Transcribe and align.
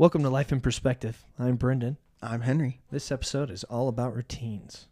Welcome 0.00 0.22
to 0.22 0.30
Life 0.30 0.50
in 0.50 0.62
Perspective. 0.62 1.26
I'm 1.38 1.56
Brendan. 1.56 1.98
I'm 2.22 2.40
Henry. 2.40 2.80
This 2.90 3.12
episode 3.12 3.50
is 3.50 3.64
all 3.64 3.86
about 3.86 4.16
routines. 4.16 4.86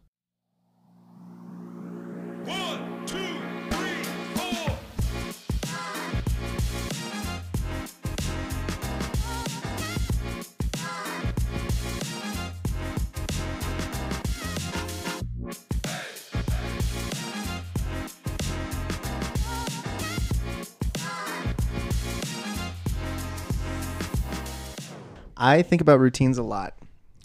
I 25.39 25.61
think 25.61 25.81
about 25.81 25.99
routines 25.99 26.37
a 26.37 26.43
lot. 26.43 26.75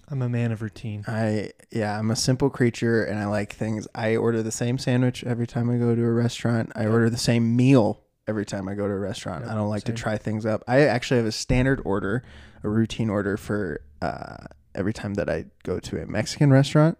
I'm 0.08 0.22
a 0.22 0.28
man 0.28 0.52
of 0.52 0.62
routine. 0.62 1.04
I 1.08 1.50
yeah, 1.70 1.98
I'm 1.98 2.10
a 2.10 2.16
simple 2.16 2.48
creature 2.50 3.04
and 3.04 3.18
I 3.18 3.26
like 3.26 3.52
things. 3.54 3.88
I 3.94 4.16
order 4.16 4.42
the 4.42 4.52
same 4.52 4.78
sandwich 4.78 5.24
every 5.24 5.46
time 5.46 5.68
I 5.68 5.76
go 5.76 5.94
to 5.94 6.02
a 6.02 6.12
restaurant. 6.12 6.72
I 6.76 6.86
order 6.86 7.10
the 7.10 7.16
same 7.16 7.56
meal 7.56 8.02
every 8.28 8.46
time 8.46 8.68
I 8.68 8.74
go 8.74 8.86
to 8.86 8.92
a 8.92 8.98
restaurant. 8.98 9.42
Yep, 9.42 9.50
I 9.50 9.54
don't 9.54 9.68
like 9.68 9.86
same. 9.86 9.96
to 9.96 10.02
try 10.02 10.16
things 10.18 10.46
up. 10.46 10.62
I 10.68 10.82
actually 10.82 11.16
have 11.18 11.26
a 11.26 11.32
standard 11.32 11.80
order, 11.84 12.22
a 12.62 12.68
routine 12.68 13.10
order 13.10 13.36
for 13.36 13.80
uh, 14.00 14.46
every 14.74 14.92
time 14.92 15.14
that 15.14 15.28
I 15.28 15.46
go 15.62 15.80
to 15.80 16.02
a 16.02 16.06
Mexican 16.06 16.50
restaurant. 16.52 16.98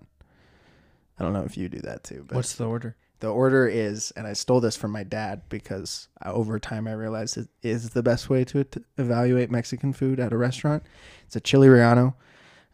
I 1.18 1.22
don't 1.22 1.32
know 1.32 1.44
if 1.44 1.56
you 1.56 1.68
do 1.68 1.80
that 1.80 2.04
too, 2.04 2.24
but 2.26 2.36
What's 2.36 2.54
the 2.54 2.66
order? 2.66 2.96
The 3.20 3.28
order 3.28 3.66
is, 3.66 4.10
and 4.16 4.26
I 4.26 4.32
stole 4.34 4.60
this 4.60 4.76
from 4.76 4.90
my 4.90 5.02
dad 5.04 5.42
because 5.48 6.08
I, 6.20 6.30
over 6.30 6.58
time 6.58 6.86
I 6.86 6.92
realized 6.92 7.36
it 7.38 7.48
is 7.62 7.90
the 7.90 8.02
best 8.02 8.28
way 8.28 8.44
to, 8.44 8.64
to 8.64 8.82
evaluate 8.98 9.50
Mexican 9.50 9.92
food 9.92 10.20
at 10.20 10.32
a 10.32 10.36
restaurant. 10.36 10.82
It's 11.26 11.36
a 11.36 11.40
chili 11.40 11.68
relleno, 11.68 12.14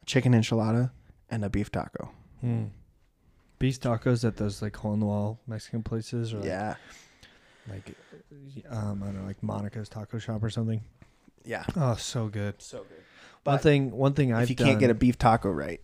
a 0.02 0.04
chicken 0.06 0.32
enchilada, 0.32 0.90
and 1.30 1.44
a 1.44 1.50
beef 1.50 1.70
taco. 1.70 2.10
Hmm. 2.40 2.64
Beef 3.58 3.78
tacos 3.78 4.24
at 4.26 4.36
those 4.38 4.62
like 4.62 4.74
hole 4.76 4.94
in 4.94 5.00
the 5.00 5.06
wall 5.06 5.38
Mexican 5.46 5.82
places, 5.82 6.32
or 6.32 6.38
like, 6.38 6.46
Yeah, 6.46 6.74
like 7.68 7.94
um, 8.70 9.02
I 9.02 9.06
don't 9.06 9.20
know, 9.20 9.26
like 9.26 9.42
Monica's 9.42 9.88
Taco 9.88 10.18
Shop 10.18 10.42
or 10.42 10.50
something. 10.50 10.80
yeah, 11.44 11.64
Oh, 11.76 11.94
so 11.96 12.28
good. 12.28 12.60
so 12.62 12.78
good. 12.78 13.04
one 13.44 13.58
thing, 13.58 13.90
one 13.90 14.14
thing 14.14 14.32
I've 14.32 14.44
if 14.44 14.50
you 14.50 14.56
can't 14.56 14.80
get 14.80 14.90
a 14.90 14.94
beef 14.94 15.18
taco 15.18 15.50
right, 15.50 15.80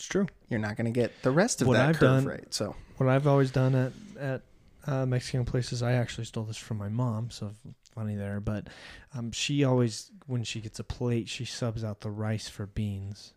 it's 0.00 0.08
true. 0.08 0.26
you're 0.48 0.58
not 0.58 0.76
going 0.76 0.92
to 0.92 0.98
get 1.00 1.12
the 1.22 1.30
rest 1.30 1.60
of 1.60 1.68
What 1.68 1.74
that 1.74 1.88
I've 1.90 1.96
curve 1.98 2.24
done- 2.24 2.24
right. 2.26 2.54
So 2.54 2.74
What 2.96 3.08
I've 3.10 3.26
always 3.26 3.50
done 3.50 3.74
at 3.74 3.92
at 4.18 4.42
uh, 4.86 5.04
Mexican 5.04 5.44
places, 5.44 5.82
I 5.82 5.92
actually 5.92 6.24
stole 6.24 6.44
this 6.44 6.56
from 6.56 6.78
my 6.78 6.88
mom, 6.88 7.30
so 7.30 7.50
funny 7.94 8.16
there. 8.16 8.40
But 8.40 8.68
um, 9.14 9.30
she 9.30 9.62
always, 9.62 10.10
when 10.26 10.42
she 10.42 10.60
gets 10.60 10.78
a 10.78 10.84
plate, 10.84 11.28
she 11.28 11.44
subs 11.44 11.84
out 11.84 12.00
the 12.00 12.10
rice 12.10 12.48
for 12.48 12.64
beans, 12.66 13.34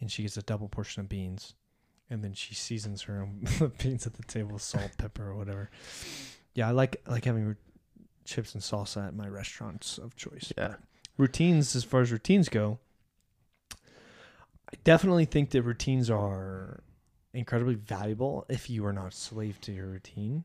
and 0.00 0.10
she 0.10 0.22
gets 0.22 0.36
a 0.36 0.42
double 0.42 0.68
portion 0.68 1.00
of 1.00 1.08
beans, 1.08 1.54
and 2.10 2.24
then 2.24 2.32
she 2.34 2.54
seasons 2.56 3.02
her 3.02 3.22
own 3.22 3.46
beans 3.78 4.04
at 4.04 4.14
the 4.14 4.24
table 4.24 4.54
with 4.54 4.62
salt, 4.62 4.90
pepper, 4.98 5.28
or 5.30 5.36
whatever. 5.36 5.70
Yeah, 6.54 6.68
I 6.68 6.72
like 6.72 7.00
I 7.06 7.12
like 7.12 7.24
having 7.24 7.54
chips 8.24 8.52
and 8.54 8.62
salsa 8.62 9.06
at 9.06 9.14
my 9.14 9.28
restaurants 9.28 9.96
of 9.96 10.16
choice. 10.16 10.52
yeah, 10.58 10.74
Routines, 11.16 11.76
as 11.76 11.84
far 11.84 12.00
as 12.00 12.10
routines 12.10 12.48
go, 12.48 12.78
I 14.70 14.76
definitely 14.84 15.24
think 15.24 15.50
that 15.50 15.62
routines 15.62 16.10
are 16.10 16.80
incredibly 17.32 17.74
valuable 17.74 18.44
if 18.48 18.68
you 18.68 18.84
are 18.86 18.92
not 18.92 19.14
slave 19.14 19.60
to 19.62 19.72
your 19.72 19.86
routine. 19.86 20.44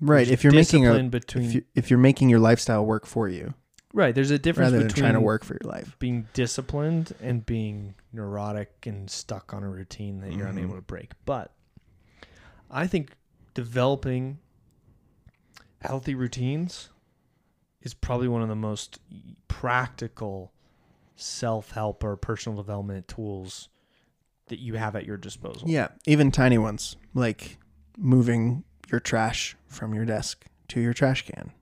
right. 0.00 0.28
If 0.28 0.44
you're 0.44 0.52
making 0.52 0.86
a 0.86 1.02
between 1.04 1.44
if, 1.44 1.54
you, 1.54 1.64
if 1.74 1.90
you're 1.90 1.98
making 1.98 2.28
your 2.28 2.40
lifestyle 2.40 2.84
work 2.84 3.06
for 3.06 3.28
you 3.28 3.54
right, 3.92 4.14
there's 4.14 4.30
a 4.32 4.38
difference 4.38 4.66
rather 4.66 4.78
than 4.78 4.86
between 4.88 5.02
trying 5.04 5.14
to 5.14 5.20
work 5.20 5.44
for 5.44 5.54
your 5.62 5.70
life. 5.70 5.96
being 5.98 6.26
disciplined 6.32 7.14
and 7.22 7.46
being 7.46 7.94
neurotic 8.12 8.86
and 8.86 9.08
stuck 9.10 9.54
on 9.54 9.62
a 9.62 9.68
routine 9.68 10.20
that 10.20 10.32
you're 10.32 10.46
Mhm. 10.46 10.50
unable 10.58 10.74
to 10.74 10.82
break. 10.82 11.12
But 11.24 11.52
I 12.70 12.86
think 12.88 13.12
developing 13.54 14.38
healthy 15.80 16.14
routines 16.14 16.88
is 17.82 17.94
probably 17.94 18.26
one 18.28 18.42
of 18.42 18.48
the 18.48 18.56
most 18.56 18.98
practical 19.46 20.52
self-help 21.16 22.02
or 22.04 22.16
personal 22.16 22.56
development 22.56 23.08
tools 23.08 23.68
that 24.48 24.58
you 24.58 24.74
have 24.74 24.94
at 24.96 25.06
your 25.06 25.16
disposal. 25.16 25.68
Yeah, 25.68 25.88
even 26.06 26.30
tiny 26.30 26.58
ones 26.58 26.96
like 27.14 27.58
moving 27.96 28.64
your 28.90 29.00
trash 29.00 29.56
from 29.66 29.94
your 29.94 30.04
desk 30.04 30.44
to 30.68 30.80
your 30.80 30.92
trash 30.92 31.24
can 31.26 31.52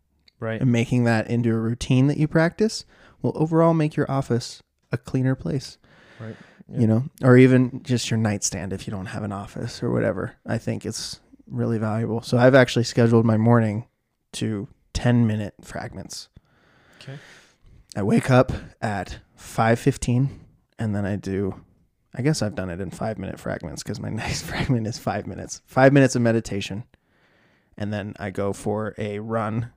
Right. 0.40 0.60
and 0.60 0.72
making 0.72 1.04
that 1.04 1.28
into 1.30 1.50
a 1.50 1.58
routine 1.58 2.08
that 2.08 2.16
you 2.16 2.26
practice 2.26 2.84
will 3.20 3.32
overall 3.36 3.74
make 3.74 3.94
your 3.94 4.10
office 4.10 4.62
a 4.90 4.98
cleaner 4.98 5.34
place. 5.34 5.78
Right. 6.18 6.36
You 6.68 6.86
know, 6.86 7.04
or 7.22 7.36
even 7.36 7.82
just 7.82 8.10
your 8.10 8.18
nightstand 8.18 8.72
if 8.72 8.86
you 8.86 8.90
don't 8.92 9.06
have 9.06 9.22
an 9.22 9.32
office 9.32 9.82
or 9.82 9.90
whatever. 9.90 10.36
I 10.46 10.58
think 10.58 10.86
it's 10.86 11.20
really 11.46 11.78
valuable. 11.78 12.22
So 12.22 12.38
I've 12.38 12.54
actually 12.54 12.84
scheduled 12.84 13.26
my 13.26 13.36
morning 13.36 13.86
to 14.32 14.68
10 14.94 15.26
minute 15.26 15.54
fragments. 15.62 16.28
Okay. 17.00 17.18
I 17.94 18.02
wake 18.02 18.30
up 18.30 18.52
at 18.80 19.18
5:15 19.42 20.28
and 20.78 20.94
then 20.94 21.04
I 21.04 21.16
do 21.16 21.60
I 22.14 22.20
guess 22.22 22.42
I've 22.42 22.54
done 22.54 22.68
it 22.70 22.80
in 22.80 22.90
5 22.90 23.18
minute 23.18 23.40
fragments 23.40 23.82
cuz 23.82 23.98
my 24.00 24.08
next 24.22 24.42
fragment 24.42 24.86
is 24.86 24.98
5 24.98 25.26
minutes. 25.26 25.62
5 25.66 25.92
minutes 25.92 26.14
of 26.14 26.22
meditation. 26.22 26.84
And 27.76 27.92
then 27.92 28.14
I 28.18 28.30
go 28.30 28.52
for 28.52 28.94
a 28.98 29.18
run 29.18 29.70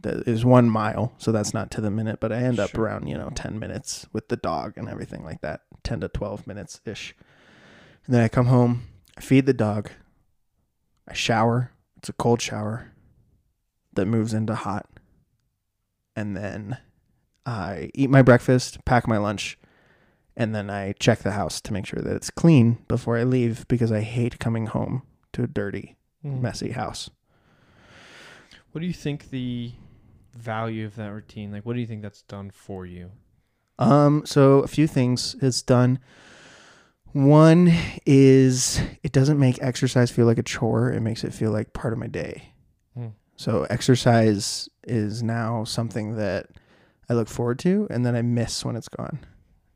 that 0.00 0.28
is 0.28 0.44
1 0.44 0.68
mile, 0.70 1.12
so 1.18 1.32
that's 1.32 1.52
not 1.54 1.70
to 1.72 1.80
the 1.80 1.90
minute, 1.90 2.20
but 2.20 2.32
I 2.32 2.36
end 2.42 2.58
up 2.60 2.70
Sure. 2.70 2.84
around, 2.84 3.06
you 3.06 3.16
know, 3.16 3.30
10 3.34 3.58
minutes 3.58 4.06
with 4.12 4.28
the 4.28 4.36
dog 4.36 4.74
and 4.76 4.88
everything 4.88 5.24
like 5.24 5.40
that. 5.40 5.62
10 5.82 6.00
to 6.00 6.08
12 6.08 6.46
minutes 6.46 6.80
ish. 6.84 7.14
And 8.06 8.14
then 8.14 8.22
I 8.22 8.28
come 8.28 8.46
home, 8.46 8.82
I 9.16 9.20
feed 9.22 9.46
the 9.46 9.52
dog. 9.54 9.90
I 11.08 11.14
shower. 11.14 11.72
It's 11.96 12.08
a 12.08 12.12
cold 12.14 12.40
shower 12.40 12.92
that 13.94 14.06
moves 14.06 14.32
into 14.32 14.54
hot. 14.54 14.86
And 16.14 16.36
then 16.36 16.78
I 17.46 17.90
eat 17.94 18.10
my 18.10 18.22
breakfast, 18.22 18.84
pack 18.84 19.08
my 19.08 19.16
lunch, 19.18 19.58
and 20.36 20.54
then 20.54 20.70
I 20.70 20.92
check 20.98 21.20
the 21.20 21.32
house 21.32 21.60
to 21.62 21.72
make 21.72 21.86
sure 21.86 22.00
that 22.02 22.14
it's 22.16 22.30
clean 22.30 22.78
before 22.88 23.16
I 23.16 23.24
leave 23.24 23.66
because 23.68 23.90
I 23.92 24.00
hate 24.00 24.38
coming 24.38 24.66
home 24.66 25.02
to 25.32 25.42
a 25.42 25.46
dirty, 25.46 25.96
Mm. 26.24 26.40
messy 26.42 26.72
house. 26.72 27.08
What 28.72 28.80
do 28.82 28.86
you 28.86 28.92
think 28.92 29.30
the 29.30 29.72
value 30.36 30.84
of 30.86 30.94
that 30.96 31.08
routine? 31.12 31.50
Like 31.50 31.64
what 31.66 31.74
do 31.74 31.80
you 31.80 31.86
think 31.86 32.02
that's 32.02 32.22
done 32.22 32.50
for 32.50 32.84
you? 32.86 33.10
Um, 33.78 34.24
so 34.26 34.58
a 34.60 34.68
few 34.68 34.86
things 34.86 35.34
it's 35.40 35.62
done. 35.62 35.98
One 37.12 37.72
is 38.06 38.80
it 39.02 39.10
doesn't 39.12 39.38
make 39.38 39.60
exercise 39.60 40.10
feel 40.10 40.26
like 40.26 40.38
a 40.38 40.42
chore. 40.44 40.92
It 40.92 41.00
makes 41.00 41.24
it 41.24 41.34
feel 41.34 41.50
like 41.50 41.72
part 41.72 41.92
of 41.92 41.98
my 41.98 42.06
day. 42.06 42.52
Hmm. 42.94 43.08
So 43.36 43.66
exercise 43.70 44.68
is 44.84 45.22
now 45.22 45.64
something 45.64 46.16
that 46.16 46.46
I 47.10 47.14
look 47.14 47.28
forward 47.28 47.58
to 47.58 47.88
and 47.90 48.06
then 48.06 48.14
I 48.14 48.22
miss 48.22 48.64
when 48.64 48.76
it's 48.76 48.88
gone. 48.88 49.18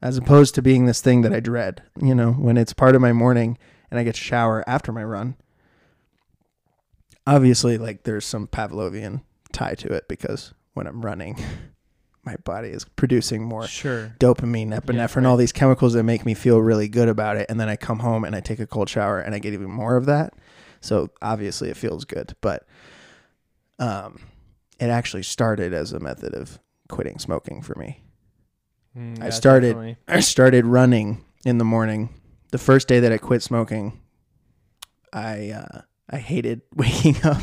As 0.00 0.16
opposed 0.16 0.54
to 0.54 0.62
being 0.62 0.86
this 0.86 1.00
thing 1.00 1.22
that 1.22 1.32
I 1.32 1.40
dread, 1.40 1.82
you 2.00 2.14
know, 2.14 2.32
when 2.32 2.56
it's 2.56 2.72
part 2.72 2.94
of 2.94 3.02
my 3.02 3.12
morning 3.12 3.58
and 3.90 3.98
I 3.98 4.04
get 4.04 4.14
to 4.14 4.20
shower 4.20 4.62
after 4.68 4.92
my 4.92 5.02
run. 5.02 5.36
Obviously, 7.26 7.76
like 7.78 8.04
there's 8.04 8.24
some 8.24 8.46
Pavlovian 8.46 9.22
tie 9.52 9.74
to 9.76 9.88
it 9.92 10.06
because 10.08 10.52
when 10.74 10.86
I'm 10.86 11.00
running, 11.04 11.36
my 12.24 12.36
body 12.36 12.68
is 12.68 12.84
producing 12.84 13.42
more 13.42 13.66
Sure. 13.66 14.14
dopamine, 14.20 14.78
epinephrine, 14.78 15.16
right. 15.16 15.26
all 15.26 15.36
these 15.36 15.52
chemicals 15.52 15.94
that 15.94 16.02
make 16.04 16.24
me 16.24 16.34
feel 16.34 16.58
really 16.60 16.88
good 16.88 17.08
about 17.08 17.36
it. 17.36 17.46
And 17.48 17.58
then 17.58 17.68
I 17.68 17.76
come 17.76 17.98
home 18.00 18.24
and 18.24 18.36
I 18.36 18.40
take 18.40 18.60
a 18.60 18.66
cold 18.66 18.88
shower 18.88 19.18
and 19.20 19.34
I 19.34 19.38
get 19.38 19.54
even 19.54 19.70
more 19.70 19.96
of 19.96 20.06
that. 20.06 20.34
So 20.80 21.08
obviously 21.22 21.70
it 21.70 21.76
feels 21.78 22.04
good. 22.04 22.34
But 22.42 22.66
um, 23.78 24.20
it 24.78 24.86
actually 24.90 25.22
started 25.22 25.72
as 25.72 25.92
a 25.92 26.00
method 26.00 26.34
of 26.34 26.58
quitting 26.88 27.18
smoking 27.18 27.62
for 27.62 27.74
me. 27.78 28.02
Mm, 28.96 29.22
I 29.22 29.30
started- 29.30 29.68
definitely. 29.74 29.96
I 30.08 30.20
started 30.20 30.66
running 30.66 31.24
in 31.44 31.58
the 31.58 31.64
morning. 31.64 32.20
The 32.52 32.58
first 32.58 32.86
day 32.88 33.00
that 33.00 33.10
I 33.12 33.18
quit 33.18 33.42
smoking, 33.42 34.00
I 35.12 35.50
uh, 35.50 35.80
I 36.10 36.18
hated 36.18 36.62
waking 36.74 37.16
up. 37.24 37.42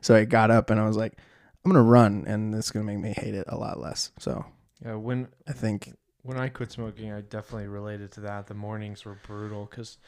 So 0.00 0.14
I 0.14 0.24
got 0.24 0.50
up 0.50 0.70
and 0.70 0.78
I 0.80 0.86
was 0.86 0.96
like, 0.96 1.18
I'm 1.64 1.72
gonna 1.72 1.82
run, 1.82 2.24
and 2.26 2.54
it's 2.54 2.70
gonna 2.70 2.84
make 2.84 2.98
me 2.98 3.12
hate 3.16 3.34
it 3.34 3.46
a 3.48 3.56
lot 3.56 3.80
less. 3.80 4.12
So 4.18 4.44
Yeah, 4.84 4.94
when 4.96 5.28
I 5.48 5.52
think 5.52 5.92
when 6.22 6.38
I 6.38 6.48
quit 6.48 6.70
smoking, 6.72 7.12
I 7.12 7.20
definitely 7.22 7.68
related 7.68 8.12
to 8.12 8.20
that. 8.20 8.46
The 8.46 8.54
mornings 8.54 9.04
were 9.04 9.18
brutal 9.26 9.66
because 9.68 9.98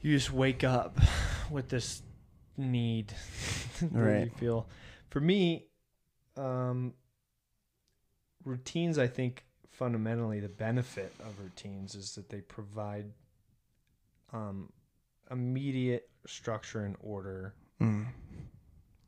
you 0.00 0.16
just 0.16 0.32
wake 0.32 0.64
up 0.64 0.98
with 1.50 1.68
this 1.68 2.02
need 2.56 3.14
that 3.80 3.92
Right. 3.92 4.24
you 4.24 4.30
feel. 4.38 4.68
For 5.10 5.20
me, 5.20 5.66
um, 6.36 6.94
routines. 8.44 8.98
I 8.98 9.06
think 9.06 9.44
fundamentally 9.70 10.40
the 10.40 10.48
benefit 10.48 11.14
of 11.20 11.38
routines 11.40 11.94
is 11.94 12.14
that 12.14 12.28
they 12.28 12.40
provide 12.40 13.06
um, 14.32 14.70
immediate 15.30 16.08
structure 16.26 16.84
and 16.84 16.96
order 17.00 17.54
mm, 17.80 18.06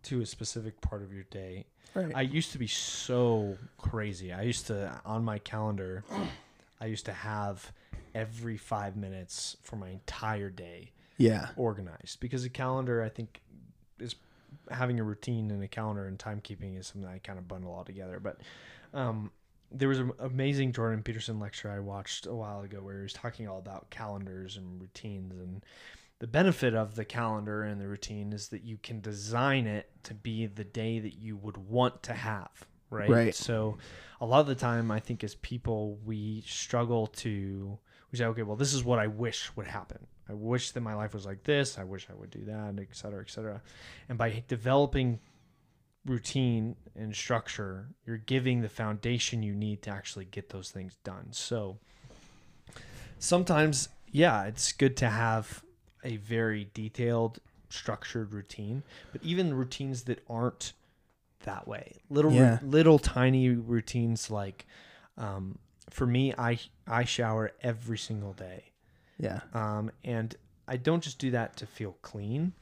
to 0.05 0.21
a 0.21 0.27
specific 0.27 0.81
part 0.81 1.03
of 1.03 1.13
your 1.13 1.25
day. 1.25 1.67
Right. 1.95 2.13
I 2.15 2.23
used 2.23 2.53
to 2.53 2.59
be 2.59 2.67
so 2.67 3.59
crazy. 3.77 4.33
I 4.33 4.43
used 4.43 4.67
to 4.69 5.01
on 5.05 5.25
my 5.25 5.39
calendar, 5.39 6.05
I 6.81 6.87
used 6.87 7.05
to 7.07 7.13
have 7.13 7.73
every 8.15 8.57
five 8.57 8.97
minutes 8.97 9.57
for 9.63 9.77
my 9.77 9.89
entire 9.89 10.51
day 10.51 10.93
yeah. 11.17 11.49
organized 11.57 12.21
because 12.21 12.45
a 12.45 12.51
calendar 12.51 13.03
I 13.03 13.09
think 13.09 13.41
is 13.99 14.15
having 14.71 14.99
a 15.01 15.05
routine 15.05 15.51
and 15.51 15.63
a 15.63 15.69
calendar 15.69 16.07
and 16.07 16.19
timekeeping 16.19 16.79
is 16.79 16.87
something 16.87 17.09
I 17.09 17.19
kind 17.19 17.39
of 17.39 17.47
bundle 17.47 17.73
all 17.73 17.85
together. 17.85 18.21
But 18.21 18.39
um, 18.95 19.31
there 19.71 19.89
was 19.89 19.99
an 19.99 20.13
amazing 20.19 20.73
Jordan 20.73 21.03
Peterson 21.03 21.41
lecture 21.41 21.71
I 21.71 21.79
watched 21.79 22.27
a 22.27 22.35
while 22.35 22.61
ago 22.61 22.79
where 22.79 22.97
he 22.97 23.03
was 23.03 23.13
talking 23.13 23.49
all 23.49 23.59
about 23.59 23.91
calendars 23.91 24.57
and 24.57 24.81
routines 24.81 25.33
and 25.33 25.65
the 26.19 26.27
benefit 26.27 26.75
of 26.75 26.95
the 26.95 27.05
calendar 27.05 27.65
and 27.65 27.81
the 27.81 27.89
routine 27.89 28.33
is 28.33 28.49
that 28.49 28.63
you 28.63 28.79
can 28.81 29.01
design 29.01 29.67
it 29.67 29.91
to 30.05 30.15
be 30.15 30.47
the 30.47 30.65
day 30.65 31.01
that 31.01 31.15
you 31.15 31.37
would 31.37 31.57
want 31.57 32.03
to 32.05 32.13
have 32.13 32.67
right? 32.91 33.09
Right. 33.09 33.35
so 33.35 33.79
a 34.21 34.27
lot 34.27 34.41
of 34.41 34.47
the 34.47 34.55
time 34.55 34.91
i 34.91 35.01
think 35.01 35.25
as 35.25 35.35
people 35.37 35.99
we 36.05 36.45
struggle 36.47 37.07
to 37.09 37.79
we 38.13 38.19
say 38.19 38.27
okay 38.27 38.43
well 38.43 38.57
this 38.57 38.75
is 38.75 38.85
what 38.85 38.99
i 38.99 39.07
wish 39.07 39.51
would 39.57 39.67
happen. 39.67 40.07
I 40.29 40.35
wish 40.35 40.71
that 40.71 40.81
my 40.81 40.95
life 40.95 41.15
was 41.15 41.27
like 41.27 41.43
this. 41.43 41.79
I 41.79 41.85
wish 41.85 42.07
i 42.09 42.15
would 42.15 42.31
do 42.31 42.45
that 42.45 42.79
et 42.79 42.89
cetera 42.93 43.21
et 43.21 43.31
cetera. 43.31 43.61
And 44.09 44.17
by 44.17 44.45
developing 44.47 45.19
routine 46.05 46.75
and 46.97 47.15
structure 47.15 47.87
you're 48.05 48.17
giving 48.19 48.61
the 48.61 48.69
foundation 48.69 49.43
you 49.43 49.55
need 49.55 49.81
to 49.83 49.91
actually 49.91 50.25
get 50.25 50.49
those 50.51 50.71
things 50.71 50.97
done 51.05 51.29
so 51.31 51.79
sometimes 53.19 53.89
yeah 54.11 54.45
it's 54.45 54.73
good 54.73 54.97
to 54.97 55.09
have 55.09 55.63
a 56.05 56.17
very 56.17 56.69
detailed 56.75 57.39
structured 57.69 58.33
routine 58.33 58.83
but 59.13 59.23
even 59.23 59.55
routines 59.55 60.03
that 60.03 60.23
aren't 60.29 60.73
that 61.45 61.67
way 61.67 62.01
little 62.11 62.33
Yeah. 62.33 62.59
little 62.63 62.99
tiny 62.99 63.49
routines 63.51 64.31
like 64.31 64.67
um, 65.17 65.59
for 65.91 66.07
me 66.07 66.35
i 66.37 66.59
i 66.87 67.05
shower 67.05 67.53
every 67.63 67.99
single 67.99 68.33
day 68.33 68.65
Yeah. 69.19 69.41
um, 69.55 69.91
and 70.05 70.35
I 70.69 70.77
don't 70.77 71.03
just 71.03 71.19
do 71.19 71.33
that 71.33 71.57
to 71.57 71.67
feel 71.67 71.97
clean. 72.03 72.53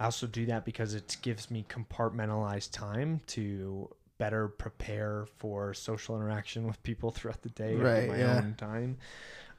I 0.00 0.04
also 0.04 0.26
do 0.26 0.46
that 0.46 0.64
because 0.64 0.94
it 0.94 1.18
gives 1.20 1.50
me 1.50 1.66
compartmentalized 1.68 2.72
time 2.72 3.20
to 3.28 3.90
better 4.16 4.48
prepare 4.48 5.26
for 5.36 5.74
social 5.74 6.16
interaction 6.16 6.66
with 6.66 6.82
people 6.82 7.10
throughout 7.12 7.42
the 7.42 7.50
day. 7.50 7.76
Right, 7.76 8.08
my 8.08 8.18
yeah. 8.18 8.38
own 8.38 8.54
time. 8.56 8.96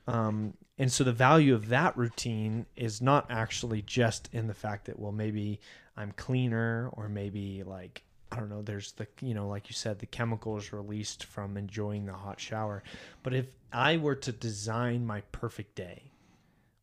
Um, 0.08 0.56
and 0.80 0.92
so 0.92 1.04
the 1.04 1.14
value 1.14 1.54
of 1.54 1.70
that 1.70 1.96
routine 1.96 2.66
is 2.76 3.02
not 3.02 3.28
actually 3.30 3.84
just 3.84 4.30
in 4.34 4.48
the 4.48 4.54
fact 4.56 4.86
that 4.86 4.98
well 4.98 5.12
maybe 5.12 5.60
I'm 5.96 6.12
cleaner 6.14 6.90
or 6.94 7.08
maybe 7.08 7.62
like 7.62 8.02
I 8.32 8.38
don't 8.38 8.50
know 8.50 8.64
there's 8.64 8.94
the 8.94 9.06
you 9.22 9.36
know 9.36 9.48
like 9.48 9.70
you 9.70 9.76
said 9.76 10.00
the 10.00 10.08
chemicals 10.08 10.74
released 10.74 11.26
from 11.26 11.56
enjoying 11.56 12.08
the 12.08 12.14
hot 12.14 12.40
shower 12.40 12.82
but 13.22 13.36
if 13.36 13.46
I 13.72 13.98
were 13.98 14.16
to 14.16 14.32
design 14.32 15.06
my 15.06 15.22
perfect 15.32 15.76
day 15.76 16.12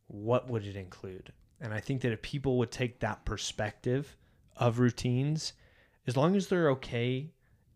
what 0.07 0.49
would 0.49 0.65
it 0.65 0.77
include? 0.77 1.33
And 1.61 1.75
I 1.75 1.81
think 1.81 2.03
that 2.03 2.13
if 2.13 2.23
people 2.23 2.57
would 2.59 2.71
take 2.71 3.01
that 3.01 3.25
perspective 3.25 4.17
of 4.57 4.79
routines, 4.79 5.53
as 6.07 6.17
long 6.17 6.37
as 6.37 6.47
they're 6.49 6.71
okay, 6.71 7.31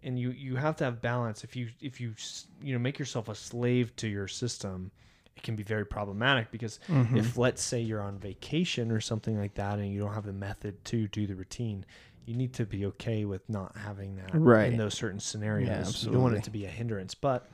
and 0.05 0.19
you 0.19 0.31
you 0.31 0.57
have 0.57 0.77
to 0.77 0.85
have 0.85 1.01
balance. 1.01 1.45
If 1.45 1.55
you 1.57 1.69
if 1.81 2.01
you 2.01 2.15
you 2.63 2.73
know 2.73 2.79
make 2.79 2.99
yourself 2.99 3.29
a 3.29 3.35
slave 3.35 3.95
to 3.97 4.09
your 4.09 4.27
system, 4.29 4.91
it 5.37 5.43
can 5.43 5.55
be 5.57 5.63
very 5.63 5.85
problematic 5.87 6.51
because 6.51 6.79
Mm-hmm. 6.89 7.17
if 7.19 7.37
let's 7.37 7.63
say 7.63 7.81
you're 7.81 8.01
on 8.03 8.19
vacation 8.19 8.91
or 8.91 9.01
something 9.01 9.39
like 9.39 9.55
that, 9.55 9.79
and 9.79 9.93
you 9.93 10.01
don't 10.01 10.15
have 10.15 10.27
the 10.27 10.33
method 10.33 10.85
to 10.87 11.07
do 11.09 11.27
the 11.27 11.35
routine. 11.35 11.85
You 12.25 12.37
need 12.37 12.53
to 12.55 12.65
be 12.67 12.87
okay 12.87 13.25
with 13.25 13.49
not 13.49 13.77
having 13.77 14.15
that 14.17 14.31
Right. 14.35 14.71
in 14.73 14.79
those 14.79 14.95
certain 14.95 15.19
scenarios. 15.19 16.05
you 16.05 16.13
don't 16.13 16.23
want 16.23 16.37
it 16.37 16.45
to 16.45 16.51
be 16.51 16.65
a 16.67 16.69
hindrance. 16.69 17.15
But 17.17 17.49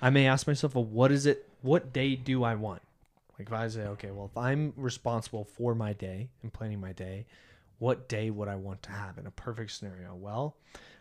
I 0.00 0.10
may 0.10 0.26
ask 0.26 0.46
myself, 0.46 0.74
well, 0.76 0.84
what 0.84 1.10
is 1.10 1.26
it? 1.26 1.48
What 1.62 1.92
day 1.92 2.14
do 2.14 2.44
I 2.44 2.54
want? 2.54 2.82
Like 3.38 3.48
if 3.48 3.52
I 3.52 3.68
say, 3.68 3.82
okay, 3.82 4.10
well, 4.10 4.26
if 4.26 4.36
I'm 4.36 4.72
responsible 4.76 5.44
for 5.44 5.74
my 5.74 5.92
day 5.92 6.30
and 6.42 6.52
planning 6.52 6.80
my 6.80 6.92
day, 6.92 7.26
what 7.78 8.08
day 8.08 8.30
would 8.30 8.48
I 8.48 8.54
want 8.56 8.82
to 8.84 8.90
have 8.90 9.18
in 9.18 9.26
a 9.26 9.30
perfect 9.30 9.72
scenario? 9.72 10.14
Well, 10.14 10.56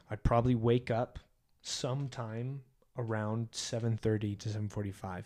I'd 0.09 0.24
probably 0.24 0.56
wake 0.56 0.89
up 0.91 1.19
sometime 1.62 2.62
around 2.97 3.50
7:30 3.51 4.35
to 4.39 4.50
7:45. 4.50 5.24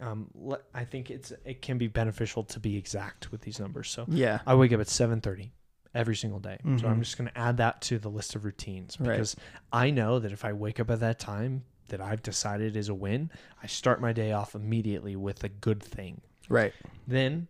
Um, 0.00 0.30
I 0.74 0.84
think 0.84 1.10
it's 1.10 1.32
it 1.44 1.60
can 1.60 1.76
be 1.78 1.86
beneficial 1.88 2.42
to 2.44 2.60
be 2.60 2.76
exact 2.76 3.30
with 3.30 3.42
these 3.42 3.60
numbers. 3.60 3.90
So 3.90 4.06
Yeah. 4.08 4.40
I 4.46 4.54
wake 4.54 4.72
up 4.72 4.80
at 4.80 4.88
7:30 4.88 5.50
every 5.94 6.16
single 6.16 6.38
day. 6.40 6.58
So 6.78 6.88
I'm 6.88 6.96
Mhm. 6.96 7.00
just 7.00 7.18
going 7.18 7.28
to 7.28 7.36
add 7.36 7.56
that 7.58 7.80
to 7.82 7.98
the 7.98 8.08
list 8.08 8.34
of 8.36 8.44
routines 8.44 8.96
Right. 8.98 9.08
because 9.10 9.36
I 9.72 9.90
know 9.90 10.18
that 10.20 10.32
if 10.32 10.44
I 10.44 10.52
wake 10.52 10.78
up 10.80 10.90
at 10.90 11.00
that 11.00 11.18
time 11.18 11.64
that 11.90 12.00
I've 12.00 12.22
decided 12.22 12.76
is 12.76 12.88
a 12.88 12.94
win, 12.94 13.30
I 13.62 13.66
start 13.66 14.00
my 14.00 14.12
day 14.12 14.32
off 14.32 14.54
immediately 14.54 15.14
with 15.16 15.44
a 15.44 15.48
good 15.48 15.82
thing. 15.82 16.20
Right. 16.48 16.72
Then 17.06 17.46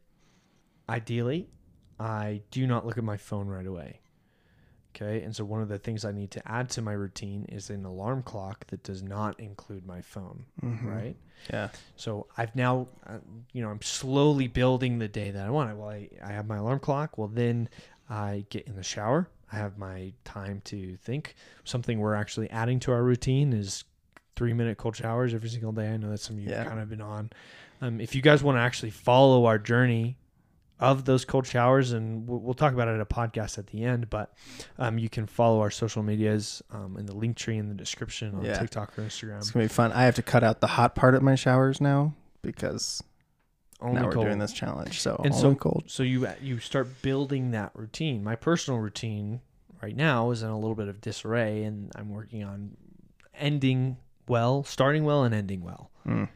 ideally, 0.89 1.49
I 1.99 2.43
do 2.51 2.67
not 2.67 2.85
look 2.87 2.99
at 2.99 3.05
my 3.05 3.17
phone 3.17 3.47
right 3.49 3.67
away. 3.67 4.01
Okay? 4.95 5.23
And 5.23 5.35
so 5.35 5.45
one 5.45 5.63
of 5.63 5.69
the 5.69 5.79
things 5.79 6.05
I 6.05 6.11
need 6.13 6.31
to 6.33 6.51
add 6.51 6.69
to 6.71 6.83
my 6.83 6.93
routine 6.93 7.45
is 7.49 7.71
an 7.71 7.85
alarm 7.85 8.23
clock 8.23 8.67
that 8.69 8.83
does 8.83 9.03
not 9.03 9.39
include 9.39 9.87
my 9.87 10.01
phone, 10.01 10.47
Mhm. 10.63 10.85
right? 10.85 11.17
Yeah. 11.53 11.69
So 11.97 12.27
I've 12.37 12.55
now, 12.57 12.89
uh, 13.07 13.19
you 13.53 13.63
know, 13.63 13.71
I'm 13.71 13.83
slowly 13.83 14.49
building 14.49 14.99
the 14.99 15.09
day 15.09 15.31
that 15.31 15.47
I 15.47 15.51
want. 15.51 15.77
Well, 15.79 15.91
I, 15.91 16.09
I 16.23 16.33
have 16.33 16.47
my 16.47 16.57
alarm 16.57 16.81
clock. 16.81 17.17
Well, 17.17 17.29
then 17.29 17.69
I 18.09 18.45
get 18.51 18.67
in 18.67 18.75
the 18.75 18.83
shower. 18.83 19.29
I 19.53 19.57
have 19.57 19.79
my 19.79 20.13
time 20.25 20.61
to 20.67 20.97
think. 20.97 21.35
Something 21.65 21.99
we're 22.01 22.15
actually 22.15 22.51
adding 22.51 22.81
to 22.81 22.93
our 22.93 23.03
routine 23.05 23.53
is 23.53 23.85
three 24.41 24.55
minute 24.55 24.79
cold 24.79 24.97
showers 24.97 25.35
every 25.35 25.51
single 25.51 25.71
day. 25.71 25.87
I 25.93 25.99
know 25.99 26.09
that's 26.09 26.23
something 26.23 26.43
you've 26.43 26.51
Yeah. 26.51 26.65
kind 26.65 26.81
of 26.81 26.89
been 26.89 27.03
on. 27.03 27.29
Um, 27.83 28.01
if 28.01 28.15
you 28.15 28.23
guys 28.23 28.43
want 28.43 28.57
to 28.57 28.63
actually 28.63 28.89
follow 28.89 29.45
our 29.45 29.59
journey 29.59 30.17
of 30.79 31.05
those 31.05 31.27
cold 31.27 31.47
showers, 31.47 31.93
and 31.93 32.27
we'll, 32.27 32.39
we'll 32.39 32.55
talk 32.55 32.73
about 32.73 32.89
it 32.89 32.93
at 32.95 33.03
a 33.03 33.05
podcast 33.05 33.59
at 33.59 33.67
the 33.67 33.85
end, 33.85 34.09
but 34.09 34.33
um, 34.79 34.97
you 34.97 35.11
can 35.11 35.27
follow 35.27 35.61
our 35.61 35.71
social 35.71 36.03
medias 36.03 36.63
um, 36.71 36.97
in 36.97 37.05
the 37.05 37.13
Linktree 37.13 37.59
in 37.59 37.69
the 37.69 37.75
description 37.75 38.35
on 38.35 38.43
Yeah. 38.43 38.59
TikTok 38.59 38.99
or 38.99 39.03
Instagram. 39.03 39.37
It's 39.41 39.51
gonna 39.51 39.67
be 39.67 39.69
fun. 39.69 39.93
I 39.93 40.05
have 40.05 40.15
to 40.15 40.23
cut 40.23 40.43
out 40.43 40.61
the 40.63 40.69
hot 40.69 40.95
part 40.95 41.15
of 41.15 41.21
my 41.23 41.35
showers 41.35 41.83
now 41.83 42.15
because 42.41 43.03
Only 43.79 44.01
now 44.01 44.07
we're 44.07 44.13
doing 44.25 44.39
this 44.39 44.55
challenge. 44.55 45.01
So 45.03 45.21
And 45.23 45.35
so- 45.35 45.55
cold. 45.55 45.85
so 45.87 46.03
you 46.03 46.27
you 46.41 46.61
start 46.61 47.03
building 47.03 47.51
that 47.51 47.73
routine. 47.75 48.25
My 48.25 48.37
personal 48.37 48.81
routine 48.81 49.43
right 49.83 49.95
now 49.97 50.31
is 50.31 50.43
in 50.43 50.49
a 50.49 50.59
little 50.59 50.75
bit 50.75 50.89
of 50.89 51.03
disarray, 51.03 51.63
and 51.65 51.93
I'm 51.95 52.09
working 52.09 52.43
on 52.43 52.79
ending 53.35 53.99
well, 54.31 54.65
starting 54.65 55.05
well, 55.05 55.25
and 55.25 55.35
ending 55.35 55.61
well. 55.63 55.91
Mm. 56.07 56.29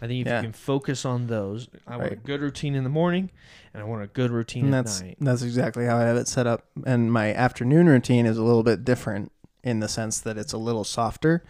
I 0.00 0.06
think 0.06 0.20
if 0.20 0.26
Yeah. 0.30 0.36
you 0.36 0.42
can 0.44 0.52
focus 0.52 1.04
on 1.04 1.26
those, 1.26 1.68
I 1.86 1.96
want 1.96 2.12
a 2.12 2.16
good 2.16 2.40
routine 2.40 2.76
in 2.76 2.84
the 2.84 2.90
morning, 2.90 3.30
and 3.74 3.82
I 3.82 3.84
want 3.86 4.02
a 4.04 4.06
good 4.06 4.30
routine 4.30 4.66
And 4.66 4.74
at 4.76 4.84
that's 4.84 5.00
night. 5.00 5.16
that's 5.20 5.42
exactly 5.42 5.86
how 5.86 5.96
I 5.96 6.02
have 6.02 6.16
it 6.16 6.28
set 6.28 6.46
up. 6.46 6.66
And 6.86 7.12
my 7.12 7.34
afternoon 7.34 7.88
routine 7.88 8.24
is 8.26 8.38
a 8.38 8.44
little 8.44 8.62
bit 8.62 8.84
different 8.84 9.32
in 9.64 9.80
the 9.80 9.88
sense 9.88 10.20
that 10.20 10.38
it's 10.38 10.52
a 10.52 10.58
little 10.58 10.84
softer. 10.84 11.42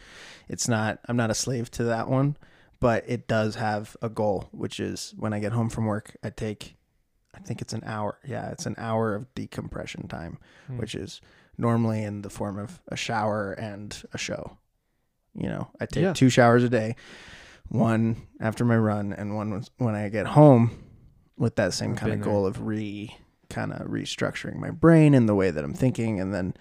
It's 0.48 0.66
not 0.66 0.98
I'm 1.06 1.16
not 1.16 1.30
a 1.30 1.34
slave 1.34 1.70
to 1.72 1.84
that 1.84 2.08
one, 2.08 2.38
but 2.80 3.04
it 3.06 3.28
does 3.28 3.56
have 3.56 3.94
a 4.00 4.08
goal, 4.08 4.48
which 4.52 4.80
is 4.80 5.12
when 5.18 5.34
I 5.34 5.40
get 5.40 5.52
home 5.52 5.68
from 5.68 5.84
work, 5.84 6.16
I 6.22 6.30
take 6.30 6.76
I 7.34 7.40
think 7.40 7.60
it's 7.60 7.74
an 7.74 7.82
hour. 7.84 8.18
Yeah, 8.26 8.48
it's 8.50 8.64
an 8.66 8.74
hour 8.78 9.14
of 9.14 9.32
decompression 9.34 10.08
time, 10.08 10.38
Hmm. 10.68 10.78
which 10.78 10.94
is 10.94 11.20
normally 11.58 12.02
in 12.02 12.22
the 12.22 12.30
form 12.30 12.58
of 12.58 12.80
a 12.88 12.96
shower 12.96 13.52
and 13.52 14.02
a 14.14 14.18
show. 14.18 14.56
You 15.38 15.48
know, 15.48 15.68
I 15.80 15.86
take 15.86 16.02
Yeah. 16.02 16.12
two 16.12 16.28
showers 16.30 16.64
a 16.64 16.68
day, 16.68 16.96
one 17.68 18.16
after 18.40 18.64
my 18.64 18.76
run 18.76 19.12
and 19.12 19.36
one 19.36 19.50
was 19.50 19.70
when 19.78 19.94
I 19.94 20.08
get 20.08 20.26
home 20.26 20.70
with 21.36 21.56
that 21.56 21.72
same 21.72 21.94
kind 21.94 22.12
of 22.12 22.18
been 22.18 22.20
there. 22.20 22.32
goal 22.32 22.46
of 22.46 22.62
re 22.66 23.14
kind 23.50 23.72
of 23.72 23.86
restructuring 23.86 24.56
my 24.56 24.70
brain 24.70 25.14
and 25.14 25.28
the 25.28 25.34
way 25.34 25.50
that 25.50 25.64
I'm 25.64 25.72
thinking 25.74 26.20
and 26.20 26.34
then 26.34 26.54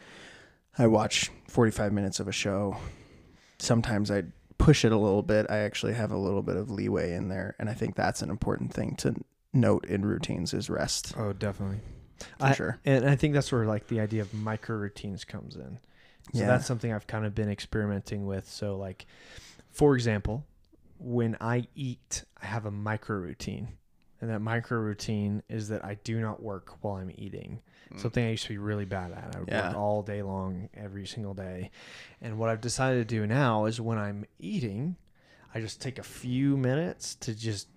I 0.77 0.87
watch 0.87 1.31
45 1.47 1.91
minutes 1.91 2.19
of 2.19 2.27
a 2.27 2.31
show. 2.31 2.77
Sometimes 3.59 4.11
I 4.11 4.23
push 4.57 4.85
it 4.85 4.91
a 4.91 4.97
little 4.97 5.23
bit. 5.23 5.47
I 5.49 5.57
actually 5.57 5.93
have 5.93 6.11
a 6.11 6.17
little 6.17 6.41
bit 6.43 6.55
of 6.55 6.69
leeway 6.69 7.13
in 7.13 7.29
there 7.29 7.55
and 7.59 7.69
I 7.69 7.73
think 7.73 7.95
that's 7.95 8.21
an 8.21 8.29
important 8.29 8.73
thing 8.73 8.95
to 8.97 9.15
note 9.53 9.85
in 9.85 10.05
routines 10.05 10.53
is 10.53 10.69
rest. 10.69 11.13
Oh, 11.17 11.33
definitely. 11.33 11.79
For 12.39 12.45
I- 12.45 12.53
sure. 12.53 12.79
And 12.85 13.09
I 13.09 13.15
think 13.15 13.33
that's 13.33 13.51
where 13.51 13.65
like 13.65 13.87
the 13.87 13.99
idea 13.99 14.21
of 14.21 14.33
micro 14.33 14.75
routines 14.77 15.23
comes 15.25 15.55
in. 15.55 15.79
So 16.33 16.39
Yeah. 16.41 16.47
that's 16.47 16.65
something 16.65 16.91
I've 16.91 17.07
kind 17.07 17.25
of 17.25 17.33
been 17.35 17.49
experimenting 17.49 18.25
with. 18.25 18.47
So 18.49 18.77
like, 18.77 19.05
for 19.71 19.95
example, 19.95 20.45
when 20.99 21.37
I 21.39 21.67
eat, 21.75 22.23
I 22.41 22.45
have 22.47 22.65
a 22.65 22.71
micro 22.71 23.17
routine. 23.17 23.69
And 24.19 24.31
that 24.31 24.39
micro 24.39 24.79
routine 24.79 25.43
is 25.47 25.67
that 25.69 25.85
I 25.85 25.93
do 26.03 26.19
not 26.19 26.41
work 26.41 26.77
while 26.81 26.95
I'm 26.95 27.11
eating. 27.15 27.61
Something 27.95 28.25
I 28.25 28.31
used 28.31 28.43
to 28.43 28.49
be 28.49 28.57
really 28.57 28.83
bad 28.85 29.11
at. 29.11 29.35
I 29.35 29.39
would 29.39 29.47
Mm. 29.47 29.51
Yeah. 29.53 29.67
work 29.69 29.77
all 29.77 30.01
day 30.03 30.21
long, 30.23 30.69
every 30.73 31.05
single 31.05 31.33
day. 31.33 31.71
And 32.19 32.37
what 32.39 32.49
I've 32.49 32.59
decided 32.61 33.07
to 33.07 33.15
do 33.15 33.25
now 33.27 33.65
is 33.65 33.79
when 33.79 33.97
I'm 33.97 34.25
eating, 34.39 34.97
I 35.53 35.61
just 35.61 35.81
take 35.81 35.97
a 35.99 36.03
few 36.03 36.57
minutes 36.57 37.15
to 37.15 37.33
just 37.35 37.67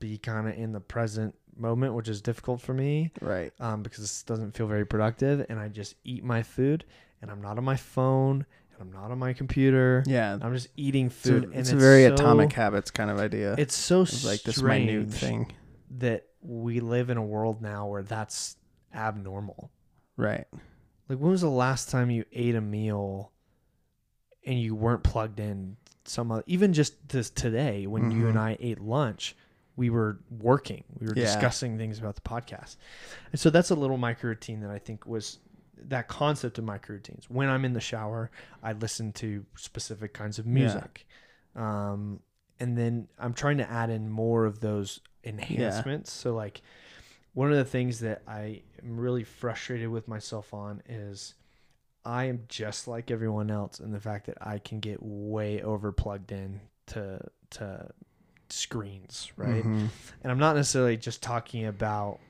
be 0.00 0.18
kind 0.18 0.48
of 0.48 0.54
in 0.58 0.72
the 0.72 0.80
present 0.80 1.34
moment, 1.56 1.94
which 1.94 2.08
is 2.08 2.20
difficult 2.20 2.60
for 2.60 2.74
me 2.74 3.12
Right. 3.20 3.52
um, 3.60 3.82
because 3.82 4.00
this 4.00 4.22
doesn't 4.24 4.52
feel 4.56 4.66
very 4.66 4.84
productive. 4.84 5.46
And 5.48 5.58
I 5.60 5.68
just 5.68 5.94
eat 6.04 6.24
my 6.24 6.42
food, 6.42 6.84
and 7.24 7.30
I'm 7.32 7.40
not 7.40 7.56
on 7.56 7.64
my 7.64 7.76
phone, 7.76 8.44
and 8.72 8.80
I'm 8.82 8.92
not 8.92 9.10
on 9.10 9.18
my 9.18 9.32
computer. 9.32 10.02
Yeah. 10.06 10.38
I'm 10.42 10.52
just 10.54 10.68
eating 10.76 11.06
It's, 11.06 11.16
food, 11.16 11.44
a, 11.44 11.46
and 11.46 11.54
it's 11.56 11.72
a 11.72 11.76
very 11.76 12.04
so- 12.04 12.12
atomic 12.12 12.52
habits 12.52 12.90
kind 12.90 13.10
of 13.10 13.18
idea. 13.18 13.54
It's 13.56 13.74
so 13.74 14.02
It's 14.02 14.24
like 14.26 14.42
this 14.42 14.60
minute 14.60 15.10
thing. 15.10 15.50
that 15.98 16.26
we 16.42 16.80
live 16.80 17.08
in 17.08 17.16
a 17.16 17.24
world 17.24 17.62
now 17.62 17.86
where 17.86 18.02
that's 18.02 18.56
abnormal. 18.94 19.70
Right. 20.18 20.44
Like, 21.08 21.18
when 21.18 21.30
was 21.30 21.40
the 21.40 21.48
last 21.48 21.88
time 21.88 22.10
you 22.10 22.26
ate 22.32 22.54
a 22.54 22.60
meal 22.60 23.32
and 24.46 24.60
you 24.60 24.74
weren't 24.74 25.02
plugged 25.02 25.40
in? 25.40 25.76
Some 26.04 26.30
other, 26.30 26.44
even 26.46 26.74
just 26.74 27.08
this 27.08 27.30
today, 27.30 27.86
when 27.86 28.10
you 28.10 28.24
Mhm. 28.24 28.28
and 28.30 28.38
I 28.38 28.58
ate 28.60 28.78
lunch, 28.80 29.34
we 29.76 29.88
were 29.88 30.18
working. 30.30 30.84
We 31.00 31.06
were 31.06 31.14
Yeah. 31.16 31.24
discussing 31.24 31.78
things 31.78 31.98
about 31.98 32.14
the 32.16 32.20
podcast, 32.20 32.76
and 33.32 33.40
so 33.40 33.48
that's 33.48 33.70
a 33.70 33.74
little 33.74 33.96
micro 33.96 34.28
routine 34.28 34.60
that 34.60 34.70
I 34.70 34.78
think 34.78 35.06
was 35.06 35.38
that 35.88 36.08
concept 36.08 36.58
of 36.58 36.64
micro 36.64 36.94
routines. 36.96 37.28
When 37.28 37.48
I'm 37.48 37.64
in 37.64 37.72
the 37.72 37.80
shower, 37.80 38.30
I 38.62 38.72
listen 38.72 39.12
to 39.14 39.44
specific 39.56 40.12
kinds 40.14 40.38
of 40.38 40.46
music, 40.46 41.06
um, 41.56 42.20
and 42.60 42.76
then 42.78 43.08
I'm 43.18 43.34
trying 43.34 43.58
to 43.58 43.70
add 43.70 43.90
in 43.90 44.08
more 44.08 44.44
of 44.44 44.60
those 44.60 45.00
enhancements. 45.24 46.12
So 46.12 46.34
like 46.34 46.62
one 47.32 47.50
of 47.50 47.56
the 47.58 47.64
things 47.64 48.00
that 48.00 48.22
I 48.28 48.62
am 48.82 48.98
really 48.98 49.24
frustrated 49.24 49.88
with 49.88 50.06
myself 50.06 50.54
on 50.54 50.82
is 50.88 51.34
I 52.04 52.24
am 52.24 52.44
just 52.48 52.86
like 52.86 53.10
everyone 53.10 53.50
else 53.50 53.80
in 53.80 53.90
the 53.90 53.98
fact 54.00 54.26
that 54.26 54.38
I 54.40 54.58
can 54.58 54.78
get 54.80 54.98
way 55.02 55.62
over 55.62 55.90
plugged 55.90 56.30
in 56.32 56.60
to 56.88 57.20
to 57.50 57.90
screens, 58.50 59.32
right? 59.36 59.64
Mhm. 59.64 59.88
And 60.22 60.30
I'm 60.30 60.38
not 60.38 60.54
necessarily 60.54 60.96
just 60.96 61.22
talking 61.22 61.66
about 61.66 62.20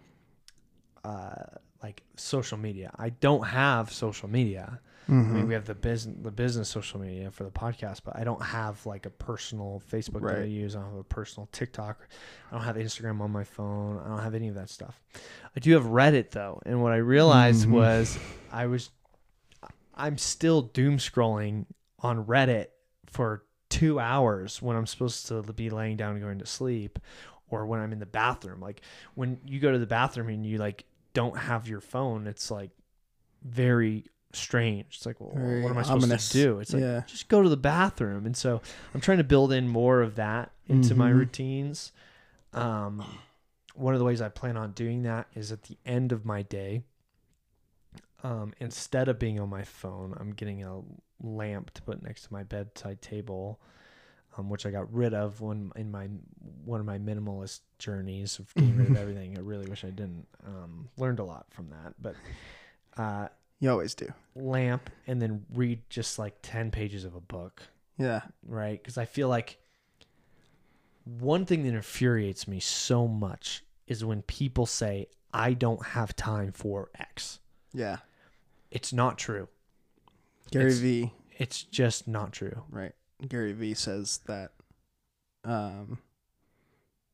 uh 1.04 1.44
like 1.84 2.02
social 2.16 2.56
media. 2.58 2.90
I 2.96 3.10
don't 3.10 3.44
have 3.46 3.92
social 3.92 4.28
media. 4.28 4.80
I 5.06 5.12
mean, 5.12 5.42
Mhm. 5.44 5.48
we 5.48 5.52
have 5.54 5.66
the 5.66 5.74
business 5.74 6.16
the 6.22 6.30
business 6.30 6.66
social 6.70 6.98
media 6.98 7.30
for 7.30 7.44
the 7.44 7.50
podcast, 7.50 8.00
but 8.06 8.16
I 8.16 8.24
don't 8.24 8.42
have 8.42 8.86
like 8.86 9.04
a 9.04 9.10
personal 9.10 9.82
Facebook 9.92 10.22
that 10.26 10.40
I 10.40 10.44
use. 10.44 10.74
I 10.74 10.80
don't 10.80 10.90
have 10.92 10.98
a 11.00 11.04
personal 11.04 11.46
TikTok. 11.52 12.08
I 12.50 12.54
don't 12.54 12.64
have 12.64 12.76
Instagram 12.76 13.20
on 13.20 13.30
my 13.30 13.44
phone. 13.44 13.98
I 14.02 14.08
don't 14.08 14.22
have 14.22 14.34
any 14.34 14.48
of 14.48 14.54
that 14.54 14.70
stuff. 14.70 15.02
I 15.54 15.60
do 15.60 15.72
have 15.74 15.84
Reddit 15.84 16.30
though, 16.30 16.62
and 16.64 16.82
what 16.82 16.92
I 16.92 16.96
realized 16.96 17.66
Mhm. 17.68 17.72
was 17.72 18.18
I 18.50 18.64
was 18.66 18.90
I'm 19.96 20.16
still 20.18 20.62
doom 20.62 20.96
scrolling 20.98 21.66
on 22.00 22.24
Reddit 22.24 22.68
for 23.06 23.44
two 23.68 24.00
hours 24.00 24.60
when 24.62 24.74
I'm 24.76 24.86
supposed 24.86 25.26
to 25.28 25.42
be 25.42 25.68
laying 25.70 25.96
down 25.96 26.12
and 26.12 26.22
going 26.22 26.38
to 26.38 26.46
sleep, 26.46 26.98
or 27.50 27.66
when 27.66 27.78
I'm 27.80 27.92
in 27.92 27.98
the 28.00 28.06
bathroom. 28.06 28.60
Like 28.60 28.80
when 29.14 29.38
you 29.46 29.60
go 29.60 29.70
to 29.70 29.78
the 29.78 29.86
bathroom 29.86 30.28
and 30.30 30.44
you 30.46 30.56
like 30.58 30.84
don't 31.14 31.38
have 31.38 31.66
your 31.68 31.80
phone, 31.80 32.26
it's 32.26 32.50
like 32.50 32.70
very 33.42 34.04
strange. 34.32 34.96
It's 34.96 35.06
like, 35.06 35.20
well, 35.20 35.32
Very 35.34 35.62
what 35.62 35.70
am 35.70 35.78
I 35.78 35.82
supposed 35.82 36.04
ominous. 36.04 36.28
to 36.30 36.38
do? 36.42 36.58
It's 36.60 36.72
like 36.72 36.82
Yeah. 36.82 37.02
just 37.06 37.28
go 37.28 37.42
to 37.42 37.48
the 37.48 37.56
bathroom. 37.56 38.26
And 38.26 38.36
so 38.36 38.60
I'm 38.92 39.00
trying 39.00 39.18
to 39.18 39.24
build 39.24 39.52
in 39.52 39.68
more 39.68 40.02
of 40.02 40.16
that 40.16 40.50
into 40.66 40.94
my 40.94 41.10
Mhm. 41.10 41.16
routines. 41.18 41.92
Um, 42.52 43.04
one 43.74 43.94
of 43.94 43.98
the 44.00 44.04
ways 44.04 44.20
I 44.20 44.28
plan 44.28 44.56
on 44.56 44.72
doing 44.72 45.02
that 45.02 45.28
is 45.34 45.50
at 45.52 45.64
the 45.64 45.78
end 45.86 46.12
of 46.12 46.24
my 46.24 46.42
day. 46.42 46.82
Um, 48.22 48.54
instead 48.58 49.08
of 49.08 49.18
being 49.18 49.38
on 49.38 49.50
my 49.50 49.62
phone, 49.64 50.16
I'm 50.18 50.30
getting 50.32 50.64
a 50.64 50.80
lamp 51.20 51.72
to 51.74 51.82
put 51.82 52.02
next 52.02 52.22
to 52.24 52.32
my 52.32 52.42
bedside 52.42 53.02
table, 53.02 53.60
um, 54.36 54.48
which 54.48 54.66
I 54.66 54.70
got 54.70 54.92
rid 54.92 55.14
of 55.14 55.40
when 55.40 55.70
in 55.76 55.90
my 55.90 56.08
one 56.64 56.80
of 56.80 56.86
my 56.86 56.98
minimalist 56.98 57.60
journeys 57.78 58.38
of 58.38 58.52
getting 58.56 58.76
rid 58.76 58.90
of 58.90 58.96
everything. 58.96 59.36
I 59.36 59.40
really 59.40 59.66
wish 59.66 59.84
I 59.84 59.90
didn't. 59.90 60.26
Um, 60.46 60.88
learned 60.96 61.18
a 61.20 61.24
lot 61.24 61.46
from 61.50 61.70
that, 61.70 61.94
but 62.00 62.14
uh, 62.96 63.28
You 63.60 63.70
always 63.70 63.94
do. 63.94 64.12
lamp 64.34 64.90
and 65.06 65.20
then 65.22 65.44
read 65.54 65.80
just 65.90 66.18
like 66.18 66.34
ten 66.42 66.70
pages 66.70 67.04
of 67.04 67.14
a 67.14 67.20
book 67.20 67.62
Yeah. 67.98 68.22
right? 68.46 68.80
Because 68.82 68.98
I 68.98 69.04
feel 69.04 69.28
like 69.28 69.58
one 71.04 71.44
thing 71.44 71.62
that 71.64 71.74
infuriates 71.74 72.48
me 72.48 72.60
so 72.60 73.06
much 73.06 73.62
is 73.86 74.04
when 74.04 74.22
people 74.22 74.64
say, 74.66 75.06
I 75.32 75.52
don't 75.52 75.84
have 75.88 76.16
time 76.16 76.52
for 76.52 76.88
X. 76.98 77.40
Yeah. 77.72 77.98
It's 78.70 78.92
not 78.92 79.18
true. 79.18 79.48
Gary 80.50 80.66
It's- 80.66 80.78
V. 80.80 81.12
It's 81.36 81.62
just 81.64 82.06
not 82.08 82.32
true. 82.32 82.62
Right. 82.70 82.92
Gary 83.26 83.52
V 83.52 83.74
says 83.74 84.20
that 84.26 84.52
um 85.44 85.98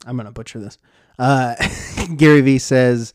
I'm 0.06 0.16
going 0.16 0.26
to 0.26 0.32
butcher 0.32 0.58
this. 0.58 0.78
Uh 1.18 1.54
Gary 2.16 2.40
V 2.40 2.58
says 2.58 3.12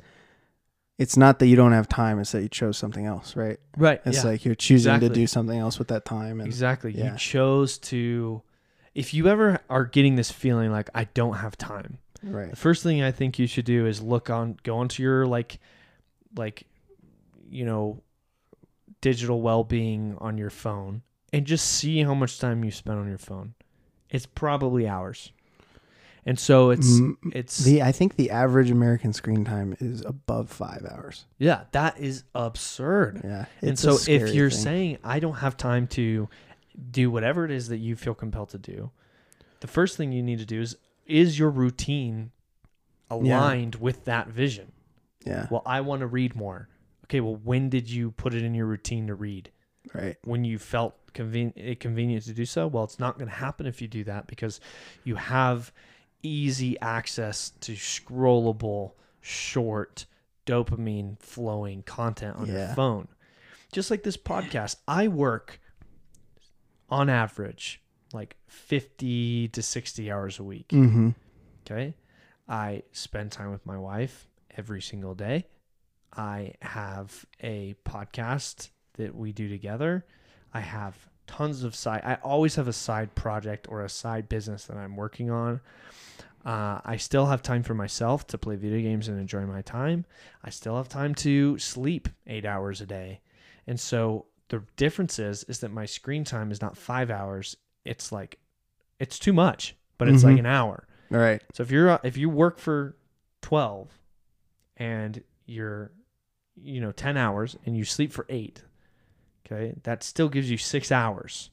it's 0.97 1.17
not 1.17 1.39
that 1.39 1.47
you 1.47 1.55
don't 1.55 1.73
have 1.73 1.89
time, 1.89 2.19
it's 2.19 2.31
that 2.31 2.41
you 2.41 2.49
chose 2.49 2.77
something 2.77 3.05
else, 3.05 3.35
right? 3.35 3.59
Right. 3.75 4.01
It's 4.05 4.23
like 4.23 4.45
you're 4.45 4.55
choosing 4.55 4.99
to 5.01 5.09
do 5.09 5.27
something 5.27 5.59
else 5.59 5.77
with 5.77 5.89
that 5.89 6.05
time 6.05 6.39
and 6.39 6.47
exactly. 6.47 6.91
yeah. 6.91 7.11
You 7.11 7.17
chose 7.17 7.77
to. 7.79 8.41
If 8.93 9.13
you 9.13 9.27
ever 9.27 9.59
are 9.69 9.83
getting 9.83 10.15
this 10.15 10.31
feeling 10.31 10.71
like 10.71 10.89
I 10.95 11.03
don't 11.03 11.33
have 11.33 11.57
time, 11.57 11.97
right. 12.23 12.49
the 12.49 12.55
first 12.55 12.81
thing 12.81 13.03
I 13.03 13.11
think 13.11 13.37
you 13.37 13.45
should 13.45 13.65
do 13.65 13.85
is 13.85 14.01
look 14.01 14.29
on, 14.29 14.57
go 14.63 14.77
onto 14.77 15.03
your 15.03 15.27
like, 15.27 15.59
like, 16.37 16.63
you 17.49 17.65
know, 17.65 18.01
digital 19.01 19.41
well-being 19.41 20.15
on 20.19 20.37
your 20.37 20.49
phone 20.49 21.01
and 21.35 21.45
just 21.45 21.65
see 21.67 22.01
how 22.03 22.13
much 22.13 22.39
time 22.39 22.63
you 22.63 22.71
spend 22.71 22.97
on 22.99 23.07
your 23.07 23.17
phone. 23.17 23.53
It's 24.09 24.25
probably 24.25 24.87
hours. 24.87 25.31
And 26.25 26.39
so 26.39 26.71
it's 26.71 26.87
Mm, 26.99 27.15
it's 27.33 27.57
The 27.63 27.83
I 27.83 27.91
think 27.91 28.15
the 28.15 28.31
average 28.31 28.71
American 28.71 29.13
screen 29.13 29.43
time 29.45 29.75
is 29.79 30.01
above 30.01 30.49
5 30.49 30.85
hours. 30.89 31.25
yeah, 31.37 31.65
that 31.71 31.99
is 31.99 32.23
absurd. 32.33 33.21
Yeah. 33.23 33.45
and 33.61 33.71
it's 33.71 33.83
a 33.83 33.93
so 33.97 34.11
if 34.11 34.33
you're 34.33 34.49
thing. 34.49 34.59
saying 34.59 34.97
I 35.03 35.19
don't 35.19 35.35
have 35.35 35.55
time 35.57 35.87
to 35.87 36.27
do 36.91 37.11
whatever 37.11 37.45
it 37.45 37.51
is 37.51 37.67
that 37.67 37.77
you 37.77 37.95
feel 37.95 38.13
compelled 38.15 38.49
to 38.49 38.57
do, 38.57 38.89
the 39.59 39.67
first 39.67 39.97
thing 39.97 40.11
you 40.11 40.23
need 40.23 40.39
to 40.39 40.45
do 40.45 40.61
is 40.61 40.77
is 41.05 41.37
your 41.37 41.49
routine 41.51 42.31
aligned 43.09 43.75
with 43.75 44.05
that 44.05 44.27
vision? 44.29 44.71
Yeah. 45.25 45.47
Well, 45.51 45.61
I 45.65 45.81
want 45.81 45.99
to 46.01 46.07
read 46.07 46.35
more. 46.35 46.69
Okay, 47.05 47.19
well, 47.19 47.35
when 47.43 47.69
did 47.69 47.87
you 47.89 48.11
put 48.11 48.33
it 48.33 48.43
in 48.43 48.55
your 48.55 48.65
routine 48.65 49.07
to 49.07 49.15
read? 49.15 49.51
Right. 49.93 50.17
When 50.23 50.43
you 50.43 50.57
felt 50.57 50.95
conven- 51.15 51.53
it 51.55 51.79
convenient 51.79 52.25
to 52.25 52.33
do 52.33 52.45
so? 52.45 52.67
Well, 52.67 52.83
it's 52.83 52.99
not 52.99 53.17
going 53.17 53.29
to 53.29 53.35
happen 53.35 53.65
if 53.65 53.81
you 53.81 53.87
do 53.87 54.03
that 54.03 54.27
because 54.27 54.59
you 55.03 55.15
have 55.15 55.71
easy 56.21 56.79
access 56.81 57.49
to 57.61 57.71
scrollable, 57.73 58.91
short, 59.21 60.05
dopamine 60.45 61.19
flowing 61.19 61.81
content 61.83 62.35
on 62.37 62.47
your 62.47 62.57
phone. 62.75 63.07
Just 63.71 63.89
like 63.89 64.03
this 64.03 64.17
podcast, 64.17 64.75
I 64.87 65.07
work 65.07 65.59
on 66.89 67.09
average 67.09 67.81
like 68.13 68.35
50 68.47 69.47
to 69.49 69.61
60 69.61 70.11
hours 70.11 70.39
a 70.39 70.43
week. 70.43 70.67
Mhm. 70.69 71.15
Okay. 71.65 71.95
I 72.47 72.83
spend 72.91 73.31
time 73.31 73.51
with 73.51 73.65
my 73.65 73.77
wife 73.77 74.27
every 74.55 74.81
single 74.81 75.15
day. 75.15 75.47
I 76.15 76.53
have 76.61 77.25
a 77.41 77.75
podcast 77.85 78.69
that 78.93 79.15
we 79.15 79.33
do 79.33 79.49
together. 79.49 80.05
I 80.55 80.61
have 80.61 80.95
tons 81.27 81.63
of 81.63 81.75
side. 81.75 82.01
I 82.05 82.15
always 82.23 82.55
have 82.55 82.67
a 82.67 82.73
side 82.73 83.13
project 83.13 83.67
or 83.69 83.83
a 83.83 83.89
side 83.89 84.29
business 84.29 84.65
that 84.65 84.77
I'm 84.77 84.95
working 84.95 85.29
on. 85.29 85.59
Uh, 86.45 86.79
I 86.85 86.97
still 86.97 87.25
have 87.25 87.41
time 87.41 87.63
for 87.63 87.73
myself 87.73 88.25
to 88.27 88.37
play 88.37 88.55
video 88.55 88.79
games 88.79 89.07
and 89.07 89.19
enjoy 89.19 89.45
my 89.45 89.61
time. 89.63 90.05
I 90.43 90.51
still 90.51 90.77
have 90.77 90.87
time 90.87 91.13
to 91.15 91.57
sleep 91.59 92.07
eight 92.27 92.45
hours 92.45 92.81
a 92.81 92.85
day. 92.85 93.19
And 93.67 93.79
so 93.79 94.27
the 94.49 94.61
difference 94.77 95.17
is, 95.19 95.43
is 95.45 95.59
that 95.59 95.71
my 95.71 95.85
screen 95.85 96.23
time 96.23 96.51
is 96.51 96.61
not 96.61 96.77
five 96.77 97.09
hours. 97.09 97.57
It's 97.83 98.11
like, 98.11 98.37
it's 98.99 99.17
too 99.19 99.33
much, 99.33 99.75
but 99.97 100.07
it's 100.07 100.23
like 100.23 100.35
Mhm. 100.35 100.39
an 100.39 100.45
hour. 100.45 100.87
All 101.11 101.17
right. 101.17 101.41
So 101.53 101.63
if 101.63 101.71
you're 101.71 101.99
if 102.03 102.15
you 102.15 102.29
work 102.29 102.59
for 102.59 102.95
12 103.41 103.89
and 104.77 105.23
you're 105.45 105.91
you 106.55 106.79
know 106.79 106.91
10 106.91 107.17
hours 107.17 107.57
and 107.65 107.75
you 107.75 107.83
sleep 107.83 108.11
for 108.11 108.25
8, 108.29 108.63
okay? 109.45 109.75
That 109.83 110.03
still 110.03 110.29
gives 110.29 110.49
you 110.49 110.57
6 110.57 110.91
hours. 110.91 111.49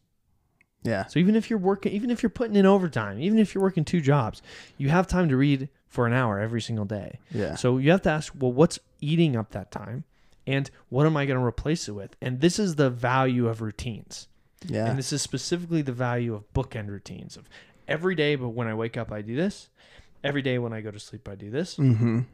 Yeah. 0.82 1.06
So 1.06 1.20
even 1.20 1.36
if 1.36 1.48
you're 1.48 1.58
working 1.58 1.92
even 1.92 2.10
if 2.10 2.22
you're 2.22 2.30
putting 2.30 2.56
in 2.56 2.66
overtime, 2.66 3.20
even 3.20 3.38
if 3.38 3.54
you're 3.54 3.62
working 3.62 3.84
two 3.84 4.00
jobs, 4.00 4.42
you 4.78 4.88
have 4.88 5.06
time 5.06 5.28
to 5.28 5.36
read 5.36 5.68
for 5.86 6.06
an 6.06 6.12
hour 6.12 6.40
every 6.40 6.60
single 6.60 6.84
day. 6.84 7.20
Yeah. 7.30 7.54
So 7.54 7.78
you 7.78 7.90
have 7.92 8.02
to 8.02 8.10
ask, 8.10 8.32
well, 8.36 8.52
what's 8.52 8.78
eating 9.00 9.36
up 9.36 9.50
that 9.52 9.70
time? 9.70 10.04
And 10.44 10.68
what 10.88 11.06
am 11.06 11.16
I 11.16 11.24
going 11.24 11.38
to 11.38 11.44
replace 11.44 11.88
it 11.88 11.92
with? 11.92 12.16
And 12.20 12.40
this 12.40 12.58
is 12.58 12.74
the 12.74 12.90
value 12.90 13.46
of 13.46 13.60
routines. 13.60 14.26
Yeah. 14.66 14.86
And 14.86 14.98
this 14.98 15.12
is 15.12 15.22
specifically 15.22 15.82
the 15.82 15.92
value 15.92 16.34
of 16.34 16.52
bookend 16.52 16.88
routines 16.88 17.36
of 17.36 17.48
every 17.86 18.14
day, 18.16 18.34
but 18.34 18.48
when 18.48 18.66
I 18.66 18.74
wake 18.74 18.96
up, 18.96 19.12
I 19.12 19.22
do 19.22 19.36
this. 19.36 19.68
Every 20.24 20.42
day 20.42 20.58
when 20.58 20.72
I 20.72 20.80
go 20.80 20.90
to 20.90 20.98
sleep, 20.98 21.28
I 21.28 21.34
do 21.34 21.50
this. 21.50 21.76
Mhm. 21.76 22.26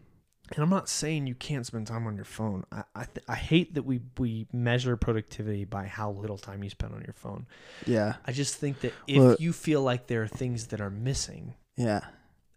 And 0.54 0.62
I'm 0.62 0.70
not 0.70 0.88
saying 0.88 1.26
you 1.26 1.34
can't 1.34 1.66
spend 1.66 1.86
time 1.86 2.06
on 2.06 2.16
your 2.16 2.24
phone. 2.24 2.64
I 2.72 2.82
I, 2.94 3.04
th- 3.04 3.24
I 3.28 3.34
hate 3.36 3.74
that 3.74 3.82
we 3.84 4.00
we 4.18 4.46
measure 4.52 4.96
productivity 4.96 5.64
by 5.64 5.86
how 5.86 6.10
little 6.12 6.38
time 6.38 6.64
you 6.64 6.70
spend 6.70 6.94
on 6.94 7.02
your 7.02 7.12
phone. 7.14 7.46
Yeah. 7.86 8.14
I 8.26 8.32
just 8.32 8.56
think 8.56 8.80
that 8.80 8.92
if 9.06 9.18
Well- 9.18 9.36
you 9.38 9.52
feel 9.52 9.82
like 9.82 10.06
there 10.06 10.22
are 10.22 10.28
things 10.28 10.68
that 10.68 10.80
are 10.80 10.90
missing, 10.90 11.54
Yeah. 11.76 12.00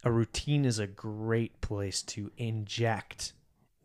a 0.03 0.11
routine 0.11 0.65
is 0.65 0.79
a 0.79 0.87
great 0.87 1.59
place 1.61 2.01
to 2.03 2.31
inject 2.37 3.33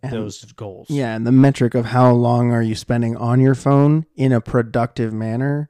And- 0.03 0.13
those 0.13 0.45
goals. 0.53 0.89
Yeah, 0.89 1.15
and 1.17 1.27
the 1.27 1.33
metric 1.33 1.75
of 1.75 1.87
how 1.87 2.13
long 2.13 2.53
are 2.53 2.63
you 2.63 2.75
spending 2.75 3.17
on 3.17 3.41
your 3.41 3.55
phone 3.55 4.07
in 4.15 4.31
a 4.33 4.41
productive 4.41 5.13
manner 5.13 5.69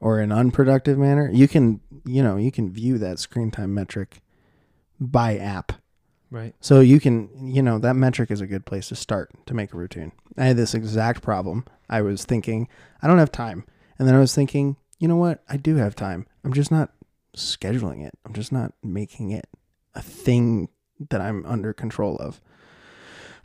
or 0.00 0.20
an 0.20 0.30
unproductive 0.32 0.96
manner, 0.98 1.30
you 1.32 1.46
can, 1.48 1.80
you 2.04 2.22
know, 2.22 2.36
you 2.36 2.50
can 2.52 2.70
view 2.70 2.98
that 2.98 3.18
screen 3.18 3.50
time 3.50 3.72
metric 3.74 4.20
by 5.00 5.36
app. 5.36 5.72
Right. 6.30 6.54
So 6.60 6.80
you 6.80 7.00
can, 7.00 7.30
you 7.48 7.62
know, 7.62 7.78
that 7.78 7.94
metric 7.94 8.30
is 8.30 8.40
a 8.40 8.46
good 8.46 8.66
place 8.66 8.88
to 8.88 8.96
start 8.96 9.30
to 9.46 9.54
make 9.54 9.72
a 9.72 9.76
routine. 9.76 10.12
I 10.36 10.44
had 10.44 10.56
this 10.56 10.74
exact 10.74 11.22
problem. 11.22 11.64
I 11.88 12.02
was 12.02 12.24
thinking, 12.24 12.68
I 13.02 13.06
don't 13.06 13.18
have 13.18 13.32
time. 13.32 13.64
And 13.98 14.06
then 14.06 14.14
I 14.14 14.18
was 14.18 14.34
thinking, 14.34 14.76
you 14.98 15.08
know 15.08 15.16
what? 15.16 15.42
I 15.48 15.56
do 15.56 15.76
have 15.76 15.94
time. 15.94 16.26
I'm 16.44 16.52
just 16.52 16.70
not 16.70 16.92
scheduling 17.36 18.04
it. 18.06 18.14
I'm 18.24 18.34
just 18.34 18.52
not 18.52 18.72
making 18.82 19.30
it 19.30 19.48
a 19.94 20.02
thing 20.02 20.68
that 21.10 21.20
I'm 21.20 21.46
under 21.46 21.72
control 21.72 22.16
of. 22.16 22.40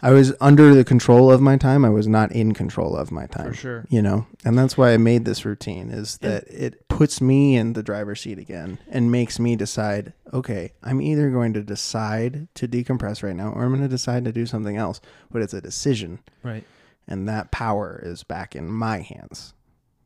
I 0.03 0.11
was 0.11 0.33
under 0.41 0.75
the 0.75 0.83
control 0.83 1.31
of 1.31 1.39
my 1.41 1.55
time. 1.57 1.85
I 1.85 1.89
was 1.89 2.07
not 2.07 2.31
in 2.33 2.53
control 2.53 2.95
of 2.95 3.09
my 3.11 3.25
time 3.25 3.47
For 3.47 3.53
sure. 3.53 3.85
you 3.89 4.01
know 4.01 4.27
and 4.45 4.57
that's 4.57 4.77
why 4.77 4.93
i 4.93 4.97
made 4.97 5.23
this 5.25 5.45
routine 5.45 5.89
is 5.89 6.17
that 6.19 6.43
it 6.49 6.87
puts 6.89 7.21
me 7.21 7.55
in 7.55 7.73
the 7.73 7.81
driver's 7.81 8.21
seat 8.21 8.37
again 8.37 8.77
and 8.89 9.11
makes 9.11 9.39
me 9.39 9.55
decide 9.55 10.11
okay 10.33 10.73
i'm 10.83 11.01
either 11.01 11.29
going 11.31 11.53
to 11.53 11.63
decide 11.63 12.47
to 12.55 12.67
decompress 12.67 13.23
right 13.23 13.35
now 13.35 13.51
or 13.53 13.63
i'm 13.63 13.69
going 13.71 13.81
to 13.81 13.87
decide 13.87 14.25
to 14.25 14.31
do 14.33 14.45
something 14.45 14.75
else 14.77 14.99
but 15.31 15.41
it's 15.41 15.53
a 15.53 15.61
decision 15.61 16.19
Right. 16.43 16.65
and 17.07 17.27
that 17.29 17.51
power 17.51 17.99
is 18.03 18.23
back 18.23 18.55
in 18.55 18.67
my 18.67 18.99
hands 18.99 19.53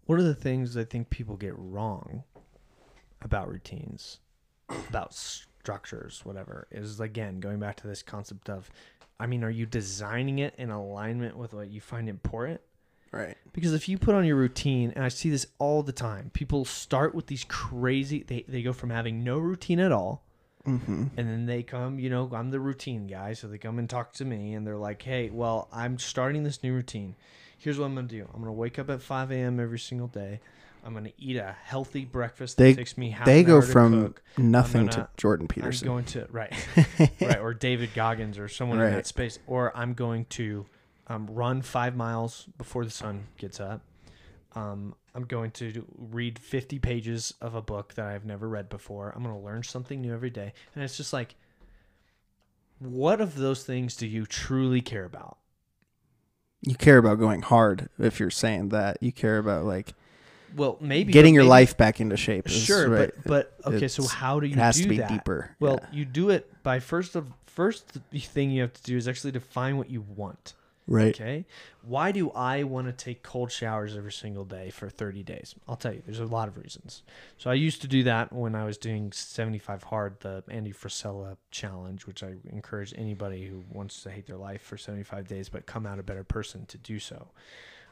What 0.05 0.19
are 0.19 0.23
the 0.23 0.35
things 0.35 0.77
I 0.77 0.83
think 0.85 1.09
people 1.09 1.35
get 1.37 1.53
wrong 1.57 2.23
about 3.21 3.49
routines, 3.49 4.19
about 4.89 5.13
structures, 5.67 6.21
whatever, 6.23 6.65
is 6.71 7.01
again 7.01 7.41
going 7.41 7.59
back 7.59 7.75
to 7.75 7.87
this 7.87 8.01
concept 8.01 8.49
of, 8.49 8.71
I 9.19 9.27
mean, 9.27 9.43
are 9.43 9.49
you 9.49 9.65
designing 9.65 10.39
it 10.39 10.53
in 10.57 10.69
alignment 10.69 11.35
with 11.35 11.53
what 11.53 11.69
you 11.69 11.81
find 11.81 12.07
important? 12.07 12.61
right 13.11 13.35
Because 13.51 13.73
if 13.73 13.89
you 13.89 13.97
put 13.97 14.15
on 14.15 14.23
your 14.23 14.37
routine, 14.37 14.93
and 14.95 15.03
I 15.03 15.09
see 15.09 15.29
this 15.29 15.45
all 15.59 15.83
the 15.83 15.91
time, 15.91 16.31
people 16.31 16.63
start 16.63 17.13
with 17.13 17.27
these 17.27 17.43
crazy, 17.49 18.23
they, 18.23 18.45
they 18.47 18.61
go 18.61 18.71
from 18.71 18.91
having 18.91 19.25
no 19.25 19.39
routine 19.39 19.81
at 19.81 19.91
all, 19.91 20.23
mm-hmm. 20.65 21.07
and 21.17 21.27
then 21.27 21.45
they 21.47 21.63
come, 21.63 21.99
you 21.99 22.09
know, 22.09 22.29
I'm 22.33 22.49
the 22.49 22.61
routine 22.61 23.05
guy. 23.05 23.33
So 23.33 23.49
they 23.49 23.57
come 23.57 23.77
and 23.77 23.89
talk 23.89 24.13
to 24.13 24.25
me, 24.25 24.53
and 24.53 24.65
they're 24.65 24.77
like, 24.77 25.01
hey, 25.01 25.29
well, 25.29 25.67
I'm 25.73 25.99
starting 25.99 26.43
this 26.43 26.63
new 26.63 26.73
routine. 26.73 27.15
Here's 27.57 27.77
what 27.77 27.87
I'm 27.87 27.93
going 27.93 28.07
to 28.07 28.15
do 28.15 28.23
I'm 28.23 28.39
going 28.39 28.45
to 28.45 28.53
wake 28.53 28.79
up 28.79 28.89
at 28.89 29.01
5 29.01 29.31
a.m. 29.31 29.59
every 29.59 29.79
single 29.79 30.07
day. 30.07 30.39
I'm 30.87 30.93
going 30.93 31.03
to 31.03 31.13
eat 31.17 31.35
a 31.35 31.53
healthy 31.65 32.05
breakfast 32.05 32.55
that 32.55 32.63
They- 32.63 32.73
takes 32.73 32.97
me 32.97 33.09
half 33.09 33.25
they 33.25 33.43
go 33.43 33.59
to 33.59 33.67
from 33.67 34.03
cook. 34.05 34.23
nothing 34.37 34.87
gonna- 34.87 35.03
to 35.03 35.09
jordan 35.17 35.43
I'm 35.43 35.47
peterson 35.49 35.85
going 35.85 36.05
to 36.05 36.27
right, 36.31 36.53
right, 37.21 37.39
or 37.39 37.53
David 37.53 37.93
Goggins 37.93 38.39
or 38.39 38.47
someone 38.47 38.79
in 38.79 38.91
that 38.93 39.05
space, 39.05 39.37
or 39.47 39.75
I'm 39.75 39.93
going 39.93 40.25
to 40.29 40.65
um, 41.07 41.27
run 41.27 41.61
five 41.61 41.95
miles 41.97 42.47
before 42.57 42.85
the 42.85 42.91
sun 42.91 43.27
gets 43.37 43.59
up. 43.59 43.81
Um, 44.55 44.95
I'm 45.13 45.25
going 45.25 45.51
to 45.51 45.85
read 45.97 46.39
50 46.39 46.79
pages 46.79 47.33
of 47.41 47.53
a 47.53 47.61
book 47.61 47.93
that 47.95 48.05
I've 48.05 48.25
never 48.25 48.47
read 48.47 48.69
before. 48.69 49.11
I'm 49.13 49.23
going 49.23 49.35
to 49.35 49.41
learn 49.45 49.63
something 49.63 49.99
new 50.01 50.13
every 50.13 50.29
day, 50.29 50.53
and 50.73 50.83
it's 50.85 50.95
just 50.95 51.11
like, 51.11 51.35
what 52.79 53.19
of 53.19 53.35
those 53.35 53.63
things 53.65 53.95
do 53.97 54.07
you 54.07 54.25
truly 54.25 54.81
care 54.81 55.03
about? 55.05 55.37
you 56.61 56.75
care 56.75 56.97
about 56.97 57.19
going 57.19 57.41
hard 57.43 57.87
if 57.99 58.19
you're 58.19 58.31
saying 58.31 58.69
that 58.69 58.97
you 58.99 59.11
care 59.11 59.37
about 59.37 59.63
like 59.63 59.93
Well, 60.57 60.77
maybe 60.81 61.13
getting 61.13 61.33
your 61.33 61.43
maybe- 61.43 61.49
life 61.49 61.77
back 61.77 62.01
into 62.01 62.17
shape 62.17 62.47
is 62.47 62.53
Sure, 62.53 62.89
right. 62.89 63.11
but 63.25 63.53
but 63.63 63.73
okay. 63.75 63.87
So 63.87 64.05
how 64.07 64.39
do 64.41 64.47
you 64.47 64.53
it 64.53 64.59
has 64.59 64.75
do 64.77 64.83
to 64.83 64.89
be 64.89 64.97
that? 64.97 65.09
deeper 65.09 65.55
Well, 65.59 65.79
yeah. 65.81 65.87
you 65.97 66.05
do 66.05 66.29
it 66.31 66.51
by 66.63 66.79
first 66.79 67.15
of 67.15 67.31
first 67.45 67.87
thing 68.13 68.51
you 68.51 68.61
have 68.61 68.73
to 68.73 68.83
do 68.83 68.97
is 68.97 69.07
actually 69.07 69.31
define 69.31 69.77
what 69.77 69.89
you 69.89 70.01
want. 70.01 70.53
right 70.87 71.13
Okay. 71.15 71.45
Why 71.81 72.11
do 72.11 72.31
I 72.31 72.63
want 72.63 72.87
to 72.87 72.93
take 72.93 73.23
cold 73.23 73.51
showers 73.51 73.95
every 73.95 74.11
single 74.11 74.45
day 74.45 74.69
for 74.69 74.89
30 74.89 75.23
days? 75.23 75.55
I'll 75.67 75.75
tell 75.77 75.93
you, 75.93 76.01
there's 76.05 76.19
a 76.19 76.25
lot 76.25 76.47
of 76.49 76.57
reasons. 76.57 77.01
So 77.37 77.49
I 77.49 77.53
used 77.55 77.81
to 77.81 77.87
do 77.87 78.03
that 78.03 78.31
when 78.33 78.55
I 78.55 78.63
was 78.65 78.77
doing 78.77 79.11
75 79.11 79.83
hard, 79.83 80.19
the 80.19 80.43
Andy 80.49 80.71
Frisella 80.73 81.37
challenge, 81.51 82.05
which 82.05 82.23
I 82.23 82.33
encourage 82.51 82.93
anybody 82.97 83.45
who 83.47 83.63
wants 83.71 84.03
to 84.03 84.11
hate 84.11 84.27
their 84.27 84.37
life 84.37 84.61
for 84.61 84.77
75 84.77 85.27
days 85.27 85.49
but 85.49 85.65
come 85.65 85.85
out 85.85 85.97
a 85.99 86.03
better 86.03 86.23
person 86.25 86.65
to 86.67 86.77
do 86.77 86.99
so. 86.99 87.27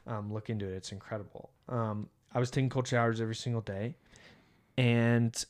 Um, 0.08 0.32
look 0.34 0.50
into 0.50 0.66
it. 0.68 0.76
It's 0.76 0.92
incredible. 0.92 1.50
Um, 1.70 2.10
I 2.36 2.40
was 2.40 2.52
taking 2.52 2.70
cold 2.70 2.88
showers 2.88 3.22
every 3.22 3.36
single 3.36 3.62
day. 3.62 3.96
And 4.78 5.44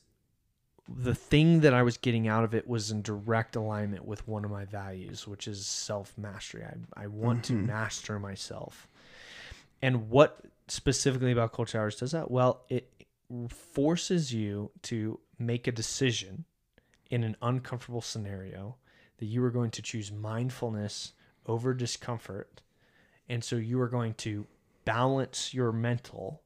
the 0.88 1.14
thing 1.16 1.60
that 1.60 1.74
I 1.74 1.82
was 1.82 1.96
getting 1.96 2.28
out 2.28 2.44
of 2.44 2.54
it 2.54 2.68
was 2.68 2.92
in 2.92 3.02
direct 3.02 3.56
alignment 3.56 4.06
with 4.06 4.26
one 4.28 4.44
of 4.44 4.52
my 4.52 4.64
values, 4.64 5.26
which 5.26 5.48
is 5.48 5.66
self 5.66 6.16
mastery. 6.16 6.64
I, 6.64 7.02
I 7.04 7.06
want 7.08 7.44
to 7.46 7.54
Mhm. 7.54 7.66
master 7.66 8.20
myself. 8.20 8.86
And 9.82 10.08
what 10.08 10.40
specifically 10.68 11.32
about 11.32 11.52
cold 11.52 11.68
showers 11.68 11.96
does 11.96 12.12
that? 12.12 12.30
Well, 12.30 12.64
it 12.68 12.88
forces 13.48 14.32
you 14.32 14.70
to 14.82 15.18
make 15.38 15.66
a 15.66 15.72
decision 15.72 16.44
in 17.10 17.24
an 17.24 17.36
uncomfortable 17.42 18.00
scenario 18.00 18.76
that 19.18 19.26
you 19.26 19.42
are 19.42 19.50
going 19.50 19.72
to 19.72 19.82
choose 19.82 20.12
mindfulness 20.12 21.14
over 21.46 21.74
discomfort. 21.74 22.62
And 23.28 23.42
so 23.42 23.56
you 23.56 23.80
are 23.80 23.88
going 23.88 24.14
to 24.14 24.46
balance 24.84 25.52
your 25.52 25.72
mental 25.72 26.42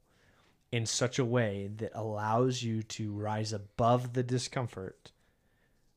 in 0.72 0.86
such 0.86 1.18
a 1.18 1.24
way 1.24 1.70
that 1.76 1.92
allows 1.94 2.62
you 2.62 2.82
to 2.82 3.12
rise 3.12 3.52
above 3.52 4.12
the 4.12 4.22
discomfort 4.22 5.12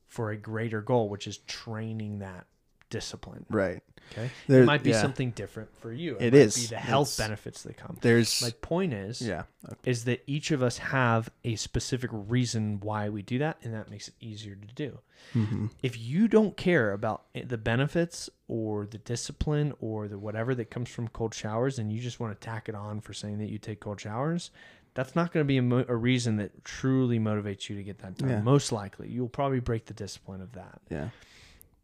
for 0.06 0.30
a 0.30 0.36
greater 0.36 0.80
goal, 0.80 1.08
which 1.08 1.26
is 1.26 1.38
training 1.38 2.18
that 2.18 2.46
discipline. 2.90 3.46
right 3.50 3.82
Okay. 4.12 4.30
There- 4.48 4.62
it 4.62 4.66
might 4.66 4.82
be 4.82 4.90
yeah. 4.90 5.00
something 5.00 5.30
different 5.30 5.74
for 5.78 5.90
you. 5.90 6.16
It 6.20 6.34
might 6.34 6.38
is. 6.38 6.56
Be 6.56 6.66
the 6.66 6.76
health 6.76 7.08
It's- 7.08 7.16
benefits 7.26 7.62
that 7.62 7.78
come. 7.78 7.96
there's 8.02 8.42
My 8.42 8.50
point 8.60 8.92
is, 8.92 9.22
yeah 9.22 9.44
is 9.86 10.04
that 10.04 10.22
each 10.26 10.50
of 10.50 10.62
us 10.62 10.76
have 10.76 11.30
a 11.42 11.56
specific 11.56 12.10
reason 12.12 12.80
why 12.80 13.08
we 13.08 13.22
do 13.22 13.38
that, 13.38 13.56
and 13.62 13.72
that 13.72 13.88
makes 13.90 14.08
it 14.08 14.14
easier 14.20 14.54
to 14.56 14.74
do. 14.74 14.98
hmm 15.32 15.66
If 15.82 15.98
you 15.98 16.28
don't 16.28 16.54
care 16.54 16.92
about 16.92 17.24
the 17.34 17.56
benefits 17.56 18.28
or 18.46 18.84
the 18.86 18.98
discipline 18.98 19.72
or 19.80 20.06
the 20.06 20.18
whatever 20.18 20.54
that 20.54 20.70
comes 20.70 20.90
from 20.90 21.08
cold 21.08 21.32
showers, 21.34 21.78
and 21.78 21.90
you 21.90 21.98
just 22.00 22.20
want 22.20 22.38
to 22.38 22.44
tack 22.46 22.68
it 22.68 22.74
on 22.74 23.00
for 23.00 23.14
saying 23.14 23.38
that 23.38 23.48
you 23.48 23.56
take 23.56 23.80
cold 23.80 23.98
showers, 24.02 24.50
that's 24.92 25.16
not 25.16 25.32
going 25.32 25.42
to 25.42 25.48
be 25.48 25.56
a, 25.56 25.62
mo- 25.62 25.86
a 25.88 25.96
reason 25.96 26.36
that 26.36 26.62
truly 26.62 27.18
motivates 27.18 27.70
you 27.70 27.76
to 27.76 27.82
get 27.82 27.98
that 28.00 28.18
done. 28.18 28.28
Yeah. 28.28 28.40
Most 28.42 28.70
likely, 28.70 29.08
you'll 29.08 29.28
probably 29.30 29.60
break 29.60 29.86
the 29.86 29.94
discipline 29.94 30.42
of 30.42 30.52
that. 30.52 30.80
yeah 30.90 31.08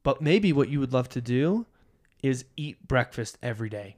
But 0.03 0.21
maybe 0.23 0.53
what 0.53 0.69
you 0.69 0.81
would 0.81 0.93
love 0.93 1.09
to 1.11 1.21
do 1.21 1.67
is 2.23 2.45
eat 2.57 2.87
breakfast 2.87 3.39
every 3.43 3.69
day. 3.69 3.97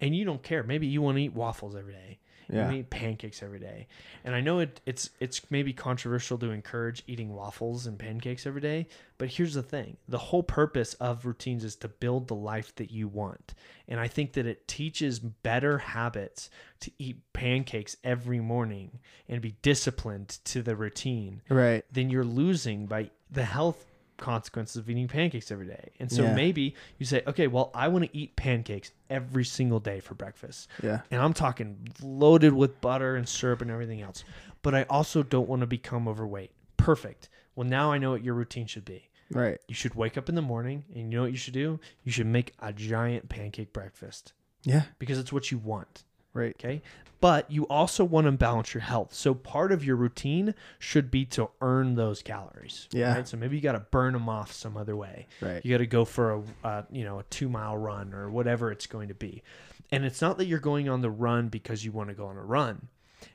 And 0.00 0.14
you 0.14 0.24
don't 0.24 0.42
care. 0.42 0.62
Maybe 0.62 0.86
you 0.86 1.02
want 1.02 1.16
to 1.16 1.22
eat 1.22 1.34
waffles 1.34 1.74
every 1.74 1.92
day. 1.92 2.18
You 2.48 2.54
Yeah. 2.54 2.62
want 2.62 2.72
to 2.74 2.78
eat 2.80 2.88
pancakes 2.90 3.42
every 3.42 3.58
day. 3.58 3.88
And 4.24 4.34
I 4.34 4.40
know 4.40 4.60
it, 4.60 4.80
it's 4.86 5.10
it's 5.20 5.50
maybe 5.50 5.74
controversial 5.74 6.38
to 6.38 6.50
encourage 6.50 7.02
eating 7.06 7.34
waffles 7.34 7.86
and 7.86 7.98
pancakes 7.98 8.46
every 8.46 8.62
day, 8.62 8.86
but 9.18 9.28
here's 9.28 9.52
the 9.52 9.62
thing. 9.62 9.98
The 10.08 10.16
whole 10.18 10.42
purpose 10.42 10.94
of 10.94 11.26
routines 11.26 11.62
is 11.62 11.76
to 11.76 11.88
build 11.88 12.28
the 12.28 12.34
life 12.34 12.74
that 12.76 12.90
you 12.90 13.06
want. 13.06 13.52
And 13.86 14.00
I 14.00 14.08
think 14.08 14.32
that 14.32 14.46
it 14.46 14.66
teaches 14.66 15.18
better 15.18 15.76
habits 15.78 16.48
to 16.80 16.90
eat 16.98 17.18
pancakes 17.34 17.98
every 18.02 18.40
morning 18.40 19.00
and 19.28 19.42
be 19.42 19.56
disciplined 19.60 20.38
to 20.44 20.62
the 20.62 20.74
routine 20.76 21.42
right 21.50 21.84
then 21.92 22.08
you're 22.08 22.24
losing 22.24 22.86
by 22.86 23.10
the 23.30 23.44
health 23.44 23.84
consequences 24.18 24.76
of 24.76 24.90
eating 24.90 25.08
pancakes 25.08 25.50
every 25.50 25.66
day. 25.66 25.90
And 25.98 26.10
so 26.12 26.24
Yeah. 26.24 26.34
maybe 26.34 26.74
you 26.98 27.06
say, 27.06 27.22
okay, 27.26 27.46
well, 27.46 27.70
I 27.74 27.88
want 27.88 28.04
to 28.04 28.16
eat 28.16 28.36
pancakes 28.36 28.92
every 29.08 29.44
single 29.44 29.80
day 29.80 30.00
for 30.00 30.14
breakfast. 30.14 30.68
yeah 30.82 31.00
And 31.10 31.22
I'm 31.22 31.32
talking 31.32 31.88
loaded 32.02 32.52
with 32.52 32.80
butter 32.82 33.16
and 33.16 33.26
syrup 33.28 33.62
and 33.62 33.70
everything 33.70 34.02
else. 34.02 34.24
But 34.62 34.74
I 34.74 34.82
also 34.90 35.22
don't 35.22 35.48
want 35.48 35.60
to 35.60 35.66
become 35.66 36.06
overweight. 36.08 36.50
Perfect. 36.76 37.28
Well, 37.54 37.66
now 37.66 37.90
I 37.92 37.98
know 37.98 38.10
what 38.10 38.22
your 38.22 38.34
routine 38.34 38.66
should 38.66 38.84
be. 38.84 39.08
right 39.30 39.58
You 39.68 39.74
should 39.74 39.94
wake 39.94 40.18
up 40.18 40.28
in 40.28 40.34
the 40.34 40.42
morning 40.42 40.84
and 40.94 40.96
you 40.98 41.04
know 41.18 41.22
what 41.22 41.30
you 41.32 41.38
should 41.38 41.54
do? 41.54 41.80
You 42.04 42.12
should 42.12 42.26
make 42.26 42.52
a 42.60 42.72
giant 42.72 43.28
pancake 43.28 43.72
breakfast 43.72 44.32
yeah 44.64 44.82
because 44.98 45.18
it's 45.18 45.32
what 45.32 45.50
you 45.52 45.58
want. 45.58 46.02
Right 46.38 46.54
Okay. 46.58 46.82
But 47.20 47.50
you 47.50 47.64
also 47.64 48.04
want 48.04 48.26
to 48.26 48.32
balance 48.32 48.72
your 48.72 48.80
health. 48.82 49.12
So 49.12 49.34
part 49.34 49.72
of 49.72 49.84
your 49.84 49.96
routine 49.96 50.54
should 50.78 51.10
be 51.10 51.24
to 51.26 51.50
earn 51.60 51.96
those 51.96 52.22
calories. 52.22 52.86
Yeah. 52.92 53.12
Right? 53.16 53.26
So 53.26 53.36
maybe 53.36 53.56
you 53.56 53.60
got 53.62 53.72
to 53.72 53.80
burn 53.80 54.12
them 54.12 54.28
off 54.28 54.52
some 54.52 54.76
other 54.76 54.94
way. 54.94 55.26
right 55.40 55.60
You 55.64 55.72
got 55.74 55.78
to 55.78 55.86
go 55.86 56.04
for 56.04 56.34
a, 56.34 56.42
uh, 56.62 56.82
you 56.92 57.02
know, 57.02 57.18
a 57.18 57.24
two 57.24 57.48
mile 57.48 57.76
run 57.76 58.14
or 58.14 58.30
whatever 58.30 58.70
it's 58.70 58.86
going 58.86 59.08
to 59.08 59.14
be. 59.14 59.42
And 59.90 60.04
it's 60.04 60.20
not 60.22 60.38
that 60.38 60.44
you're 60.46 60.60
going 60.60 60.88
on 60.88 61.00
the 61.00 61.10
run 61.10 61.48
because 61.48 61.84
you 61.84 61.90
want 61.90 62.08
to 62.10 62.14
go 62.14 62.26
on 62.26 62.36
a 62.36 62.42
run. 62.44 62.86